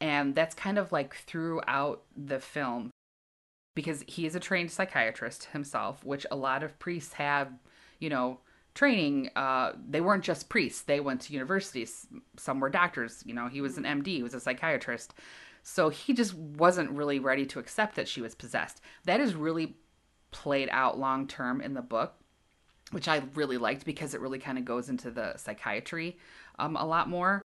And 0.02 0.36
that's 0.36 0.56
kind 0.56 0.78
of 0.78 0.91
like 0.91 1.13
throughout 1.13 2.04
the 2.15 2.39
film 2.39 2.91
because 3.79 4.03
he 4.07 4.25
is 4.25 4.35
a 4.35 4.41
trained 4.41 4.69
psychiatrist 4.69 5.45
himself, 5.45 6.03
which 6.03 6.25
a 6.29 6.35
lot 6.35 6.63
of 6.63 6.77
priests 6.79 7.13
have, 7.13 7.49
you 7.99 8.09
know, 8.09 8.39
training. 8.75 9.29
Uh, 9.37 9.71
they 9.89 10.01
weren't 10.01 10.25
just 10.25 10.49
priests; 10.49 10.81
they 10.81 10.99
went 10.99 11.21
to 11.21 11.33
universities. 11.33 12.05
Some 12.35 12.59
were 12.59 12.69
doctors. 12.69 13.23
You 13.25 13.33
know, 13.33 13.47
he 13.47 13.61
was 13.61 13.77
an 13.77 13.85
MD. 13.85 14.07
He 14.07 14.23
was 14.23 14.33
a 14.33 14.39
psychiatrist. 14.41 15.13
So 15.63 15.87
he 15.87 16.11
just 16.11 16.33
wasn't 16.33 16.91
really 16.91 17.19
ready 17.19 17.45
to 17.45 17.59
accept 17.59 17.95
that 17.95 18.09
she 18.09 18.19
was 18.19 18.35
possessed. 18.35 18.81
That 19.05 19.21
is 19.21 19.33
really 19.33 19.77
played 20.31 20.67
out 20.73 20.99
long 20.99 21.25
term 21.25 21.61
in 21.61 21.73
the 21.73 21.81
book, 21.81 22.15
which 22.91 23.07
I 23.07 23.21
really 23.33 23.57
liked 23.57 23.85
because 23.85 24.13
it 24.13 24.19
really 24.19 24.39
kind 24.39 24.57
of 24.57 24.65
goes 24.65 24.89
into 24.89 25.09
the 25.09 25.37
psychiatry 25.37 26.17
um, 26.57 26.75
a 26.75 26.85
lot 26.85 27.07
more. 27.07 27.41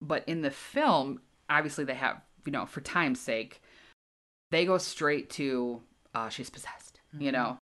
But 0.00 0.26
in 0.26 0.40
the 0.40 0.50
film, 0.50 1.20
obviously 1.50 1.84
they 1.84 1.94
have, 1.96 2.22
you 2.46 2.52
know, 2.52 2.64
for 2.64 2.80
time's 2.80 3.20
sake, 3.20 3.60
they 4.50 4.64
go 4.64 4.78
straight 4.78 5.30
to 5.30 5.82
uh, 6.14 6.28
she's 6.28 6.50
possessed, 6.50 7.00
you 7.18 7.32
know, 7.32 7.58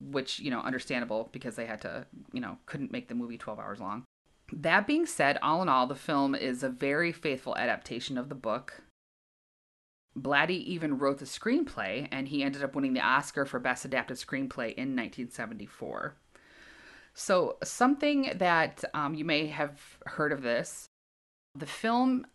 which, 0.00 0.40
you 0.40 0.50
know, 0.50 0.60
understandable 0.60 1.28
because 1.32 1.56
they 1.56 1.66
had 1.66 1.80
to, 1.82 2.06
you 2.32 2.40
know, 2.40 2.58
couldn't 2.66 2.92
make 2.92 3.08
the 3.08 3.14
movie 3.14 3.38
12 3.38 3.58
hours 3.58 3.80
long. 3.80 4.04
That 4.52 4.86
being 4.86 5.06
said, 5.06 5.38
all 5.42 5.62
in 5.62 5.68
all, 5.68 5.86
the 5.86 5.94
film 5.94 6.34
is 6.34 6.62
a 6.62 6.68
very 6.68 7.12
faithful 7.12 7.56
adaptation 7.56 8.16
of 8.16 8.28
the 8.28 8.34
book. 8.34 8.82
Blatty 10.16 10.64
even 10.64 10.98
wrote 10.98 11.18
the 11.18 11.26
screenplay, 11.26 12.08
and 12.10 12.28
he 12.28 12.42
ended 12.42 12.64
up 12.64 12.74
winning 12.74 12.94
the 12.94 13.00
Oscar 13.00 13.44
for 13.44 13.60
Best 13.60 13.84
Adapted 13.84 14.16
Screenplay 14.16 14.74
in 14.74 14.96
1974. 14.96 16.16
So, 17.14 17.58
something 17.62 18.32
that 18.36 18.84
um, 18.94 19.14
you 19.14 19.24
may 19.24 19.46
have 19.48 19.80
heard 20.06 20.32
of 20.32 20.42
this 20.42 20.88
the 21.54 21.66
film 21.66 22.26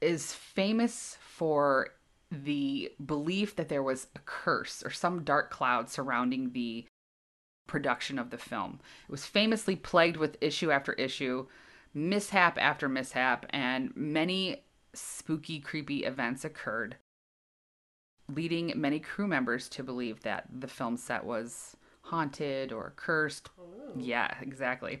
is 0.00 0.32
famous 0.32 1.16
for 1.20 1.88
the 2.30 2.92
belief 3.04 3.54
that 3.56 3.68
there 3.68 3.82
was 3.82 4.08
a 4.14 4.18
curse 4.24 4.82
or 4.84 4.90
some 4.90 5.22
dark 5.22 5.50
cloud 5.50 5.88
surrounding 5.88 6.52
the 6.52 6.86
production 7.66 8.18
of 8.18 8.30
the 8.30 8.38
film. 8.38 8.80
It 9.08 9.10
was 9.10 9.26
famously 9.26 9.76
plagued 9.76 10.16
with 10.16 10.36
issue 10.40 10.70
after 10.70 10.92
issue, 10.94 11.46
mishap 11.94 12.58
after 12.60 12.88
mishap, 12.88 13.46
and 13.50 13.92
many 13.96 14.64
spooky, 14.92 15.60
creepy 15.60 16.04
events 16.04 16.44
occurred, 16.44 16.96
leading 18.28 18.72
many 18.76 18.98
crew 18.98 19.26
members 19.26 19.68
to 19.70 19.82
believe 19.82 20.22
that 20.22 20.46
the 20.52 20.68
film 20.68 20.96
set 20.96 21.24
was 21.24 21.76
haunted 22.02 22.72
or 22.72 22.92
cursed. 22.96 23.50
Yeah, 23.96 24.32
exactly. 24.40 25.00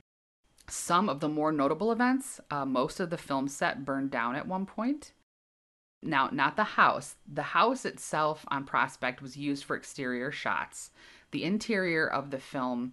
Some 0.68 1.08
of 1.08 1.20
the 1.20 1.28
more 1.28 1.52
notable 1.52 1.92
events, 1.92 2.40
uh, 2.50 2.64
most 2.64 2.98
of 2.98 3.10
the 3.10 3.18
film 3.18 3.46
set 3.46 3.84
burned 3.84 4.10
down 4.10 4.34
at 4.34 4.48
one 4.48 4.66
point. 4.66 5.12
Now, 6.06 6.28
not 6.32 6.56
the 6.56 6.64
house. 6.64 7.16
The 7.30 7.42
house 7.42 7.84
itself 7.84 8.44
on 8.48 8.64
Prospect 8.64 9.20
was 9.20 9.36
used 9.36 9.64
for 9.64 9.76
exterior 9.76 10.30
shots. 10.30 10.90
The 11.32 11.44
interior 11.44 12.06
of 12.06 12.30
the 12.30 12.38
film 12.38 12.92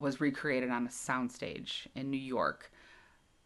was 0.00 0.20
recreated 0.20 0.70
on 0.70 0.86
a 0.86 0.90
soundstage 0.90 1.86
in 1.94 2.10
New 2.10 2.16
York, 2.16 2.70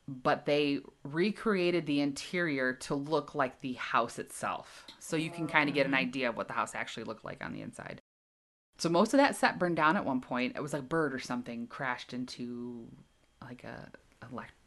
but 0.07 0.45
they 0.47 0.81
recreated 1.05 1.87
the 1.87 2.01
interior 2.01 2.73
to 2.75 2.95
look 2.95 3.35
like 3.35 3.61
the 3.61 3.75
house 3.75 4.19
itself. 4.19 4.87
So 4.99 5.17
you 5.17 5.31
can 5.31 5.47
kind 5.47 5.69
of 5.69 5.75
get 5.75 5.87
an 5.87 5.95
oh. 5.95 5.99
idea 5.99 6.29
of 6.29 6.37
what 6.37 6.49
the 6.49 6.55
house 6.55 6.75
actually 6.75 7.05
looked 7.05 7.25
like 7.25 7.45
on 7.45 7.53
the 7.53 7.63
inside. 7.63 8.01
So 8.79 8.89
most 8.89 9.13
of 9.13 9.19
that 9.19 9.37
set 9.37 9.59
burned 9.59 9.77
down 9.77 9.97
at 9.97 10.05
one 10.05 10.21
point. 10.21 10.57
It 10.57 10.63
was 10.63 10.73
like 10.73 10.83
a 10.83 10.87
bird 10.87 11.15
or 11.15 11.19
something 11.19 11.67
crashed 11.67 12.13
into 12.13 12.87
like 13.43 13.65
a 13.65 13.91
electri- 14.25 14.58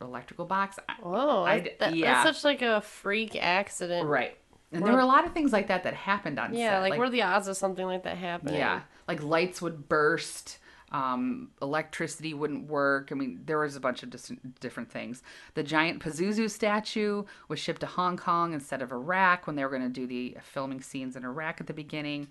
electrical 0.00 0.44
box. 0.44 0.78
Oh, 1.02 1.42
I 1.44 1.74
that- 1.78 1.94
yeah. 1.96 2.22
that's 2.24 2.38
such 2.38 2.44
like 2.44 2.62
a 2.62 2.80
freak 2.80 3.36
accident. 3.40 4.08
Right. 4.08 4.36
And 4.72 4.84
there 4.86 4.92
were 4.92 5.00
a 5.00 5.06
lot 5.06 5.26
of 5.26 5.32
things 5.32 5.52
like 5.52 5.66
that 5.66 5.82
that 5.82 5.94
happened 5.94 6.38
on 6.38 6.54
Yeah, 6.54 6.76
set. 6.76 6.90
like, 6.90 6.98
what 6.98 7.08
are 7.08 7.10
the 7.10 7.22
odds 7.22 7.48
of 7.48 7.56
something 7.56 7.84
like 7.84 8.04
that 8.04 8.16
happening? 8.16 8.54
Yeah, 8.54 8.82
like 9.08 9.20
lights 9.20 9.60
would 9.60 9.88
burst, 9.88 10.58
um, 10.92 11.50
electricity 11.60 12.34
wouldn't 12.34 12.68
work. 12.68 13.08
I 13.10 13.16
mean, 13.16 13.40
there 13.46 13.58
was 13.58 13.74
a 13.74 13.80
bunch 13.80 14.04
of 14.04 14.10
dis- 14.10 14.32
different 14.60 14.88
things. 14.90 15.24
The 15.54 15.64
giant 15.64 16.00
Pazuzu 16.00 16.48
statue 16.48 17.24
was 17.48 17.58
shipped 17.58 17.80
to 17.80 17.86
Hong 17.86 18.16
Kong 18.16 18.52
instead 18.52 18.80
of 18.80 18.92
Iraq 18.92 19.46
when 19.48 19.56
they 19.56 19.64
were 19.64 19.70
going 19.70 19.82
to 19.82 19.88
do 19.88 20.06
the 20.06 20.36
filming 20.40 20.80
scenes 20.80 21.16
in 21.16 21.24
Iraq 21.24 21.60
at 21.60 21.66
the 21.66 21.74
beginning. 21.74 22.28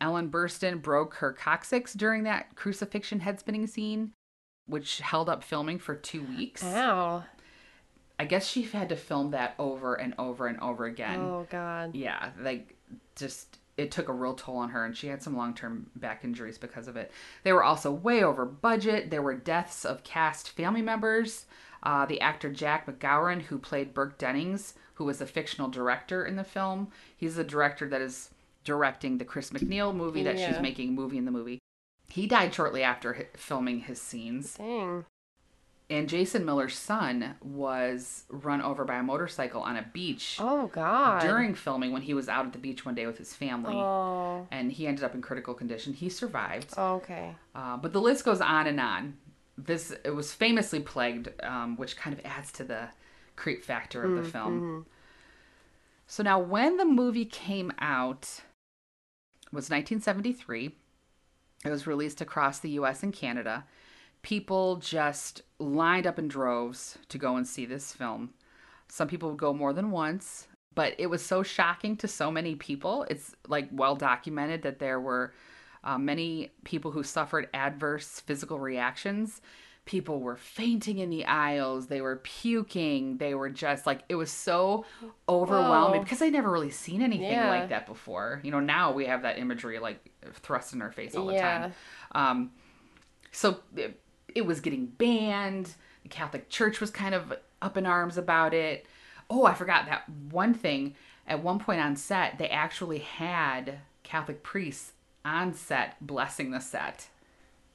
Ellen 0.00 0.30
Burstyn 0.30 0.80
broke 0.80 1.14
her 1.16 1.32
coccyx 1.32 1.92
during 1.92 2.22
that 2.24 2.54
crucifixion 2.56 3.20
head 3.20 3.38
spinning 3.38 3.66
scene, 3.66 4.12
which 4.66 5.00
held 5.00 5.28
up 5.28 5.42
filming 5.44 5.78
for 5.78 5.94
two 5.94 6.22
weeks. 6.22 6.62
Ow. 6.64 7.24
I 8.18 8.24
guess 8.24 8.46
she 8.46 8.62
had 8.62 8.88
to 8.90 8.96
film 8.96 9.32
that 9.32 9.54
over 9.58 9.94
and 9.94 10.14
over 10.18 10.46
and 10.46 10.60
over 10.60 10.84
again 10.84 11.18
Oh 11.20 11.46
God. 11.50 11.94
yeah, 11.94 12.30
like 12.40 12.74
just 13.16 13.58
it 13.76 13.90
took 13.90 14.08
a 14.08 14.12
real 14.12 14.34
toll 14.34 14.58
on 14.58 14.68
her 14.70 14.84
and 14.84 14.96
she 14.96 15.08
had 15.08 15.22
some 15.22 15.36
long-term 15.36 15.90
back 15.96 16.24
injuries 16.24 16.58
because 16.58 16.86
of 16.88 16.96
it. 16.96 17.10
They 17.42 17.52
were 17.52 17.64
also 17.64 17.90
way 17.90 18.22
over 18.22 18.44
budget. 18.44 19.10
There 19.10 19.22
were 19.22 19.34
deaths 19.34 19.84
of 19.84 20.04
cast 20.04 20.50
family 20.50 20.82
members. 20.82 21.46
Uh, 21.82 22.06
the 22.06 22.20
actor 22.20 22.50
Jack 22.52 22.86
MacGowran, 22.86 23.42
who 23.42 23.58
played 23.58 23.92
Burke 23.94 24.18
Dennings, 24.18 24.74
who 24.94 25.04
was 25.04 25.20
a 25.20 25.26
fictional 25.26 25.68
director 25.68 26.24
in 26.24 26.36
the 26.36 26.44
film, 26.44 26.88
he's 27.16 27.34
the 27.36 27.42
director 27.44 27.88
that 27.88 28.00
is 28.02 28.28
directing 28.62 29.18
the 29.18 29.24
Chris 29.24 29.50
MacNeil 29.50 29.92
movie 29.96 30.22
that 30.22 30.38
Yeah. 30.38 30.52
she's 30.52 30.60
making 30.62 30.94
movie 30.94 31.18
in 31.18 31.24
the 31.24 31.32
movie. 31.32 31.58
He 32.12 32.26
died 32.26 32.54
shortly 32.54 32.82
after 32.82 33.26
filming 33.36 33.80
his 33.80 34.00
scenes. 34.00 34.54
Dang. 34.58 35.06
And 35.88 36.08
Jason 36.08 36.44
Miller's 36.44 36.76
son 36.78 37.36
was 37.42 38.24
run 38.28 38.60
over 38.60 38.84
by 38.84 38.96
a 38.96 39.02
motorcycle 39.02 39.62
on 39.62 39.76
a 39.76 39.86
beach 39.94 40.36
Oh 40.40 40.66
God. 40.68 41.22
during 41.22 41.54
filming 41.54 41.90
when 41.92 42.02
he 42.02 42.12
was 42.14 42.28
out 42.28 42.44
at 42.46 42.52
the 42.52 42.58
beach 42.58 42.84
one 42.84 42.94
day 42.94 43.06
with 43.06 43.16
his 43.18 43.34
family 43.34 43.74
Oh. 43.74 44.46
and 44.50 44.72
he 44.72 44.86
ended 44.86 45.04
up 45.04 45.14
in 45.14 45.20
critical 45.22 45.52
condition 45.54 45.92
he 45.94 46.08
survived 46.08 46.72
Okay. 46.78 47.34
uh, 47.54 47.76
but 47.78 47.92
the 47.92 48.00
list 48.00 48.24
goes 48.24 48.40
on 48.40 48.66
and 48.66 48.80
on 48.80 49.16
this 49.58 49.90
it 50.04 50.14
was 50.14 50.32
famously 50.32 50.80
plagued 50.80 51.28
um, 51.42 51.76
which 51.76 51.96
kind 51.96 52.18
of 52.18 52.24
adds 52.24 52.52
to 52.52 52.64
the 52.64 52.88
creep 53.36 53.64
factor 53.64 54.02
of 54.04 54.22
the 54.22 54.30
film. 54.30 54.86
So 56.06 56.22
now, 56.22 56.38
when 56.38 56.76
the 56.76 56.84
movie 56.84 57.24
came 57.24 57.72
out, 57.78 58.42
it 59.46 59.52
was 59.52 59.70
1973. 59.70 60.74
It 61.64 61.70
was 61.70 61.86
released 61.86 62.20
across 62.20 62.58
the 62.58 62.70
U.S. 62.70 63.02
and 63.02 63.12
Canada. 63.12 63.64
People 64.22 64.76
just 64.76 65.42
lined 65.58 66.06
up 66.06 66.18
in 66.18 66.28
droves 66.28 66.98
to 67.08 67.18
go 67.18 67.36
and 67.36 67.46
see 67.46 67.66
this 67.66 67.92
film. 67.92 68.30
Some 68.88 69.08
people 69.08 69.30
would 69.30 69.38
go 69.38 69.52
more 69.52 69.72
than 69.72 69.90
once, 69.90 70.48
but 70.74 70.94
it 70.98 71.06
was 71.06 71.24
so 71.24 71.42
shocking 71.42 71.96
to 71.98 72.08
so 72.08 72.30
many 72.30 72.54
people. 72.54 73.06
It's 73.08 73.34
like 73.48 73.68
well 73.72 73.96
documented 73.96 74.62
that 74.62 74.78
there 74.78 75.00
were 75.00 75.32
uh, 75.84 75.98
many 75.98 76.50
people 76.64 76.90
who 76.90 77.02
suffered 77.02 77.48
adverse 77.54 78.20
physical 78.20 78.58
reactions. 78.58 79.40
People 79.84 80.20
were 80.20 80.36
fainting 80.36 80.98
in 80.98 81.10
the 81.10 81.24
aisles. 81.24 81.88
They 81.88 82.00
were 82.00 82.16
puking. 82.16 83.16
They 83.18 83.34
were 83.34 83.50
just 83.50 83.84
like, 83.84 84.02
it 84.08 84.14
was 84.14 84.30
so 84.30 84.84
overwhelming 85.28 85.98
Whoa. 85.98 86.04
because 86.04 86.22
I'd 86.22 86.32
never 86.32 86.50
really 86.50 86.70
seen 86.70 87.02
anything 87.02 87.30
Yeah. 87.32 87.50
like 87.50 87.68
that 87.70 87.86
before. 87.86 88.40
You 88.44 88.52
know, 88.52 88.60
now 88.60 88.92
we 88.92 89.06
have 89.06 89.22
that 89.22 89.38
imagery 89.38 89.78
like 89.80 89.98
thrust 90.34 90.72
in 90.72 90.82
our 90.82 90.92
face 90.92 91.16
all 91.16 91.26
the 91.26 91.34
Yeah. 91.34 91.58
time. 91.58 91.74
Um, 92.12 92.50
so 93.32 93.58
it, 93.76 94.00
it 94.34 94.46
was 94.46 94.60
getting 94.60 94.86
banned. 94.86 95.74
The 96.04 96.08
Catholic 96.08 96.48
Church 96.48 96.80
was 96.80 96.90
kind 96.90 97.14
of 97.14 97.32
up 97.60 97.76
in 97.76 97.84
arms 97.84 98.16
about 98.16 98.54
it. 98.54 98.86
Oh, 99.28 99.46
I 99.46 99.54
forgot 99.54 99.86
that 99.86 100.08
one 100.30 100.54
thing. 100.54 100.94
At 101.26 101.42
one 101.42 101.58
point 101.58 101.80
on 101.80 101.96
set, 101.96 102.38
they 102.38 102.48
actually 102.48 102.98
had 102.98 103.78
Catholic 104.02 104.42
priests 104.42 104.92
on 105.24 105.54
set 105.54 106.04
blessing 106.04 106.50
the 106.50 106.60
set. 106.60 107.08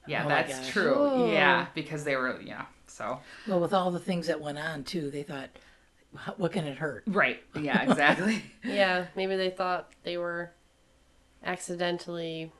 Yeah, 0.08 0.24
Oh 0.24 0.28
that's 0.28 0.68
true. 0.68 0.94
Oh. 0.96 1.30
Yeah, 1.30 1.66
because 1.74 2.04
they 2.04 2.16
were, 2.16 2.40
yeah. 2.40 2.66
So, 2.86 3.20
Well, 3.46 3.60
with 3.60 3.72
all 3.72 3.90
the 3.90 3.98
things 3.98 4.26
that 4.26 4.40
went 4.40 4.58
on 4.58 4.82
too, 4.84 5.10
they 5.10 5.22
thought, 5.22 5.50
what 6.36 6.52
can 6.52 6.66
it 6.66 6.78
hurt? 6.78 7.04
right. 7.06 7.40
Yeah, 7.60 7.82
exactly. 7.90 8.42
Yeah, 8.64 9.06
maybe 9.14 9.36
they 9.36 9.50
thought 9.50 9.92
they 10.02 10.16
were 10.16 10.52
accidentally 11.44 12.50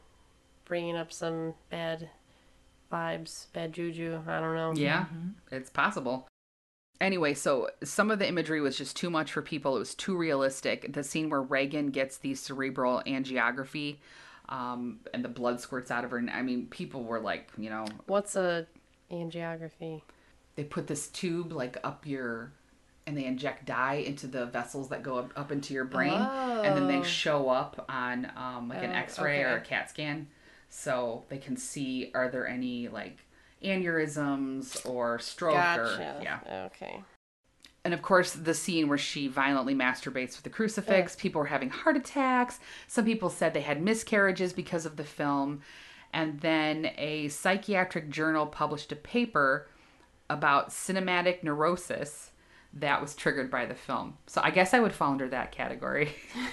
bringing 0.64 0.96
up 0.96 1.12
some 1.12 1.54
bad 1.70 2.10
vibes, 2.92 3.46
bad 3.52 3.72
juju. 3.72 4.20
I 4.26 4.40
don't 4.40 4.54
know. 4.54 4.72
Yeah, 4.74 5.06
mm-hmm. 5.06 5.28
it's 5.50 5.70
possible. 5.70 6.28
Anyway, 7.00 7.32
so 7.32 7.70
some 7.84 8.10
of 8.10 8.18
the 8.18 8.28
imagery 8.28 8.60
was 8.60 8.76
just 8.76 8.96
too 8.96 9.08
much 9.08 9.32
for 9.32 9.40
people. 9.40 9.76
It 9.76 9.78
was 9.78 9.94
too 9.94 10.16
realistic. 10.16 10.92
The 10.92 11.04
scene 11.04 11.30
where 11.30 11.42
Regan 11.42 11.88
gets 11.90 12.18
the 12.18 12.34
cerebral 12.34 13.02
angiography 13.06 13.98
um, 14.48 15.00
and 15.14 15.24
the 15.24 15.28
blood 15.28 15.60
squirts 15.60 15.90
out 15.90 16.04
of 16.04 16.10
her. 16.10 16.16
And 16.18 16.30
I 16.30 16.42
mean, 16.42 16.66
people 16.66 17.02
were 17.04 17.20
like, 17.20 17.50
you 17.58 17.70
know, 17.70 17.86
What's 18.06 18.36
a 18.36 18.66
angiography? 19.10 20.02
they 20.56 20.64
put 20.64 20.86
this 20.86 21.08
tube 21.08 21.52
like 21.52 21.76
up 21.84 22.06
your 22.06 22.52
and 23.06 23.16
they 23.16 23.24
inject 23.24 23.64
dye 23.64 23.94
into 23.94 24.26
the 24.26 24.44
vessels 24.46 24.88
that 24.88 25.02
go 25.02 25.16
up, 25.18 25.32
up 25.36 25.50
into 25.52 25.72
your 25.72 25.84
brain 25.84 26.20
and 26.64 26.76
then 26.76 26.88
they 26.88 26.98
Oh. 26.98 27.02
show 27.02 27.48
up 27.48 27.86
on 27.88 28.30
um, 28.36 28.68
like 28.68 28.82
an 28.82 28.90
Oh, 28.92 28.96
x-ray 28.96 29.42
or 29.42 29.56
a 29.56 29.60
cat 29.60 29.88
scan 29.88 30.26
so 30.68 31.24
they 31.28 31.38
can 31.38 31.56
see 31.56 32.10
are 32.14 32.28
there 32.28 32.46
any 32.46 32.88
like 32.88 33.18
aneurysms 33.64 34.84
or 34.88 35.18
stroke 35.18 35.54
Gotcha. 35.54 35.80
or 35.80 36.22
yeah 36.22 36.66
Okay. 36.66 37.02
And 37.88 37.94
of 37.94 38.02
course 38.02 38.34
the 38.34 38.52
scene 38.52 38.86
where 38.86 38.98
she 38.98 39.28
violently 39.28 39.74
masturbates 39.74 40.36
with 40.36 40.42
the 40.42 40.50
crucifix 40.50 41.16
people 41.16 41.38
were 41.38 41.46
having 41.46 41.70
heart 41.70 41.96
attacks. 41.96 42.60
Some 42.86 43.06
people 43.06 43.30
said 43.30 43.54
they 43.54 43.62
had 43.62 43.80
miscarriages 43.80 44.52
because 44.52 44.84
of 44.84 44.98
the 44.98 45.04
film. 45.04 45.62
And 46.12 46.38
then 46.40 46.90
a 46.98 47.28
psychiatric 47.28 48.10
journal 48.10 48.44
published 48.44 48.92
a 48.92 48.96
paper 48.96 49.70
about 50.28 50.68
cinematic 50.68 51.42
neurosis 51.42 52.32
that 52.74 53.00
was 53.00 53.14
triggered 53.14 53.50
by 53.50 53.64
the 53.64 53.74
film. 53.74 54.18
So 54.26 54.42
i 54.44 54.50
guess 54.50 54.74
i 54.74 54.80
would 54.80 54.92
fall 54.92 55.12
under 55.12 55.30
that 55.30 55.50
category 55.50 56.14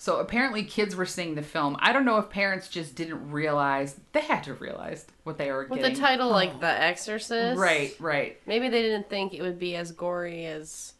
so 0.00 0.20
apparently 0.20 0.62
kids 0.62 0.94
were 0.96 1.04
seeing 1.04 1.34
the 1.34 1.42
film 1.42 1.76
i 1.80 1.92
don't 1.92 2.04
know 2.04 2.16
if 2.18 2.30
parents 2.30 2.68
just 2.68 2.94
didn't 2.94 3.30
realize 3.30 3.98
they 4.12 4.20
had 4.20 4.42
to 4.44 4.54
realize 4.54 5.06
what 5.24 5.36
they 5.38 5.50
were 5.50 5.66
With 5.68 5.80
getting 5.80 5.90
With 5.92 5.94
the 5.96 6.00
title 6.00 6.28
like 6.30 6.60
The 6.60 6.80
Exorcist. 6.82 7.58
right 7.58 7.94
right 8.00 8.38
Maybe 8.46 8.68
they 8.68 8.80
didn't 8.82 9.10
think 9.10 9.34
it 9.34 9.42
would 9.42 9.58
be 9.58 9.74
as 9.76 9.92
gory 9.92 10.46
as. 10.46 10.94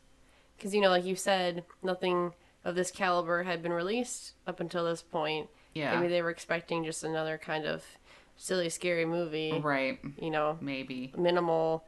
Because, 0.56 0.74
you 0.74 0.80
know, 0.80 0.90
like 0.90 1.04
you 1.04 1.14
said, 1.14 1.64
nothing 1.82 2.32
of 2.64 2.74
this 2.74 2.90
caliber 2.90 3.44
had 3.44 3.62
been 3.62 3.72
released 3.72 4.32
up 4.46 4.58
until 4.60 4.84
this 4.84 5.00
point. 5.02 5.48
yeah 5.74 5.94
Maybe 5.98 6.08
they 6.12 6.20
were 6.20 6.30
expecting 6.30 6.84
just 6.84 7.04
another 7.04 7.38
kind 7.38 7.64
of 7.64 7.84
silly, 8.36 8.68
scary 8.68 9.04
movie. 9.04 9.58
right 9.62 9.98
You 10.20 10.30
know, 10.30 10.58
maybe 10.60 11.12
minimal, 11.16 11.84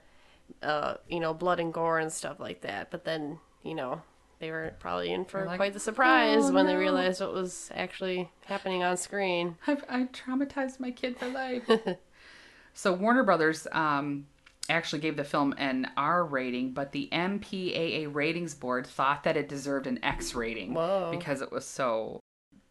uh, 0.63 0.95
you 1.09 1.19
know, 1.21 1.35
blood 1.35 1.59
and 1.61 1.73
gore 1.75 1.99
and 1.99 2.13
stuff 2.13 2.39
like 2.41 2.61
that. 2.63 2.91
But 2.93 3.05
then, 3.05 3.39
you 3.65 3.75
know, 3.75 4.03
they 4.41 4.51
were 4.51 4.73
probably 4.81 5.13
in 5.13 5.27
for 5.27 5.45
like, 5.45 5.59
quite 5.59 5.75
the 5.75 5.81
surprise 5.81 6.45
"Oh, 6.47 6.53
when 6.53 6.67
they 6.67 6.75
realized 6.75 7.21
what 7.21 7.35
was 7.35 7.71
actually 7.75 8.31
happening 8.47 8.83
on 8.83 8.97
screen. 8.97 9.57
I've, 9.67 9.85
I 9.89 10.05
traumatized 10.05 10.81
my 10.81 10.91
kid 10.91 11.19
for 11.19 11.29
life. 11.29 11.71
so 12.75 12.93
Warner 12.95 13.23
Brothers 13.23 13.67
um, 13.71 14.27
actually 14.71 15.01
gave 15.01 15.17
the 15.17 15.25
film 15.25 15.55
an 15.59 15.91
R 15.97 16.25
rating, 16.25 16.73
but 16.73 16.93
the 16.93 17.09
MPAA 17.13 18.13
ratings 18.13 18.55
board 18.55 18.87
thought 18.87 19.25
that 19.25 19.37
it 19.37 19.49
deserved 19.49 19.87
an 19.87 20.03
X 20.03 20.35
rating 20.35 20.73
Whoa. 20.73 21.09
because 21.11 21.43
it 21.43 21.53
was 21.53 21.67
so 21.67 22.21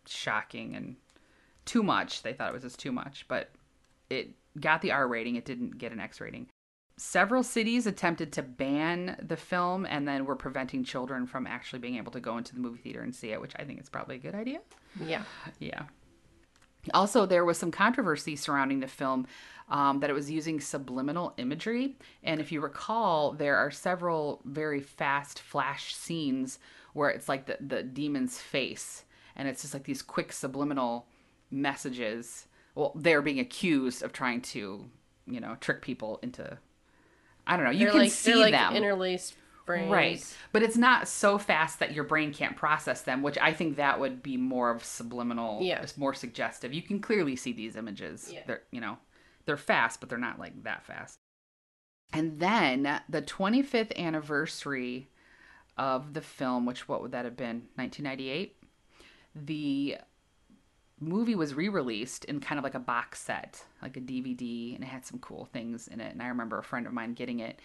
shocking 0.08 0.76
and 0.76 0.96
too 1.66 1.84
much. 1.84 2.24
They 2.24 2.34
thought 2.34 2.50
it 2.50 2.54
was 2.54 2.64
just 2.64 2.80
too 2.80 2.92
much, 2.92 3.26
but 3.28 3.52
it 4.10 4.32
got 4.60 4.82
the 4.82 4.92
R 4.92 5.08
rating. 5.08 5.36
It 5.36 5.46
didn't 5.46 5.78
get 5.78 5.92
an 5.92 6.00
X 6.00 6.20
rating. 6.20 6.48
Several 7.02 7.43
cities 7.43 7.88
attempted 7.88 8.34
to 8.34 8.43
ban 8.43 9.16
the 9.26 9.38
film 9.38 9.86
and 9.86 10.06
then 10.06 10.26
were 10.26 10.36
preventing 10.36 10.84
children 10.84 11.26
from 11.26 11.47
actually 11.47 11.80
being 11.80 11.95
able 11.95 12.12
to 12.12 12.20
go 12.20 12.38
into 12.38 12.54
the 12.54 12.60
movie 12.60 12.78
theater 12.78 13.02
and 13.02 13.16
see 13.16 13.32
it, 13.32 13.39
which 13.39 13.54
I 13.58 13.64
think 13.64 13.80
is 13.80 13.88
probably 13.88 14.18
a 14.18 14.20
good 14.20 14.36
idea. 14.36 14.60
Yeah. 15.06 15.24
Yeah. 15.60 15.84
Also, 16.93 17.26
there 17.26 17.45
was 17.45 17.58
some 17.58 17.72
controversy 17.72 18.36
surrounding 18.36 18.82
the 18.82 18.88
film 18.88 19.28
um, 19.70 20.02
that 20.02 20.10
it 20.10 20.14
was 20.14 20.30
using 20.30 20.60
subliminal 20.60 21.34
imagery. 21.38 21.95
And 22.22 22.41
if 22.41 22.52
you 22.52 22.60
recall, 22.60 23.32
there 23.32 23.56
are 23.56 23.72
several 23.72 24.41
very 24.43 24.82
fast 24.82 25.39
flash 25.39 25.95
scenes 25.95 26.60
where 26.91 27.10
it's 27.10 27.30
like 27.30 27.45
the, 27.45 27.58
the 27.62 27.82
demon's 27.82 28.39
face. 28.39 29.06
And 29.38 29.47
it's 29.47 29.62
just 29.62 29.74
like 29.74 29.86
these 29.86 30.02
quick 30.02 30.34
subliminal 30.34 31.08
messages. 31.50 32.47
Well, 32.76 32.91
they're 32.93 33.22
being 33.22 33.39
accused 33.39 34.04
of 34.04 34.12
trying 34.12 34.41
to, 34.41 34.86
you 35.28 35.39
know, 35.39 35.56
trick 35.62 35.82
people 35.82 36.20
into. 36.22 36.58
I 37.50 37.56
don't 37.58 37.66
know. 37.66 37.72
You 37.72 37.80
they're 37.80 37.91
can 37.91 38.00
like, 38.02 38.12
see 38.12 38.36
like 38.36 38.52
them. 38.52 38.76
interlaced 38.76 39.36
brains. 39.66 39.91
Right. 39.91 40.36
But 40.52 40.64
it's 40.64 40.78
not 40.78 41.08
so 41.08 41.38
fast 41.38 41.80
that 41.80 41.93
your 41.93 42.04
brain 42.04 42.34
can't 42.34 42.56
process 42.56 43.02
them, 43.02 43.22
which 43.22 43.38
I 43.39 43.54
think 43.54 43.76
that 43.78 44.00
would 44.00 44.24
be 44.24 44.38
more 44.38 44.72
of 44.72 44.84
subliminal, 44.84 45.60
Yeah. 45.62 45.82
it's 45.82 45.97
more 45.97 46.14
suggestive. 46.14 46.74
You 46.74 46.82
can 46.82 47.00
clearly 47.02 47.36
see 47.36 47.52
these 47.54 47.76
images. 47.76 48.30
Yeah. 48.34 48.41
They're, 48.47 48.62
you 48.72 48.82
know, 48.82 48.97
they're 49.45 49.58
fast, 49.58 50.00
but 50.00 50.10
they're 50.10 50.18
not 50.18 50.39
like 50.39 50.64
that 50.64 50.86
fast. 50.86 51.18
And 52.14 52.39
then 52.39 53.02
the 53.10 53.22
25th 53.22 53.95
anniversary 53.97 55.10
of 55.78 56.14
the 56.14 56.22
film, 56.22 56.66
which 56.66 56.88
what 56.88 57.02
would 57.02 57.12
that 57.12 57.26
have 57.26 57.38
been? 57.38 57.68
1998. 57.76 58.56
The 59.36 59.97
movie 61.00 61.36
was 61.36 61.54
re-released 61.54 62.26
in 62.26 62.39
kind 62.39 62.58
of 62.58 62.64
like 62.64 62.76
a 62.76 62.80
box 62.80 63.22
set, 63.22 63.64
like 63.82 63.97
a 63.97 64.02
DVD, 64.02 64.76
and 64.76 64.84
it 64.84 64.88
had 64.88 65.06
some 65.06 65.20
cool 65.20 65.45
things 65.45 65.88
in 65.88 66.00
it. 66.00 66.12
And 66.12 66.22
I 66.22 66.28
remember 66.28 66.58
a 66.58 66.64
friend 66.64 66.86
of 66.86 66.93
mine 66.93 67.14
getting 67.14 67.39
it, 67.39 67.60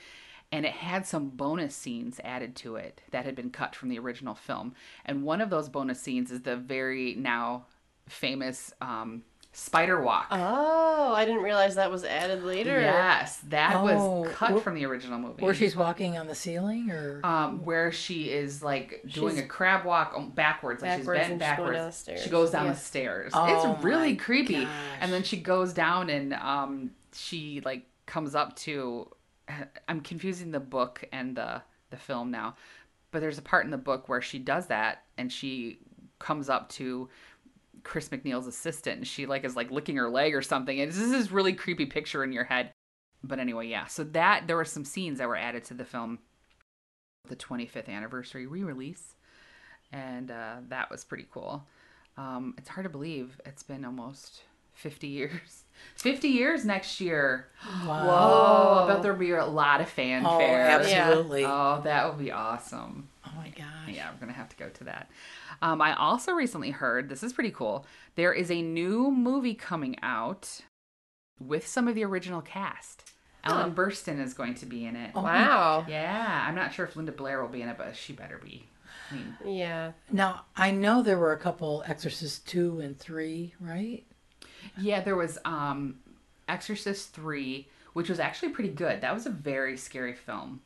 and 0.52 0.64
it 0.64 0.72
had 0.72 1.06
some 1.06 1.30
bonus 1.30 1.74
scenes 1.74 2.20
added 2.22 2.54
to 2.56 2.76
it 2.76 3.00
that 3.10 3.24
had 3.24 3.34
been 3.34 3.50
cut 3.50 3.74
from 3.74 3.88
the 3.88 3.98
original 3.98 4.34
film. 4.34 4.74
And 5.04 5.24
one 5.24 5.40
of 5.40 5.50
those 5.50 5.68
bonus 5.68 6.00
scenes 6.00 6.30
is 6.30 6.42
the 6.42 6.56
very 6.56 7.14
now 7.14 7.66
famous 8.08 8.72
um, 8.80 9.22
spider 9.56 10.00
walk. 10.02 10.26
Oh, 10.30 11.14
I 11.14 11.24
didn't 11.24 11.42
realize 11.42 11.76
that 11.76 11.90
was 11.90 12.04
added 12.04 12.42
later. 12.42 12.78
Yes, 12.80 13.38
that 13.48 13.76
Oh, 13.76 13.84
was 14.22 14.32
cut 14.34 14.50
wh- 14.52 14.60
from 14.62 14.74
the 14.74 14.84
original 14.84 15.18
movie. 15.18 15.42
Where 15.42 15.54
she's 15.54 15.74
walking 15.76 16.18
on 16.18 16.26
the 16.26 16.34
ceiling, 16.34 16.90
or 16.90 17.20
um, 17.24 17.64
where 17.64 17.90
she 17.92 18.30
is 18.30 18.62
like 18.62 19.02
doing 19.06 19.34
She's- 19.36 19.44
a 19.44 19.48
crab 19.48 19.84
walk 19.84 20.12
um, 20.16 20.30
backwards, 20.30 20.82
like 20.82 20.98
Backwards 20.98 21.20
she's 21.20 21.28
bent 21.28 21.32
and 21.32 21.40
she's 21.42 21.56
going 21.56 21.56
backwards. 21.72 21.76
down 21.78 21.86
the 21.86 21.92
stairs. 21.92 22.22
She 22.24 22.30
goes 22.30 22.50
down 22.50 22.64
Yeah. 22.66 22.72
the 22.72 22.78
stairs. 22.78 23.32
Oh 23.34 23.72
it's 23.74 23.84
really 23.84 24.16
creepy. 24.16 24.64
gosh. 24.64 24.72
And 25.00 25.12
then 25.12 25.22
she 25.22 25.36
goes 25.38 25.72
down 25.72 26.10
and 26.10 26.34
um, 26.34 26.90
she 27.14 27.62
like 27.64 27.86
comes 28.06 28.34
up 28.34 28.56
to. 28.56 29.08
I'm 29.88 30.00
confusing 30.00 30.50
the 30.50 30.60
book 30.60 31.04
and 31.12 31.36
the 31.36 31.62
the 31.90 31.96
film 31.96 32.30
now, 32.32 32.56
but 33.12 33.20
there's 33.20 33.38
a 33.38 33.42
part 33.42 33.64
in 33.64 33.70
the 33.70 33.78
book 33.78 34.08
where 34.08 34.20
she 34.20 34.38
does 34.40 34.66
that 34.66 35.04
and 35.16 35.30
she 35.32 35.78
comes 36.18 36.48
up 36.48 36.68
to 36.70 37.08
Chris 37.84 38.08
MacNeil's 38.08 38.46
assistant 38.46 38.96
and 38.96 39.06
she 39.06 39.26
like 39.26 39.44
is 39.44 39.54
like 39.54 39.70
licking 39.70 39.96
her 39.96 40.08
leg 40.08 40.34
or 40.34 40.42
something. 40.42 40.80
And 40.80 40.90
this 40.90 40.98
is 40.98 41.10
this 41.10 41.30
really 41.30 41.52
creepy 41.52 41.86
picture 41.86 42.24
in 42.24 42.32
your 42.32 42.44
head. 42.44 42.72
But 43.22 43.38
anyway, 43.38 43.68
yeah. 43.68 43.86
So 43.86 44.04
that 44.04 44.46
there 44.46 44.56
were 44.56 44.64
some 44.64 44.84
scenes 44.84 45.18
that 45.18 45.28
were 45.28 45.36
added 45.36 45.64
to 45.64 45.74
the 45.74 45.84
film, 45.84 46.18
the 47.28 47.36
25th 47.36 47.88
anniversary 47.88 48.46
re-release, 48.46 49.14
and 49.92 50.30
uh, 50.30 50.56
that 50.68 50.90
was 50.90 51.04
pretty 51.04 51.26
cool. 51.30 51.64
Um, 52.16 52.54
it's 52.58 52.68
hard 52.68 52.84
to 52.84 52.90
believe 52.90 53.40
it's 53.46 53.62
been 53.62 53.84
almost 53.84 54.42
50 54.74 55.06
years. 55.06 55.64
50 55.96 56.28
years 56.28 56.64
next 56.64 57.00
year. 57.00 57.48
Wow. 57.86 58.06
Oh, 58.08 58.84
I 58.84 58.92
bet 58.92 59.02
there'll 59.02 59.18
be 59.18 59.32
a 59.32 59.44
lot 59.44 59.80
of 59.80 59.88
fanfare. 59.88 60.66
Oh, 60.66 60.80
absolutely. 60.80 61.44
Oh, 61.44 61.80
that 61.84 62.08
would 62.08 62.22
be 62.22 62.30
awesome. 62.30 63.08
Oh 63.34 63.40
my 63.40 63.48
gosh. 63.48 63.66
Yeah, 63.94 64.10
we're 64.12 64.20
gonna 64.20 64.32
have 64.32 64.48
to 64.50 64.56
go 64.56 64.68
to 64.68 64.84
that. 64.84 65.10
Um, 65.62 65.80
I 65.82 65.94
also 65.96 66.32
recently 66.32 66.70
heard 66.70 67.08
this 67.08 67.22
is 67.22 67.32
pretty 67.32 67.50
cool. 67.50 67.86
There 68.14 68.32
is 68.32 68.50
a 68.50 68.62
new 68.62 69.10
movie 69.10 69.54
coming 69.54 69.96
out 70.02 70.60
with 71.40 71.66
some 71.66 71.88
of 71.88 71.94
the 71.94 72.04
original 72.04 72.40
cast. 72.40 73.10
Ellen 73.44 73.74
Burstyn 73.74 74.20
is 74.20 74.32
going 74.32 74.54
to 74.54 74.66
be 74.66 74.86
in 74.86 74.96
it. 74.96 75.14
Wow. 75.14 75.84
Yeah, 75.86 76.44
I'm 76.48 76.54
not 76.54 76.72
sure 76.72 76.86
if 76.86 76.96
Linda 76.96 77.12
Blair 77.12 77.42
will 77.42 77.48
be 77.50 77.60
in 77.60 77.68
it, 77.68 77.76
but 77.76 77.94
she 77.94 78.14
better 78.14 78.38
be. 78.42 78.66
I 79.10 79.14
mean, 79.14 79.36
Yeah. 79.44 79.92
Now 80.10 80.46
I 80.56 80.70
know 80.70 81.02
there 81.02 81.18
were 81.18 81.32
a 81.32 81.38
couple 81.38 81.82
Exorcist 81.86 82.48
two 82.48 82.80
and 82.80 82.98
three, 82.98 83.54
right? 83.60 84.04
yeah, 84.78 85.02
there 85.02 85.16
was 85.16 85.38
um, 85.44 85.96
Exorcist 86.48 87.12
three, 87.12 87.68
which 87.92 88.08
was 88.08 88.18
actually 88.18 88.48
pretty 88.50 88.70
good. 88.70 89.02
That 89.02 89.12
was 89.12 89.26
a 89.26 89.30
very 89.30 89.76
scary 89.76 90.14
film. 90.14 90.62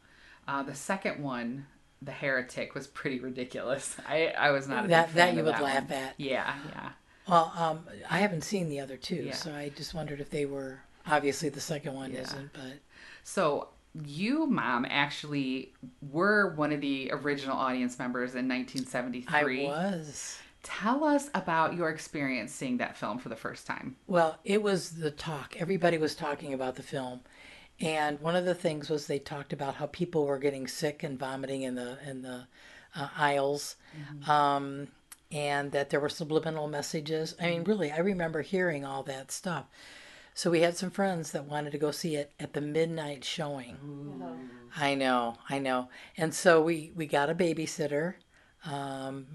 Uh, 0.47 0.63
the 0.63 0.75
second 0.75 1.21
one, 1.23 1.67
The 2.03 2.13
Heretic, 2.13 2.75
was 2.75 2.87
pretty 2.87 3.19
ridiculous. 3.21 3.97
I 4.09 4.29
I 4.39 4.51
was 4.51 4.69
not 4.69 4.89
That 4.89 5.15
that 5.15 5.35
you 5.35 5.43
would 5.45 5.55
that 5.55 5.63
laugh 5.63 5.85
one. 5.91 5.99
at. 5.99 6.15
Yeah, 6.17 6.55
yeah. 6.71 6.91
Well, 7.29 7.53
um, 7.57 7.81
I 8.09 8.19
haven't 8.21 8.43
seen 8.43 8.69
the 8.69 8.81
other 8.81 8.97
two, 8.97 9.17
Yeah. 9.17 9.35
so 9.35 9.53
I 9.55 9.69
just 9.71 9.93
wondered 9.95 10.21
if 10.21 10.31
they 10.31 10.47
were. 10.47 10.81
Obviously, 11.07 11.49
the 11.49 11.61
second 11.61 11.95
one 11.95 12.13
Yeah. 12.13 12.21
isn't, 12.21 12.53
but 12.53 12.75
So 13.25 13.69
you, 14.05 14.47
mom, 14.47 14.87
actually 14.89 15.73
were 16.11 16.55
one 16.55 16.73
of 16.73 16.81
the 16.81 17.11
original 17.13 17.57
audience 17.57 17.99
members 17.99 18.35
in 18.35 18.47
1973. 18.49 19.27
I 19.29 19.43
1973. 19.43 19.67
was. 19.67 20.39
Tell 20.63 21.05
us 21.05 21.31
about 21.35 21.75
your 21.77 21.89
experience 21.89 22.53
seeing 22.53 22.77
that 22.79 22.97
film 22.97 23.19
for 23.19 23.29
the 23.29 23.37
first 23.37 23.67
time. 23.67 23.97
Well, 24.07 24.39
it 24.45 24.63
was 24.63 24.91
the 24.91 25.11
talk. 25.11 25.57
Everybody 25.59 25.97
was 25.99 26.15
talking 26.15 26.53
about 26.53 26.75
the 26.77 26.83
film, 26.83 27.21
and 27.81 28.21
one 28.21 28.37
of 28.37 28.45
the 28.45 28.55
things 28.55 28.89
was 28.91 29.07
they 29.07 29.19
talked 29.19 29.53
about 29.53 29.77
how 29.77 29.87
people 29.87 30.27
were 30.27 30.39
getting 30.39 30.67
sick 30.67 31.03
and 31.03 31.19
vomiting 31.19 31.63
in 31.63 31.75
the 31.75 31.99
in 32.09 32.23
the 32.23 32.47
uh, 32.97 33.09
aisles, 33.17 33.77
um, 34.29 34.89
and 35.31 35.73
that 35.73 35.91
there 35.91 36.01
were 36.01 36.09
subliminal 36.09 36.69
messages. 36.69 37.35
I 37.41 37.51
mean, 37.51 37.65
really, 37.65 37.93
I 37.93 37.99
remember 37.99 38.43
hearing 38.43 38.85
all 38.85 39.03
that 39.05 39.31
stuff. 39.31 39.67
So 40.35 40.51
we 40.51 40.61
had 40.61 40.77
some 40.77 40.91
friends 40.91 41.33
that 41.33 41.45
wanted 41.47 41.73
to 41.73 41.79
go 41.79 41.91
see 41.91 42.15
it 42.15 42.33
at 42.39 42.53
the 42.53 42.61
midnight 42.61 43.25
showing. 43.25 43.77
I 44.77 44.95
know, 44.95 45.37
I 45.49 45.59
know. 45.59 45.89
And 46.17 46.33
so 46.33 46.63
we 46.63 46.93
we 46.95 47.07
got 47.07 47.31
a 47.31 47.35
babysitter. 47.35 48.15
Um, 48.65 49.27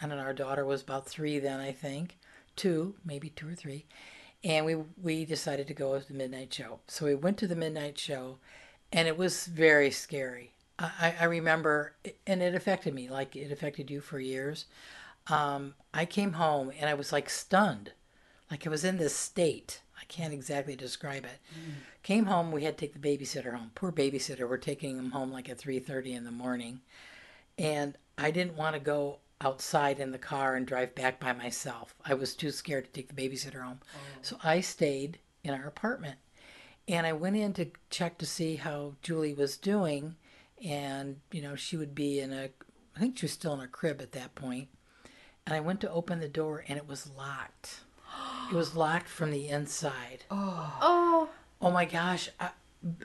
I 0.00 0.06
don't 0.06 0.16
know. 0.18 0.24
Our 0.24 0.34
daughter 0.34 0.64
was 0.64 0.82
about 0.82 1.06
three 1.06 1.38
then, 1.38 1.60
I 1.60 1.72
think, 1.72 2.18
two, 2.56 2.94
maybe 3.04 3.30
two 3.30 3.48
or 3.48 3.54
three, 3.54 3.86
and 4.42 4.64
we 4.64 4.76
we 5.02 5.24
decided 5.24 5.66
to 5.68 5.74
go 5.74 5.98
to 5.98 6.06
the 6.06 6.14
midnight 6.14 6.52
show. 6.52 6.80
So 6.86 7.06
we 7.06 7.14
went 7.14 7.38
to 7.38 7.46
the 7.46 7.56
midnight 7.56 7.98
show, 7.98 8.38
and 8.92 9.08
it 9.08 9.16
was 9.16 9.46
very 9.46 9.90
scary. 9.90 10.52
I, 10.78 11.14
I 11.20 11.24
remember, 11.24 11.94
and 12.26 12.42
it 12.42 12.54
affected 12.54 12.94
me 12.94 13.08
like 13.10 13.36
it 13.36 13.52
affected 13.52 13.90
you 13.90 14.00
for 14.00 14.18
years. 14.18 14.64
Um, 15.26 15.74
I 15.92 16.06
came 16.06 16.32
home 16.32 16.72
and 16.80 16.88
I 16.88 16.94
was 16.94 17.12
like 17.12 17.28
stunned, 17.28 17.92
like 18.50 18.66
I 18.66 18.70
was 18.70 18.84
in 18.84 18.96
this 18.96 19.14
state. 19.14 19.82
I 20.00 20.04
can't 20.04 20.32
exactly 20.32 20.74
describe 20.74 21.24
it. 21.24 21.38
Came 22.02 22.24
home, 22.24 22.50
we 22.50 22.64
had 22.64 22.78
to 22.78 22.86
take 22.86 22.94
the 22.94 22.98
babysitter 23.18 23.54
home. 23.54 23.70
Poor 23.74 23.92
babysitter, 23.92 24.48
we're 24.48 24.56
taking 24.56 24.96
him 24.96 25.10
home 25.10 25.30
like 25.30 25.50
at 25.50 25.58
three 25.58 25.78
thirty 25.78 26.14
in 26.14 26.24
the 26.24 26.30
morning 26.30 26.80
and 27.60 27.96
I 28.16 28.30
didn't 28.30 28.56
want 28.56 28.74
to 28.74 28.80
go 28.80 29.18
outside 29.40 29.98
in 29.98 30.12
the 30.12 30.18
car 30.18 30.54
and 30.54 30.66
drive 30.66 30.94
back 30.94 31.18
by 31.18 31.32
myself. 31.32 31.94
I 32.04 32.14
was 32.14 32.34
too 32.34 32.50
scared 32.50 32.84
to 32.84 32.90
take 32.90 33.08
the 33.08 33.28
babysitter 33.28 33.62
home. 33.62 33.80
Oh. 33.94 33.98
So 34.22 34.36
I 34.44 34.60
stayed 34.60 35.18
in 35.42 35.54
our 35.54 35.66
apartment. 35.66 36.18
And 36.88 37.06
I 37.06 37.12
went 37.12 37.36
in 37.36 37.52
to 37.54 37.66
check 37.88 38.18
to 38.18 38.26
see 38.26 38.56
how 38.56 38.94
Julie 39.02 39.34
was 39.34 39.56
doing 39.56 40.16
and 40.62 41.16
you 41.32 41.40
know, 41.40 41.54
she 41.54 41.76
would 41.76 41.94
be 41.94 42.20
in 42.20 42.32
a 42.32 42.50
I 42.96 43.00
think 43.00 43.18
she 43.18 43.24
was 43.24 43.32
still 43.32 43.54
in 43.54 43.60
a 43.60 43.68
crib 43.68 44.02
at 44.02 44.12
that 44.12 44.34
point. 44.34 44.68
And 45.46 45.54
I 45.54 45.60
went 45.60 45.80
to 45.82 45.90
open 45.90 46.20
the 46.20 46.28
door 46.28 46.64
and 46.68 46.76
it 46.76 46.88
was 46.88 47.08
locked. 47.16 47.80
It 48.50 48.54
was 48.54 48.74
locked 48.74 49.08
from 49.08 49.30
the 49.30 49.48
inside. 49.48 50.24
Oh. 50.30 50.76
Oh, 50.80 51.28
oh 51.62 51.70
my 51.70 51.84
gosh. 51.84 52.28
I, 52.40 52.50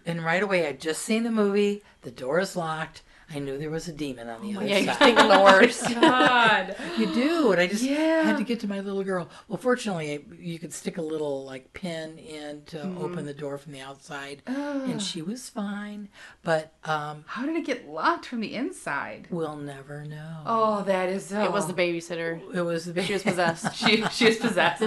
and 0.06 0.24
right 0.24 0.42
away, 0.42 0.68
I'd 0.68 0.82
just 0.82 1.02
seen 1.02 1.24
the 1.24 1.32
movie. 1.32 1.84
The 2.02 2.12
door 2.12 2.40
is 2.40 2.56
locked. 2.56 3.04
I 3.34 3.40
knew 3.40 3.58
there 3.58 3.72
was 3.72 3.88
a 3.88 3.92
demon 3.92 4.30
on 4.30 4.42
the 4.42 4.56
other 4.56 4.68
Yeah, 4.68 4.78
you're 4.78 4.94
side. 4.94 4.98
thinking 5.16 5.28
the 5.28 5.40
worst. 5.42 5.84
God. 6.02 6.76
You 6.98 7.08
do, 7.14 7.52
and 7.52 7.60
I 7.60 7.68
just 7.68 7.84
Yeah. 7.84 8.24
had 8.24 8.38
to 8.38 8.44
get 8.44 8.60
to 8.62 8.68
my 8.68 8.80
little 8.80 9.04
girl. 9.04 9.28
Well, 9.48 9.58
fortunately, 9.58 10.24
you 10.40 10.60
could 10.60 10.72
stick 10.72 10.98
a 10.98 11.02
little 11.02 11.44
like 11.44 11.74
pin 11.74 12.18
in 12.20 12.62
to 12.68 12.78
Mm-hmm. 12.78 12.98
open 13.04 13.26
the 13.26 13.34
door 13.34 13.58
from 13.58 13.74
the 13.74 13.82
outside, 13.82 14.42
and 14.46 15.02
she 15.02 15.22
was 15.22 15.50
fine. 15.50 16.10
But 16.44 16.74
um, 16.86 17.24
How 17.28 17.46
did 17.46 17.56
it 17.56 17.66
get 17.66 17.88
locked 17.90 18.26
from 18.28 18.40
the 18.42 18.54
inside? 18.56 19.28
we'll 19.30 19.58
never 19.58 20.06
know. 20.06 20.42
Oh, 20.46 20.84
that 20.84 21.10
is. 21.10 21.32
It 21.32 21.52
was 21.52 21.68
the 21.68 21.74
babysitter. 21.74 22.40
It 22.54 22.62
was 22.62 22.86
the 22.86 23.02
She 23.04 23.14
was 23.14 23.24
possessed. 23.24 23.76
She 23.86 24.04
she 24.12 24.28
is 24.28 24.38
possessed. 24.38 24.84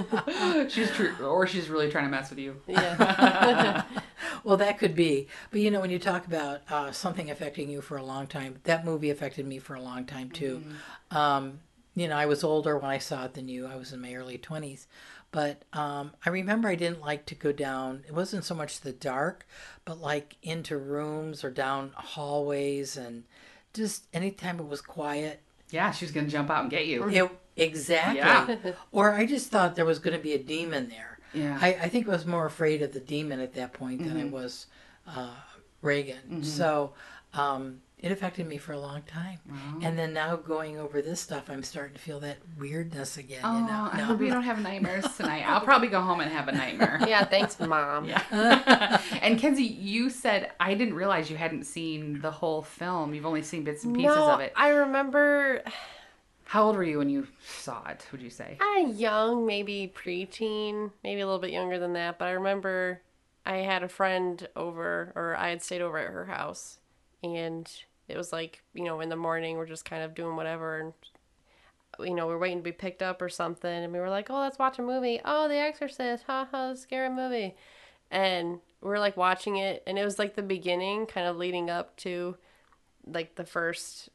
she's 0.72 0.90
true, 0.92 1.14
or 1.22 1.46
she's 1.46 1.68
really 1.68 1.90
trying 1.90 2.04
to 2.04 2.10
mess 2.10 2.30
with 2.30 2.38
you. 2.38 2.56
Yeah. 2.66 3.84
Well, 4.44 4.56
that 4.58 4.78
could 4.78 4.94
be. 4.94 5.28
But 5.50 5.60
you 5.60 5.70
know, 5.70 5.80
when 5.80 5.90
you 5.90 5.98
talk 5.98 6.26
about 6.26 6.60
uh, 6.70 6.92
something 6.92 7.30
affecting 7.30 7.68
you 7.68 7.80
for 7.80 7.96
a 7.96 8.02
long 8.02 8.26
time, 8.26 8.56
that 8.64 8.84
movie 8.84 9.10
affected 9.10 9.46
me 9.46 9.58
for 9.58 9.74
a 9.74 9.80
long 9.80 10.04
time 10.06 10.30
too. 10.30 10.62
Um, 11.10 11.60
you 11.94 12.08
know, 12.08 12.16
I 12.16 12.26
was 12.26 12.44
older 12.44 12.76
when 12.78 12.90
I 12.90 12.98
saw 12.98 13.24
it 13.24 13.34
than 13.34 13.48
you. 13.48 13.66
I 13.66 13.76
was 13.76 13.92
in 13.92 14.00
my 14.00 14.14
early 14.14 14.38
20s. 14.38 14.86
But 15.30 15.64
um, 15.72 16.12
I 16.24 16.30
remember 16.30 16.68
I 16.68 16.74
didn't 16.74 17.00
like 17.02 17.26
to 17.26 17.34
go 17.34 17.52
down, 17.52 18.04
it 18.06 18.14
wasn't 18.14 18.44
so 18.44 18.54
much 18.54 18.80
the 18.80 18.92
dark, 18.92 19.46
but 19.84 20.00
like 20.00 20.36
into 20.42 20.78
rooms 20.78 21.44
or 21.44 21.50
down 21.50 21.92
hallways 21.94 22.96
and 22.96 23.24
just 23.74 24.04
anytime 24.14 24.58
it 24.58 24.66
was 24.66 24.80
quiet. 24.80 25.40
Yeah, 25.70 25.90
she 25.90 26.06
was 26.06 26.12
gonna 26.12 26.28
jump 26.28 26.48
out 26.50 26.62
and 26.62 26.70
get 26.70 26.86
you. 26.86 27.06
It, 27.08 27.30
exactly. 27.56 28.18
Yeah. 28.18 28.72
Or 28.90 29.12
I 29.12 29.26
just 29.26 29.50
thought 29.50 29.76
there 29.76 29.84
was 29.84 29.98
going 29.98 30.16
to 30.16 30.22
be 30.22 30.32
a 30.32 30.38
demon 30.38 30.88
there. 30.88 31.07
Yeah. 31.32 31.58
I, 31.60 31.68
I 31.82 31.88
think 31.88 32.08
I 32.08 32.12
was 32.12 32.26
more 32.26 32.46
afraid 32.46 32.82
of 32.82 32.92
the 32.92 33.00
demon 33.00 33.40
at 33.40 33.54
that 33.54 33.72
point 33.72 34.04
than 34.04 34.16
I 34.16 34.24
was 34.24 34.66
uh, 35.06 35.34
Regan. 35.82 36.42
So 36.42 36.92
um, 37.34 37.80
it 37.98 38.12
affected 38.12 38.46
me 38.46 38.58
for 38.58 38.72
a 38.72 38.78
long 38.78 39.02
time. 39.02 39.38
And 39.82 39.98
then 39.98 40.12
now 40.12 40.36
going 40.36 40.78
over 40.78 41.02
this 41.02 41.20
stuff, 41.20 41.50
I'm 41.50 41.62
starting 41.64 41.94
to 41.94 42.00
feel 42.00 42.20
that 42.20 42.36
weirdness 42.56 43.16
again. 43.16 43.40
Oh, 43.42 43.58
you 43.58 43.66
know? 43.66 43.88
I 43.92 43.98
No, 43.98 44.04
hope 44.04 44.20
you 44.20 44.30
don't 44.30 44.44
have 44.44 44.60
nightmares 44.60 45.04
tonight. 45.16 45.42
I'll 45.46 45.60
probably 45.60 45.88
go 45.88 46.00
home 46.00 46.20
and 46.20 46.30
have 46.30 46.46
a 46.46 46.52
nightmare. 46.52 47.00
yeah, 47.08 47.24
thanks, 47.24 47.58
mom. 47.58 48.04
Yeah. 48.06 48.22
and 49.22 49.38
Kenzie, 49.38 49.64
you 49.64 50.10
said 50.10 50.52
I 50.60 50.74
didn't 50.74 50.94
realize 50.94 51.28
you 51.28 51.36
hadn't 51.36 51.64
seen 51.64 52.20
the 52.20 52.30
whole 52.30 52.62
film. 52.62 53.14
You've 53.14 53.26
only 53.26 53.42
seen 53.42 53.64
bits 53.64 53.82
and 53.84 53.94
pieces 53.94 54.14
no, 54.14 54.30
of 54.30 54.40
it. 54.40 54.52
I 54.54 54.68
remember 54.68 55.62
How 56.48 56.64
old 56.64 56.76
were 56.76 56.82
you 56.84 56.96
when 56.96 57.10
you 57.10 57.26
saw 57.46 57.86
it? 57.88 58.06
Would 58.10 58.22
you 58.22 58.30
say? 58.30 58.56
uh, 58.58 58.86
young, 58.88 59.44
maybe 59.44 59.92
preteen, 59.94 60.90
maybe 61.04 61.20
a 61.20 61.26
little 61.26 61.42
bit 61.42 61.50
younger 61.50 61.78
than 61.78 61.92
that. 61.92 62.18
But 62.18 62.28
I 62.28 62.30
remember 62.30 63.02
I 63.44 63.56
had 63.56 63.82
a 63.82 63.88
friend 63.88 64.48
over, 64.56 65.12
or 65.14 65.36
I 65.36 65.50
had 65.50 65.62
stayed 65.62 65.82
over 65.82 65.98
at 65.98 66.10
her 66.10 66.24
house, 66.24 66.78
and 67.22 67.70
it 68.08 68.16
was 68.16 68.32
like 68.32 68.62
you 68.72 68.84
know 68.84 69.00
in 69.00 69.10
the 69.10 69.16
morning 69.16 69.58
we're 69.58 69.66
just 69.66 69.84
kind 69.84 70.02
of 70.02 70.14
doing 70.14 70.36
whatever, 70.36 70.80
and 70.80 70.94
you 72.00 72.14
know 72.14 72.26
we're 72.26 72.38
waiting 72.38 72.60
to 72.60 72.64
be 72.64 72.72
picked 72.72 73.02
up 73.02 73.20
or 73.20 73.28
something, 73.28 73.84
and 73.84 73.92
we 73.92 73.98
were 73.98 74.08
like, 74.08 74.30
oh, 74.30 74.40
let's 74.40 74.58
watch 74.58 74.78
a 74.78 74.82
movie. 74.82 75.20
Oh, 75.26 75.48
The 75.48 75.56
Exorcist, 75.56 76.24
haha, 76.26 76.72
scary 76.76 77.10
movie, 77.10 77.56
and 78.10 78.60
we 78.80 78.88
are 78.88 78.98
like 78.98 79.18
watching 79.18 79.56
it, 79.58 79.82
and 79.86 79.98
it 79.98 80.04
was 80.04 80.18
like 80.18 80.34
the 80.34 80.42
beginning, 80.42 81.04
kind 81.04 81.26
of 81.26 81.36
leading 81.36 81.68
up 81.68 81.94
to 81.98 82.38
like 83.06 83.34
the 83.34 83.44
first 83.44 84.08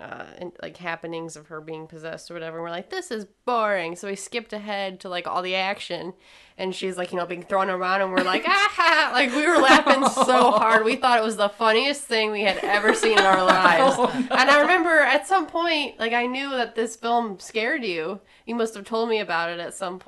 uh, 0.00 0.26
and, 0.38 0.52
like 0.62 0.76
happenings 0.76 1.34
of 1.36 1.48
her 1.48 1.60
being 1.60 1.88
possessed 1.88 2.30
or 2.30 2.34
whatever. 2.34 2.58
And 2.58 2.62
we're 2.62 2.70
like, 2.70 2.90
this 2.90 3.10
is 3.10 3.26
boring. 3.44 3.96
So 3.96 4.08
we 4.08 4.14
skipped 4.14 4.52
ahead 4.52 5.00
to 5.00 5.08
like 5.08 5.26
all 5.26 5.42
the 5.42 5.56
action, 5.56 6.14
and 6.56 6.74
she's 6.74 6.96
like, 6.96 7.10
you 7.10 7.18
know, 7.18 7.26
being 7.26 7.42
thrown 7.42 7.68
around, 7.68 8.02
and 8.02 8.12
we're 8.12 8.22
like, 8.22 8.44
ah, 8.46 9.10
like 9.12 9.34
we 9.34 9.46
were 9.46 9.58
laughing 9.58 10.06
so 10.08 10.50
hard. 10.52 10.84
We 10.84 10.96
thought 10.96 11.18
it 11.18 11.24
was 11.24 11.36
the 11.36 11.48
funniest 11.48 12.02
thing 12.02 12.30
we 12.30 12.42
had 12.42 12.58
ever 12.58 12.94
seen 12.94 13.18
in 13.18 13.24
our 13.24 13.44
lives. 13.44 13.98
And 14.30 14.50
I 14.50 14.60
remember 14.60 15.00
at 15.00 15.26
some 15.26 15.46
point, 15.46 15.98
like 15.98 16.12
I 16.12 16.26
knew 16.26 16.50
that 16.50 16.76
this 16.76 16.94
film 16.94 17.40
scared 17.40 17.84
you. 17.84 18.20
You 18.46 18.54
must 18.54 18.74
have 18.74 18.84
told 18.84 19.08
me 19.08 19.18
about 19.18 19.50
it 19.50 19.58
at 19.58 19.74
some. 19.74 20.00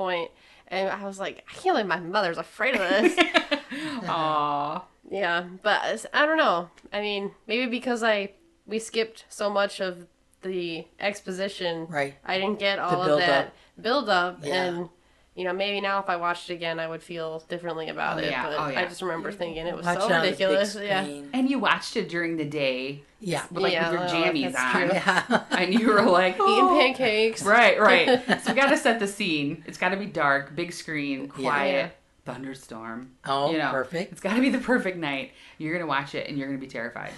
And 0.68 0.88
I 0.88 1.04
was 1.04 1.18
like, 1.18 1.44
I 1.50 1.52
can't 1.54 1.74
believe 1.74 1.86
my 1.86 1.98
mother's 1.98 2.38
afraid 2.38 2.74
of 2.76 2.80
this. 2.80 3.16
Aw. 4.04 4.84
Yeah, 5.10 5.46
but 5.62 6.06
I 6.14 6.24
don't 6.24 6.36
know. 6.36 6.70
I 6.92 7.00
mean, 7.00 7.32
maybe 7.48 7.66
because 7.66 8.04
I 8.04 8.30
we 8.70 8.78
skipped 8.78 9.24
so 9.28 9.50
much 9.50 9.80
of 9.80 10.06
the 10.42 10.86
exposition, 10.98 11.86
Right. 11.88 12.14
I 12.24 12.38
didn't 12.38 12.58
get 12.58 12.78
all 12.78 13.02
of 13.02 13.18
that 13.18 13.46
up. 13.48 13.52
build 13.80 14.08
up, 14.08 14.38
Yeah. 14.42 14.64
and 14.64 14.88
you 15.36 15.44
know, 15.44 15.52
maybe 15.52 15.80
now 15.80 16.00
if 16.00 16.08
I 16.08 16.16
watched 16.16 16.50
it 16.50 16.54
again, 16.54 16.78
I 16.80 16.88
would 16.88 17.02
feel 17.02 17.40
differently 17.48 17.88
about 17.88 18.16
Oh, 18.16 18.20
it. 18.20 18.30
yeah. 18.30 18.42
But 18.44 18.58
Oh, 18.58 18.68
yeah. 18.68 18.80
I 18.80 18.84
just 18.86 19.00
remember 19.00 19.30
thinking 19.32 19.66
it 19.66 19.74
was 19.76 19.86
Watch 19.86 20.00
so 20.00 20.06
it 20.06 20.12
on 20.12 20.20
the 20.22 20.30
big 20.32 20.40
ridiculous. 20.40 20.74
Yeah. 20.74 21.04
And 21.32 21.48
you 21.48 21.58
watched 21.58 21.96
it 21.96 22.08
during 22.08 22.36
the 22.36 22.44
day, 22.44 23.04
Yeah. 23.20 23.44
with, 23.50 23.62
like 23.62 23.72
Yeah, 23.72 23.90
with 23.90 24.00
your 24.00 24.08
oh, 24.08 24.24
jammies 24.24 24.58
on, 24.58 24.72
true. 24.72 24.90
Yeah. 24.92 25.44
and 25.52 25.72
you 25.72 25.86
were 25.88 26.02
like, 26.02 26.34
Eating 26.34 26.44
"Oh." 26.48 26.76
pancakes. 26.78 27.42
Right, 27.42 27.80
right. 27.80 28.20
so 28.42 28.52
we 28.52 28.54
got 28.60 28.70
to 28.70 28.76
set 28.76 28.98
the 28.98 29.06
scene. 29.06 29.62
It's 29.66 29.78
got 29.78 29.90
to 29.90 29.96
be 29.96 30.06
dark, 30.06 30.54
big 30.56 30.72
screen, 30.72 31.32
Yeah. 31.38 31.48
quiet, 31.50 31.92
thunderstorm. 32.26 33.12
Oh, 33.24 33.52
you 33.52 33.58
know, 33.58 33.70
perfect. 33.70 34.12
It's 34.12 34.20
got 34.20 34.34
to 34.34 34.40
be 34.40 34.50
the 34.50 34.58
perfect 34.58 34.96
night. 34.98 35.32
You're 35.58 35.72
gonna 35.74 35.86
watch 35.88 36.14
it 36.14 36.28
and 36.28 36.36
you're 36.38 36.48
gonna 36.48 36.58
be 36.58 36.66
terrified. 36.66 37.12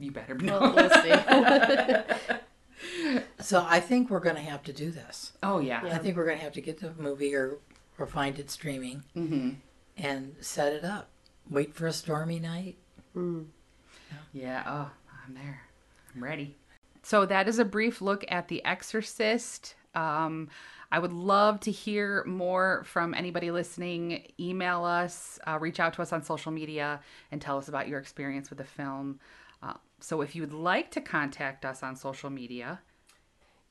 You 0.00 0.10
better 0.10 0.34
be. 0.34 0.46
Well, 0.46 0.74
we'll 0.74 0.90
see. 0.90 1.12
So 3.40 3.64
I 3.66 3.80
think 3.80 4.08
we're 4.10 4.20
going 4.20 4.36
to 4.36 4.42
have 4.42 4.62
to 4.64 4.72
do 4.72 4.90
this. 4.90 5.32
oh 5.42 5.58
yeah. 5.58 5.80
I 5.84 5.98
think 5.98 6.16
we're 6.16 6.24
going 6.24 6.38
to 6.38 6.44
have 6.44 6.52
to 6.54 6.60
get 6.60 6.80
the 6.80 6.92
movie 6.98 7.34
or 7.34 7.58
or 7.98 8.06
find 8.06 8.38
it 8.38 8.50
streaming 8.50 9.02
hmm 9.14 9.50
and 9.96 10.34
set 10.40 10.72
it 10.72 10.84
up. 10.84 11.08
Wait 11.48 11.74
for 11.74 11.86
a 11.86 11.92
stormy 11.92 12.38
night. 12.38 12.76
Yeah. 14.32 14.62
Oh, 14.66 14.90
I'm 15.26 15.34
there. 15.34 15.62
I'm 16.14 16.24
ready. 16.24 16.56
So 17.02 17.26
that 17.26 17.48
is 17.48 17.58
a 17.58 17.64
brief 17.64 18.00
look 18.00 18.24
at 18.28 18.48
The 18.48 18.64
Exorcist. 18.64 19.74
Um, 19.94 20.48
I 20.92 20.98
would 20.98 21.12
love 21.12 21.60
to 21.60 21.70
hear 21.70 22.24
more 22.24 22.82
from 22.84 23.12
anybody 23.14 23.50
listening. 23.50 24.32
Email 24.38 24.84
us, 24.84 25.38
uh, 25.46 25.58
reach 25.60 25.80
out 25.80 25.92
to 25.94 26.02
us 26.02 26.12
on 26.12 26.22
social 26.22 26.52
media, 26.52 27.00
and 27.30 27.40
tell 27.42 27.58
us 27.58 27.68
about 27.68 27.88
your 27.88 27.98
experience 27.98 28.48
with 28.50 28.58
the 28.58 28.64
film. 28.64 29.20
Uh, 29.62 29.74
so 30.00 30.20
if 30.22 30.34
you 30.34 30.42
would 30.42 30.52
like 30.54 30.90
to 30.92 31.00
contact 31.00 31.64
us 31.64 31.82
on 31.82 31.96
social 31.96 32.30
media, 32.30 32.80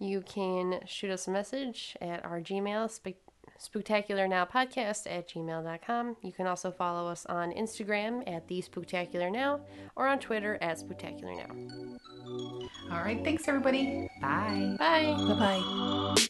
You 0.02 0.22
can 0.22 0.80
shoot 0.86 1.12
us 1.12 1.28
a 1.28 1.32
message 1.32 1.98
at 2.00 2.24
our 2.24 2.40
Gmail, 2.40 2.90
spe- 2.90 3.20
Spooktacular 3.60 4.30
Now 4.30 4.46
Podcast 4.46 5.06
at 5.10 5.28
gmail.com. 5.28 6.16
You 6.22 6.32
can 6.32 6.48
also 6.48 6.72
follow 6.72 7.10
us 7.10 7.26
on 7.26 7.52
Instagram 7.52 8.24
at 8.26 8.48
The 8.48 8.62
Spooktacular 8.62 9.30
Now 9.30 9.60
or 9.98 10.08
on 10.08 10.20
Twitter 10.20 10.58
at 10.62 10.78
Spooktacular 10.80 11.36
Now. 11.36 11.98
all 12.96 13.04
right. 13.04 13.22
Thanks, 13.24 13.48
everybody. 13.50 14.08
Bye. 14.22 14.76
Bye. 14.80 15.16
Bye 15.18 16.14
bye. 16.16 16.28